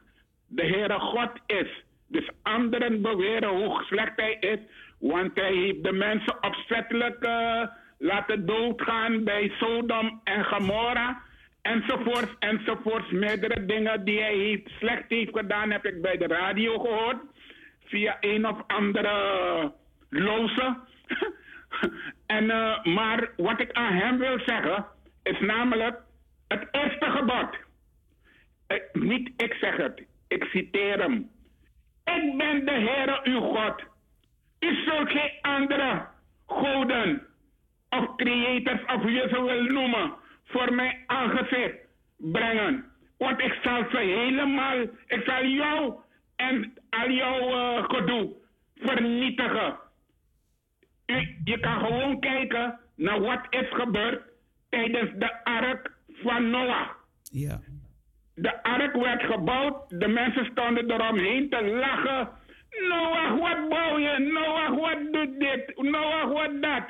[0.48, 1.84] de Heere God is.
[2.08, 4.60] Dus anderen beweren hoe slecht hij is.
[5.00, 7.62] Want hij heeft de mensen opzettelijk eh,
[7.98, 11.22] laten doodgaan bij Sodom en Gomorra.
[11.62, 13.12] Enzovoorts, enzovoorts.
[13.12, 17.18] Meerdere dingen die hij slecht heeft gedaan, heb ik bij de radio gehoord.
[17.88, 19.74] Via een of andere
[20.10, 20.78] loze.
[22.38, 24.86] en, eh, maar wat ik aan hem wil zeggen,
[25.24, 26.00] is namelijk
[26.48, 27.50] het eerste gebod.
[28.68, 31.30] Eh, niet ik zeg het, ik citeer hem.
[32.04, 33.84] Ik ben de Heere uw God.
[34.60, 36.08] U zult geen andere
[36.48, 37.28] goden
[37.90, 40.14] of creators of hoe je ze wil noemen
[40.46, 41.76] voor mijn aangezicht
[42.18, 42.86] brengen.
[43.18, 45.94] Want ik zal ze helemaal, ik zal jou
[46.38, 48.34] en al jouw gedoe
[48.76, 49.78] vernietigen.
[51.06, 54.22] U, je kan gewoon kijken naar wat is gebeurd
[54.70, 56.96] tijdens de ark van Noach.
[57.24, 57.60] Ja.
[58.36, 62.30] De ark werd gebouwd, de mensen stonden eromheen te lachen.
[62.90, 64.18] Noach, wat bouw je?
[64.20, 65.78] Noach, wat doet dit?
[65.82, 66.84] Noach, wat dat?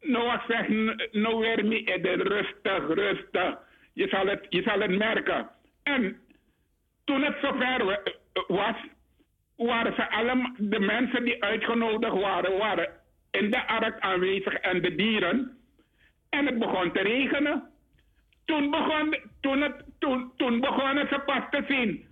[0.00, 3.58] Noach zegt, "N- nowhere me Eden, rustig, rustig.
[3.92, 5.48] Je zal, het, je zal het merken.
[5.82, 6.20] En
[7.04, 8.00] toen het zover
[8.46, 8.76] was,
[9.56, 12.90] waren ze allemaal, de mensen die uitgenodigd waren, waren
[13.30, 15.56] in de ark aanwezig en de dieren.
[16.30, 17.70] En het begon te regenen.
[18.44, 22.06] Toen begon, toen het, toen, toen begonnen ze pas te zien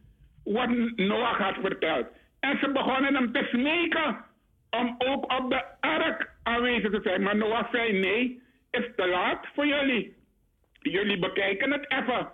[0.44, 2.06] wat Noach had verteld.
[2.40, 4.24] En ze begonnen hem te smeken
[4.70, 7.22] om ook op de ark aanwezig te zijn.
[7.22, 10.16] Maar Noach zei: Nee, is te laat voor jullie.
[10.80, 12.28] Jullie bekijken het even.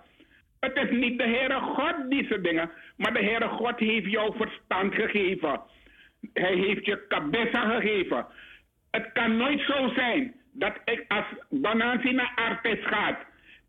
[0.61, 4.37] Het is niet de Heere God die ze dingen, maar de Heere God heeft jou
[4.37, 5.61] verstand gegeven.
[6.33, 8.27] Hij heeft je kabessa gegeven.
[8.91, 13.19] Het kan nooit zo zijn dat ik als Banansi naar Artes gaat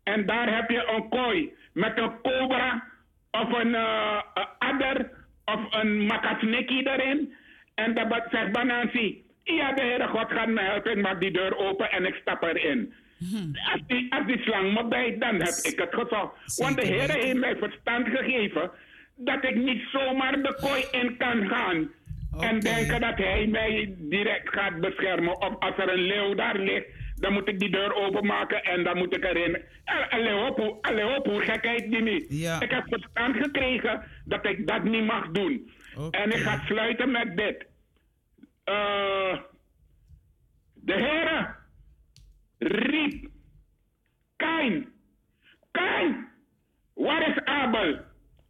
[0.02, 2.84] en daar heb je een kooi met een cobra
[3.30, 4.20] of een uh,
[4.58, 5.10] adder
[5.44, 7.34] of een makasneki erin
[7.74, 11.56] en dan zegt Banansi, ja de Heere God gaat me helpen, ik maak die deur
[11.56, 12.94] open en ik stap erin.
[13.72, 16.56] Als, die, als die slang me bijt, dan heb ik het gezocht.
[16.56, 18.70] Want de Heer heeft mij verstand gegeven
[19.16, 21.90] dat ik niet zomaar de kooi in kan gaan.
[22.40, 25.40] En denken dat hij mij direct gaat beschermen.
[25.40, 28.96] Of als er een leeuw daar ligt, dan moet ik die deur openmaken en dan
[28.98, 29.62] moet ik erin.
[30.10, 30.34] Allee
[31.16, 32.30] op, hoe gekheid die niet.
[32.60, 35.70] Ik heb verstand gekregen dat ik dat niet mag doen.
[36.10, 37.66] En ik ga sluiten met dit.
[38.64, 39.38] Uh,
[40.74, 41.56] de Heer
[42.58, 43.28] riep.
[44.36, 44.88] Kain,
[45.70, 46.28] Kain,
[46.94, 47.98] waar is Abel?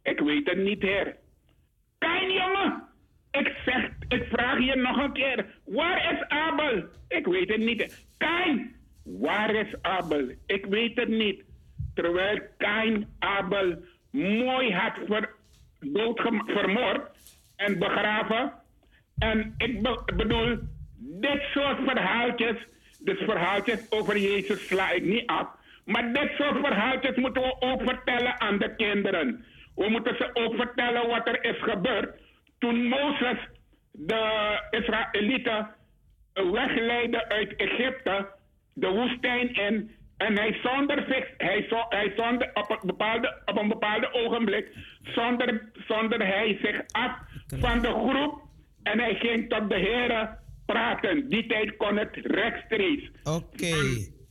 [0.03, 1.15] Ik weet het niet, heer.
[1.97, 2.83] Kain, jongen,
[3.31, 6.83] ik zeg, ik vraag je nog een keer, waar is Abel?
[7.07, 8.07] Ik weet het niet.
[8.17, 10.29] Kain, waar is Abel?
[10.45, 11.43] Ik weet het niet.
[11.93, 13.77] Terwijl Kain Abel
[14.11, 15.35] mooi had ver,
[16.45, 17.17] vermoord
[17.55, 18.53] en begraven.
[19.17, 19.81] En ik
[20.15, 20.57] bedoel,
[20.97, 22.67] dit soort verhaaltjes
[22.99, 25.47] dus verhaaltjes over Jezus sla ik niet af.
[25.85, 29.45] Maar dit soort verhaaltjes moeten we ook vertellen aan de kinderen.
[29.75, 32.09] We moeten ze ook vertellen wat er is gebeurd
[32.59, 33.37] toen Mozes
[33.91, 34.23] de
[34.69, 35.67] Israëlieten
[36.33, 38.27] wegleidde uit Egypte,
[38.73, 39.91] de woestijn in.
[40.17, 44.71] En hij zonder zich, hij, zo, hij zonder op een bepaalde, op een bepaalde ogenblik,
[45.03, 47.11] zonder, zonder hij zich af
[47.59, 48.41] van de groep.
[48.83, 50.38] En hij ging tot de Heer
[50.71, 51.29] praten.
[51.29, 53.11] Die tijd kon het rechtstreeks.
[53.23, 53.75] Oké,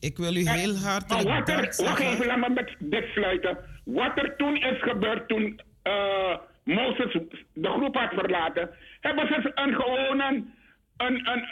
[0.01, 3.59] ik wil u heel hartelijk maar wat er, Wacht even, laat me met dit sluiten.
[3.85, 7.13] Wat er toen is gebeurd toen uh, Mozes
[7.53, 8.71] de groep had verlaten,
[9.01, 10.53] hebben ze een gewoon een,
[10.97, 11.45] een, een,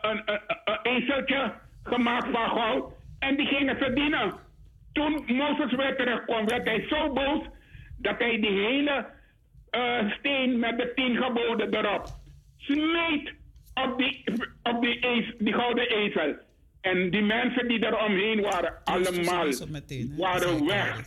[0.00, 4.34] een, een, een ezeltje gemaakt van goud en die gingen verdienen.
[4.92, 7.44] Toen Mozes weer terugkwam, werd hij zo boos
[7.96, 9.06] dat hij die hele
[9.70, 12.06] uh, steen met de tien geboden erop
[12.56, 13.37] smeet
[13.84, 14.24] op die,
[14.62, 16.36] op die, die gouden ezel.
[16.80, 19.46] En die mensen die er omheen waren, allemaal
[20.16, 21.02] waren weg.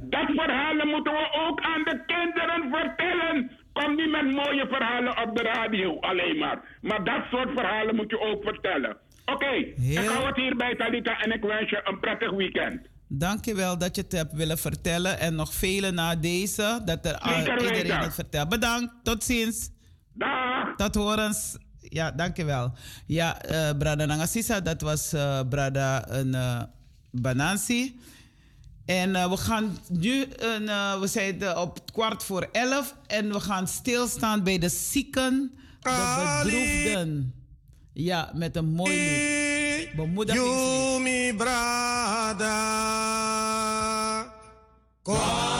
[0.00, 3.50] Dat verhalen moeten we ook aan de kinderen vertellen.
[3.72, 6.78] Kom niet met mooie verhalen op de radio alleen maar.
[6.80, 8.96] Maar dat soort verhalen moet je ook vertellen.
[9.24, 12.80] Oké, okay, ik hou het hierbij, Talita, en ik wens je een prettig weekend.
[13.08, 15.18] Dankjewel dat je het hebt willen vertellen.
[15.18, 18.48] En nog vele na deze, dat er al iedereen het vertelt.
[18.48, 19.70] Bedankt, tot ziens.
[20.14, 20.74] Dag.
[20.76, 21.58] Tot horens
[21.92, 22.72] ja, dankjewel.
[23.06, 26.62] Ja, uh, Brada Nangasisa, dat was uh, Brada een uh,
[27.10, 28.00] Banansi.
[28.84, 30.66] En we gaan nu, een,
[31.00, 37.34] we zijn op kwart voor elf en we gaan stilstaan bij de zieken, de bedroefden.
[37.92, 39.96] Ja, met een mooi lied.
[39.96, 40.56] Bemoedigingslied.
[40.96, 42.52] Yumi Brada.
[45.02, 45.51] Kom.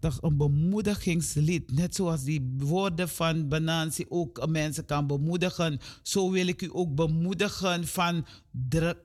[0.00, 1.72] Prachtig, een bemoedigingslied.
[1.72, 5.80] Net zoals die woorden van Banansi ook mensen kan bemoedigen.
[6.02, 8.26] Zo wil ik u ook bemoedigen van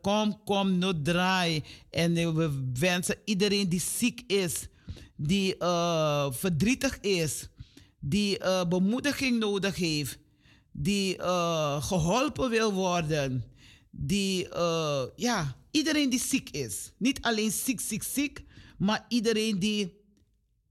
[0.01, 1.63] kom, kom, no draai.
[1.89, 4.67] En eh, we wensen iedereen die ziek is,
[5.15, 7.47] die eh, verdrietig is,
[7.99, 10.17] die eh, bemoediging nodig heeft,
[10.71, 13.43] die eh, geholpen wil worden,
[13.91, 14.47] die,
[15.15, 16.91] ja, iedereen die ziek is.
[16.97, 18.43] Niet alleen ziek, ziek, ziek,
[18.77, 20.03] maar iedereen die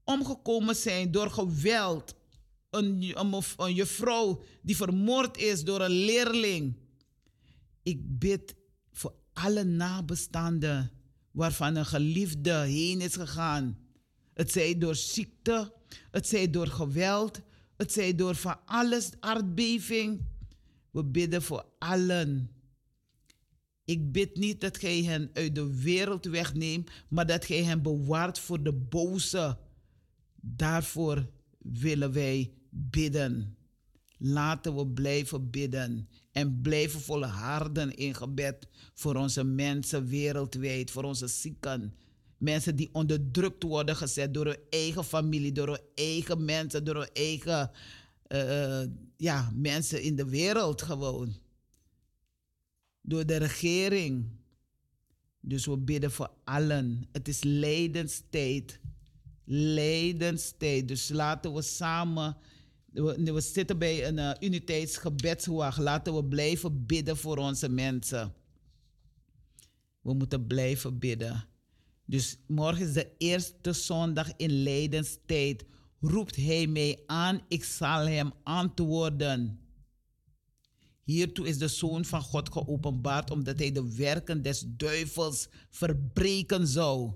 [0.05, 2.15] omgekomen zijn door geweld.
[2.69, 3.13] Een,
[3.57, 6.75] een, juffrouw die vermoord is door een leerling.
[7.83, 8.55] Ik bid
[8.91, 10.91] voor alle nabestaanden
[11.31, 13.77] waarvan een geliefde heen is gegaan.
[14.33, 15.73] Het zij door ziekte,
[16.11, 17.41] het zij door geweld,
[17.77, 20.21] het zij door van alles, aardbeving.
[20.91, 22.49] We bidden voor allen.
[23.85, 28.39] Ik bid niet dat gij hen uit de wereld wegneemt, maar dat gij hen bewaart
[28.39, 29.57] voor de boze.
[30.47, 33.57] Daarvoor willen wij bidden.
[34.17, 41.27] Laten we blijven bidden en blijven volharden in gebed voor onze mensen wereldwijd, voor onze
[41.27, 41.95] zieken.
[42.37, 47.13] Mensen die onderdrukt worden gezet door hun eigen familie, door hun eigen mensen, door hun
[47.13, 47.71] eigen
[48.27, 48.83] eh,
[49.17, 51.35] ja, mensen in de wereld gewoon.
[53.01, 54.29] Door de regering.
[55.39, 57.07] Dus we bidden voor allen.
[57.11, 58.79] Het is lijdenstijd.
[59.45, 60.87] Lijdenstijd.
[60.87, 62.37] Dus laten we samen.
[62.91, 65.77] We, zitten bij een uh.
[65.77, 68.33] Laten we blijven bidden voor onze mensen.
[70.01, 71.47] We moeten blijven bidden.
[72.05, 75.65] Dus morgen is de eerste zondag in lijdenstijd.
[75.99, 79.59] Roept hij mij aan, ik zal hem antwoorden.
[81.03, 87.11] Hiertoe is de Zoon van God geopenbaard, omdat hij de werken des duivels verbreken zou.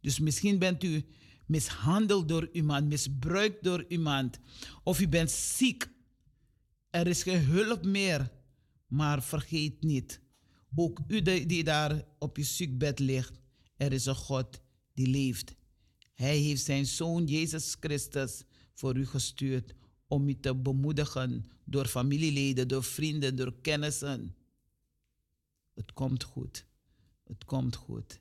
[0.00, 1.04] Dus misschien bent u
[1.46, 4.38] mishandeld door iemand, misbruikt door iemand,
[4.82, 5.88] of u bent ziek.
[6.90, 8.32] Er is geen hulp meer.
[8.86, 10.20] Maar vergeet niet,
[10.74, 13.40] ook u die daar op je ziekbed ligt,
[13.76, 14.60] er is een God
[14.92, 15.54] die leeft.
[16.14, 18.42] Hij heeft zijn zoon Jezus Christus
[18.74, 19.74] voor u gestuurd
[20.06, 24.36] om u te bemoedigen door familieleden, door vrienden, door kennissen.
[25.74, 26.66] Het komt goed.
[27.24, 28.20] Het komt goed.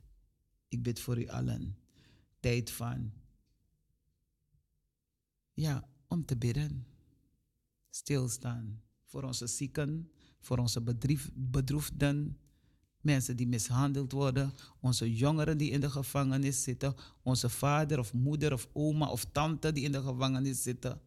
[0.67, 1.77] Ik bid voor u allen.
[2.43, 3.11] Tijd van,
[5.53, 6.87] ja, om te bidden.
[7.89, 12.37] Stilstaan voor onze zieken, voor onze bedrief, bedroefden,
[13.01, 18.53] mensen die mishandeld worden, onze jongeren die in de gevangenis zitten, onze vader of moeder
[18.53, 21.01] of oma of tante die in de gevangenis zitten.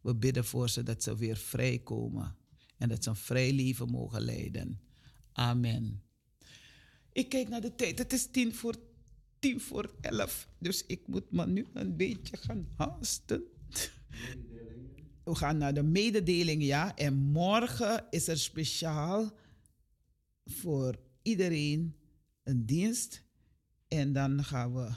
[0.00, 2.36] We bidden voor ze dat ze weer vrijkomen
[2.76, 4.80] en dat ze een vrij leven mogen leiden.
[5.32, 6.02] Amen.
[7.12, 7.98] Ik kijk naar de tijd.
[7.98, 8.87] Het is tien voor,
[9.38, 10.48] tien voor elf.
[10.58, 13.42] Dus ik moet me nu een beetje gaan haasten.
[15.24, 16.96] We gaan naar de mededeling, ja.
[16.96, 19.32] En morgen is er speciaal
[20.44, 21.96] voor iedereen
[22.42, 23.24] een dienst.
[23.88, 24.90] En dan gaan we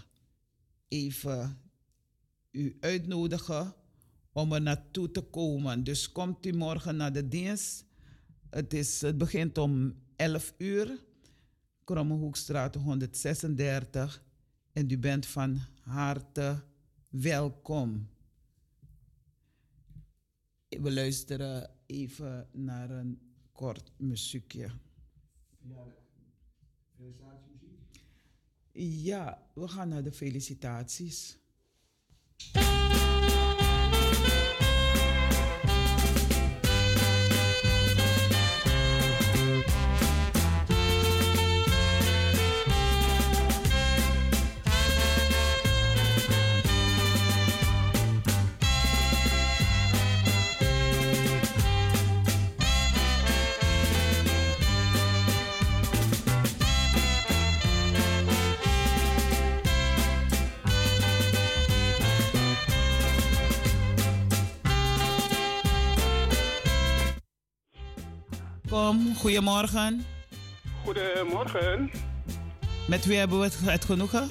[0.87, 1.61] even
[2.51, 3.73] u uitnodigen
[4.31, 5.83] om er naartoe te komen.
[5.83, 7.85] Dus komt u morgen naar de dienst.
[8.49, 11.03] Het, is, het begint om 11 uur.
[11.83, 14.23] Krommehoekstraat 136.
[14.73, 16.63] En u bent van harte
[17.09, 18.09] welkom.
[20.67, 23.21] We luisteren even naar een
[23.51, 24.71] kort muziekje.
[28.71, 31.39] Ja, we gaan naar de felicitaties.
[68.71, 70.05] Kom, goedemorgen.
[70.83, 71.91] Goedemorgen.
[72.87, 74.29] Met wie hebben we het, het genoegen?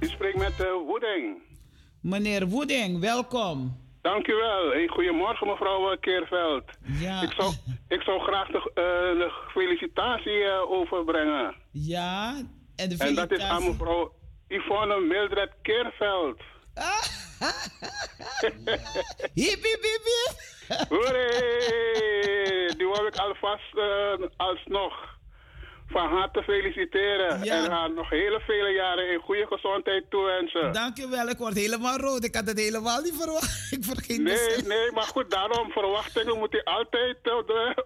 [0.00, 1.42] U spreekt met uh, Woeding.
[2.00, 3.76] Meneer Woeding, welkom.
[4.02, 4.70] Dank u wel.
[4.70, 6.64] Hey, goedemorgen mevrouw Keerveld.
[6.82, 7.22] Ja.
[7.22, 7.52] Ik zou,
[7.88, 11.54] Ik zou graag de, uh, de felicitatie uh, overbrengen.
[11.70, 12.34] Ja,
[12.76, 13.08] en de felicitatie...
[13.08, 14.12] En dat is aan mevrouw
[14.48, 16.40] Yvonne Mildred Keerveld.
[19.34, 20.34] hip, hip, hip, hip.
[22.76, 25.16] Die wil ik alvast uh, alsnog
[25.88, 27.44] van harte feliciteren.
[27.44, 27.64] Ja.
[27.64, 30.72] En haar nog hele vele jaren in goede gezondheid toewensen.
[30.72, 32.24] Dankjewel, ik word helemaal rood.
[32.24, 33.54] Ik had het helemaal niet verwacht.
[33.76, 37.16] Ik vergeet Nee, nee, maar goed, daarom verwachtingen moet je altijd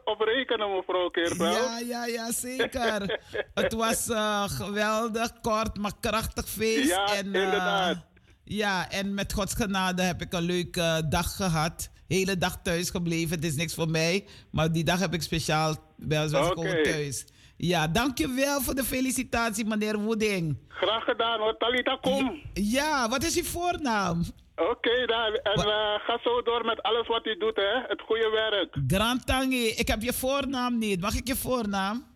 [0.05, 1.57] op rekenen, mevrouw Keerveld.
[1.57, 3.21] Ja, ja, ja, zeker.
[3.63, 6.89] het was uh, geweldig, kort, maar krachtig feest.
[6.89, 8.10] Ja, en, uh, inderdaad.
[8.53, 11.91] Ja, en met Gods genade heb ik een leuke dag gehad.
[12.09, 13.37] Hele dag thuis gebleven.
[13.37, 14.27] Het is niks voor mij.
[14.51, 15.75] Maar die dag heb ik speciaal.
[15.97, 16.49] Was okay.
[16.49, 17.27] gewoon thuis.
[17.57, 20.59] Ja, dankjewel voor de felicitatie, meneer Woeding.
[20.69, 21.57] Graag gedaan hoor.
[21.57, 22.43] Talita, kom.
[22.53, 24.23] Ja, wat is uw voornaam?
[24.57, 25.35] Oké, okay, dan.
[25.35, 27.81] En uh, ga zo door met alles wat u doet, hè.
[27.87, 28.77] Het goede werk.
[28.87, 31.01] Grand Tangi, ik heb je voornaam niet.
[31.01, 32.07] Mag ik je voornaam?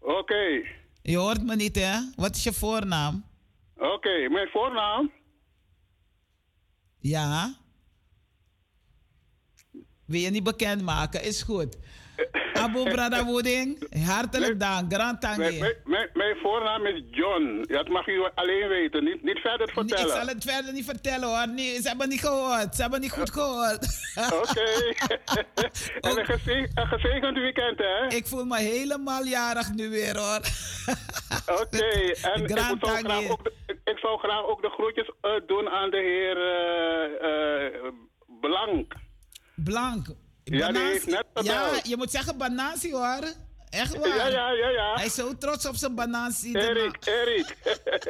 [0.00, 0.12] Oké.
[0.12, 0.66] Okay.
[1.02, 1.98] Je hoort me niet, hè?
[2.16, 3.24] Wat is je voornaam?
[3.76, 5.10] Oké, okay, mijn voornaam?
[7.06, 7.56] Ja.
[10.04, 11.24] Wil je niet bekendmaken?
[11.24, 11.76] Is goed.
[12.52, 14.92] Abu Brada Wooding, hartelijk dank.
[14.92, 15.60] Grand Tangi.
[15.84, 17.64] Mijn, voornaam is John.
[17.68, 19.04] Dat mag u alleen weten.
[19.04, 20.06] Niet, niet verder vertellen.
[20.06, 21.48] Ik zal het verder niet vertellen hoor.
[21.48, 22.74] Nee, ze hebben niet gehoord.
[22.74, 23.86] Ze hebben niet goed gehoord.
[24.40, 24.60] Oké.
[26.08, 28.06] en een, gezegend, een gezegend weekend hè?
[28.06, 30.40] Ik voel me helemaal jarig nu weer hoor.
[31.46, 31.62] Oké.
[31.62, 32.16] Okay.
[32.34, 33.52] En ik zou, graag ook de,
[33.84, 37.90] ik zou graag ook de groetjes uh, doen aan de heer uh, uh,
[38.40, 38.94] Blank.
[39.54, 40.06] Blank.
[40.54, 43.20] Ja, die heeft net Ja, je moet zeggen banansi hoor.
[43.70, 44.08] Echt waar.
[44.08, 44.94] Ja, ja, ja, ja.
[44.94, 46.52] Hij is zo trots op zijn banansi.
[46.52, 47.56] Erik, Erik.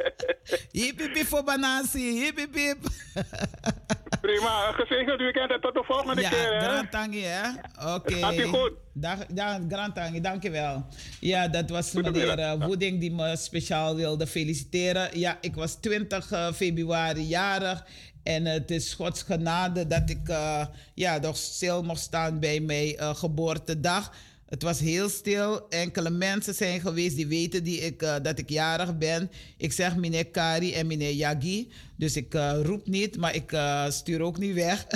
[0.71, 2.23] hip, hip, hip voor banansi.
[2.23, 2.77] Hip, hip, hip.
[4.21, 4.71] Prima.
[4.71, 6.53] Gezegend weekend en tot de volgende ja, keer.
[6.53, 7.49] Ja, Grand Tangi, hè.
[7.95, 8.13] Oké.
[8.13, 8.19] Okay.
[8.19, 8.71] Gaat goed.
[8.93, 10.85] Dag, dag, Grand Tangi, dankjewel.
[11.19, 15.19] Ja, dat was meneer uh, Woeding die me speciaal wilde feliciteren.
[15.19, 17.85] Ja, ik was 20 uh, februari jarig.
[18.27, 22.93] En het is Gods genade dat ik uh, ja, nog stil mocht staan bij mijn
[22.93, 24.13] uh, geboortedag.
[24.45, 25.69] Het was heel stil.
[25.69, 29.31] Enkele mensen zijn geweest die weten die ik, uh, dat ik jarig ben.
[29.57, 31.71] Ik zeg meneer Kari en meneer Yagi.
[31.95, 32.33] Dus ik
[32.63, 33.57] roep niet, maar ik
[33.89, 34.87] stuur ook niet weg.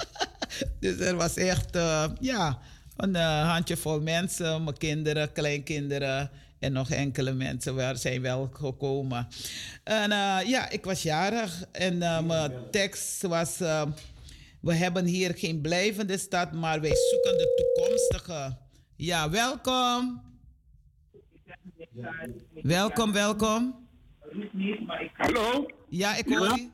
[0.80, 1.74] dus er was echt
[2.20, 2.58] ja,
[2.96, 3.14] een
[3.44, 4.64] handjevol mensen.
[4.64, 6.30] Mijn kinderen, kleinkinderen
[6.64, 9.28] en nog enkele mensen waar zijn wel gekomen.
[9.84, 13.60] En uh, ja, ik was jarig en uh, mijn tekst was...
[13.60, 13.82] Uh,
[14.60, 18.56] we hebben hier geen blijvende stad, maar wij zoeken de toekomstige.
[18.96, 20.22] Ja, welkom.
[22.62, 23.88] Welkom, welkom.
[25.16, 25.66] Hallo?
[25.88, 26.68] Ja, ik hoor je.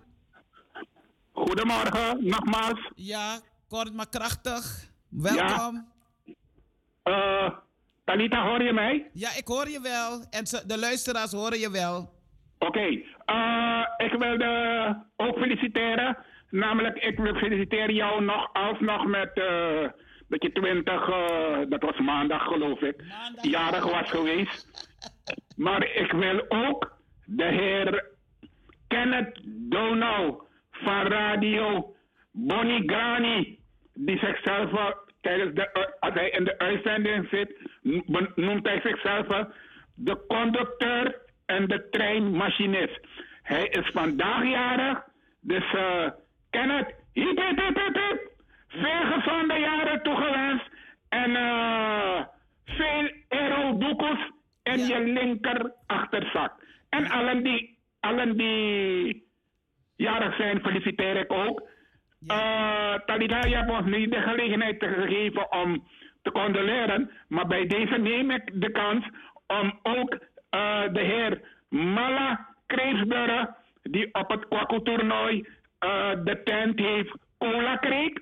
[1.33, 2.91] Goedemorgen, nogmaals.
[2.95, 4.91] Ja, kort maar krachtig.
[5.09, 5.89] Welkom.
[7.05, 7.62] Ja.
[8.11, 9.11] Talita, hoor je mij?
[9.12, 10.24] Ja, ik hoor je wel.
[10.31, 11.97] En de luisteraars horen je wel.
[12.59, 12.66] Oké.
[12.66, 13.07] Okay.
[13.27, 16.16] Uh, ik wilde ook feliciteren.
[16.51, 19.89] Namelijk, ik wil feliciteren jou nog alsnog met uh,
[20.28, 23.45] dat je 20, uh, dat was maandag geloof ik, maandag.
[23.45, 24.89] jarig was geweest.
[25.66, 28.11] maar ik wil ook de heer
[28.89, 31.95] Kenneth Donau van Radio
[32.32, 33.59] Bonnie Grani,
[33.95, 34.70] die zichzelf
[35.21, 37.57] tijdens de, als hij in de uitzending zit,
[38.35, 39.27] noemt hij zichzelf
[39.95, 43.01] de conducteur en de treinmachinist.
[43.43, 45.03] Hij is vandaag jarig,
[45.41, 46.09] dus uh,
[46.51, 48.31] Kenneth, hip hip hip hip hip.
[48.69, 50.69] Veel gezonde jaren toegewenst
[51.09, 52.21] en uh,
[52.65, 54.31] veel aerodoekels
[54.63, 54.97] in ja.
[54.97, 56.53] je linker achterzak.
[56.89, 59.29] En allen die, allen die
[59.97, 61.69] jarig zijn, feliciteer ik ook.
[62.29, 65.85] Uh, Talita, je hebt ons niet de gelegenheid gegeven om
[66.23, 67.11] te condoleren.
[67.29, 69.05] Maar bij deze neem ik de kans
[69.47, 73.49] om ook uh, de heer Mala Kreefsburg,
[73.83, 78.13] die op het kwakkeltoernooi uh, de tent heeft cola kreeg,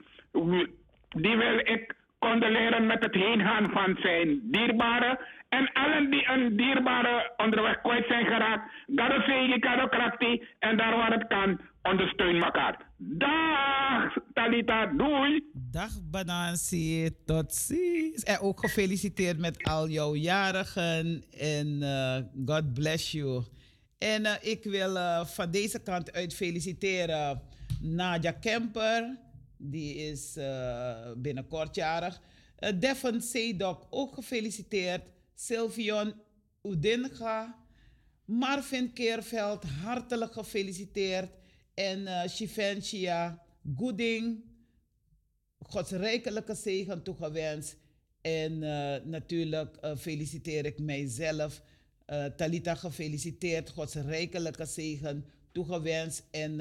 [1.09, 5.21] die wil ik condoleren met het heengaan van zijn dierbare.
[5.49, 11.27] En allen die een dierbare onderweg kwijt zijn geraakt, Garosegi, Karokrakti en daar waar het
[11.27, 12.87] kan, ondersteun elkaar.
[12.97, 15.51] Dag Talita, doei.
[15.53, 18.23] Dag Banansi, tot ziens.
[18.23, 23.43] En ook gefeliciteerd met al jouw jarigen en uh, God bless you.
[23.99, 27.43] En uh, ik wil uh, van deze kant uit feliciteren
[27.81, 29.19] Nadia Kemper,
[29.57, 30.39] die is
[31.17, 32.21] binnenkort jarig.
[32.75, 35.03] Devon Seedok, ook gefeliciteerd.
[35.35, 36.15] Sylvion
[36.63, 37.55] Udinga,
[38.25, 41.31] Marvin Keerveld, hartelijk gefeliciteerd.
[41.79, 43.43] En uh, Shiventia
[43.77, 44.45] Gooding,
[45.59, 47.77] Gods rijkelijke zegen toegewenst.
[48.21, 48.59] En
[49.09, 51.63] natuurlijk feliciteer ik mijzelf.
[52.37, 56.25] Talita gefeliciteerd, Gods rijkelijke zegen toegewenst.
[56.31, 56.61] En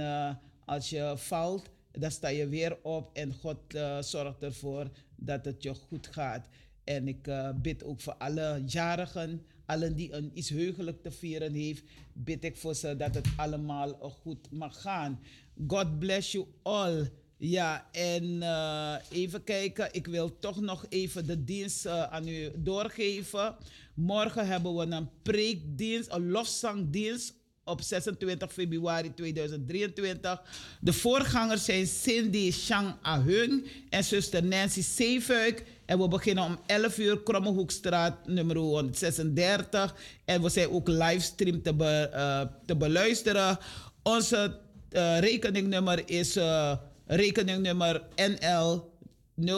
[0.65, 3.59] als je valt, dan sta je weer op en God
[3.99, 6.47] zorgt ervoor dat het je goed gaat.
[6.83, 7.29] En ik
[7.61, 11.83] bid ook voor alle jarigen, allen die een iets heugelijk te vieren heeft,
[12.13, 15.19] bid ik voor ze dat het allemaal goed mag gaan.
[15.67, 17.11] God bless you all.
[17.37, 19.89] Ja, en uh, even kijken.
[19.91, 23.55] Ik wil toch nog even de dienst uh, aan u doorgeven.
[23.93, 27.33] Morgen hebben we een preekdienst, een lofzangdienst
[27.63, 30.41] op 26 februari 2023.
[30.81, 35.63] De voorgangers zijn Cindy Shang Ahung en zuster Nancy Zeefuik.
[35.87, 39.95] En we beginnen om 11 uur, Krommehoekstraat nummer 136.
[40.25, 43.57] En we zijn ook livestream te, be, uh, te beluisteren.
[44.03, 44.59] Onze
[44.91, 46.71] uh, rekeningnummer is uh,
[47.05, 48.91] rekeningnummer NL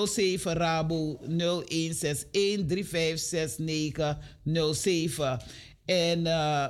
[0.06, 1.28] 07 Rabo 0161356907.
[5.86, 6.24] En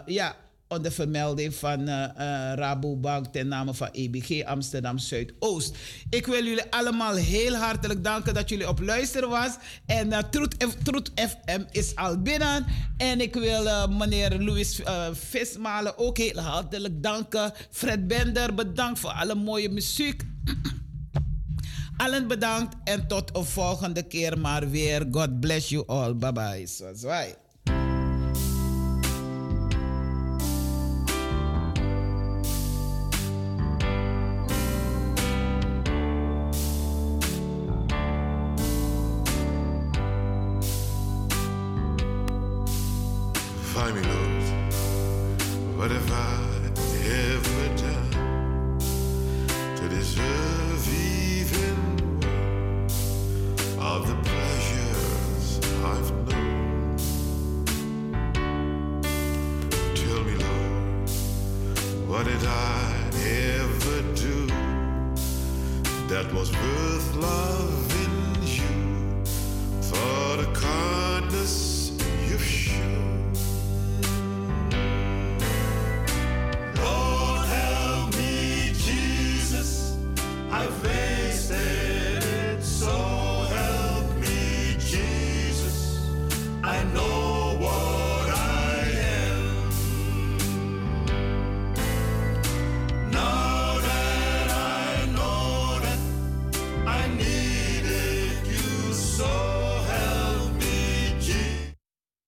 [0.06, 0.36] ja
[0.70, 5.76] onder vermelding van uh, uh, Rabobank ten name van EBG Amsterdam Zuidoost.
[6.10, 9.56] Ik wil jullie allemaal heel hartelijk danken dat jullie op luisteren was.
[9.86, 12.66] En uh, Truth, Truth FM is al binnen.
[12.98, 14.82] En ik wil meneer Louis
[15.12, 17.54] Vismalen ook heel hartelijk danken.
[17.72, 20.24] Fred Bender, bedankt voor alle mooie muziek.
[21.98, 25.08] Allen bedankt en tot een volgende keer maar weer.
[25.12, 26.16] God bless you all.
[26.16, 26.68] Bye bye.
[26.94, 27.28] Zwaai.
[27.28, 27.49] was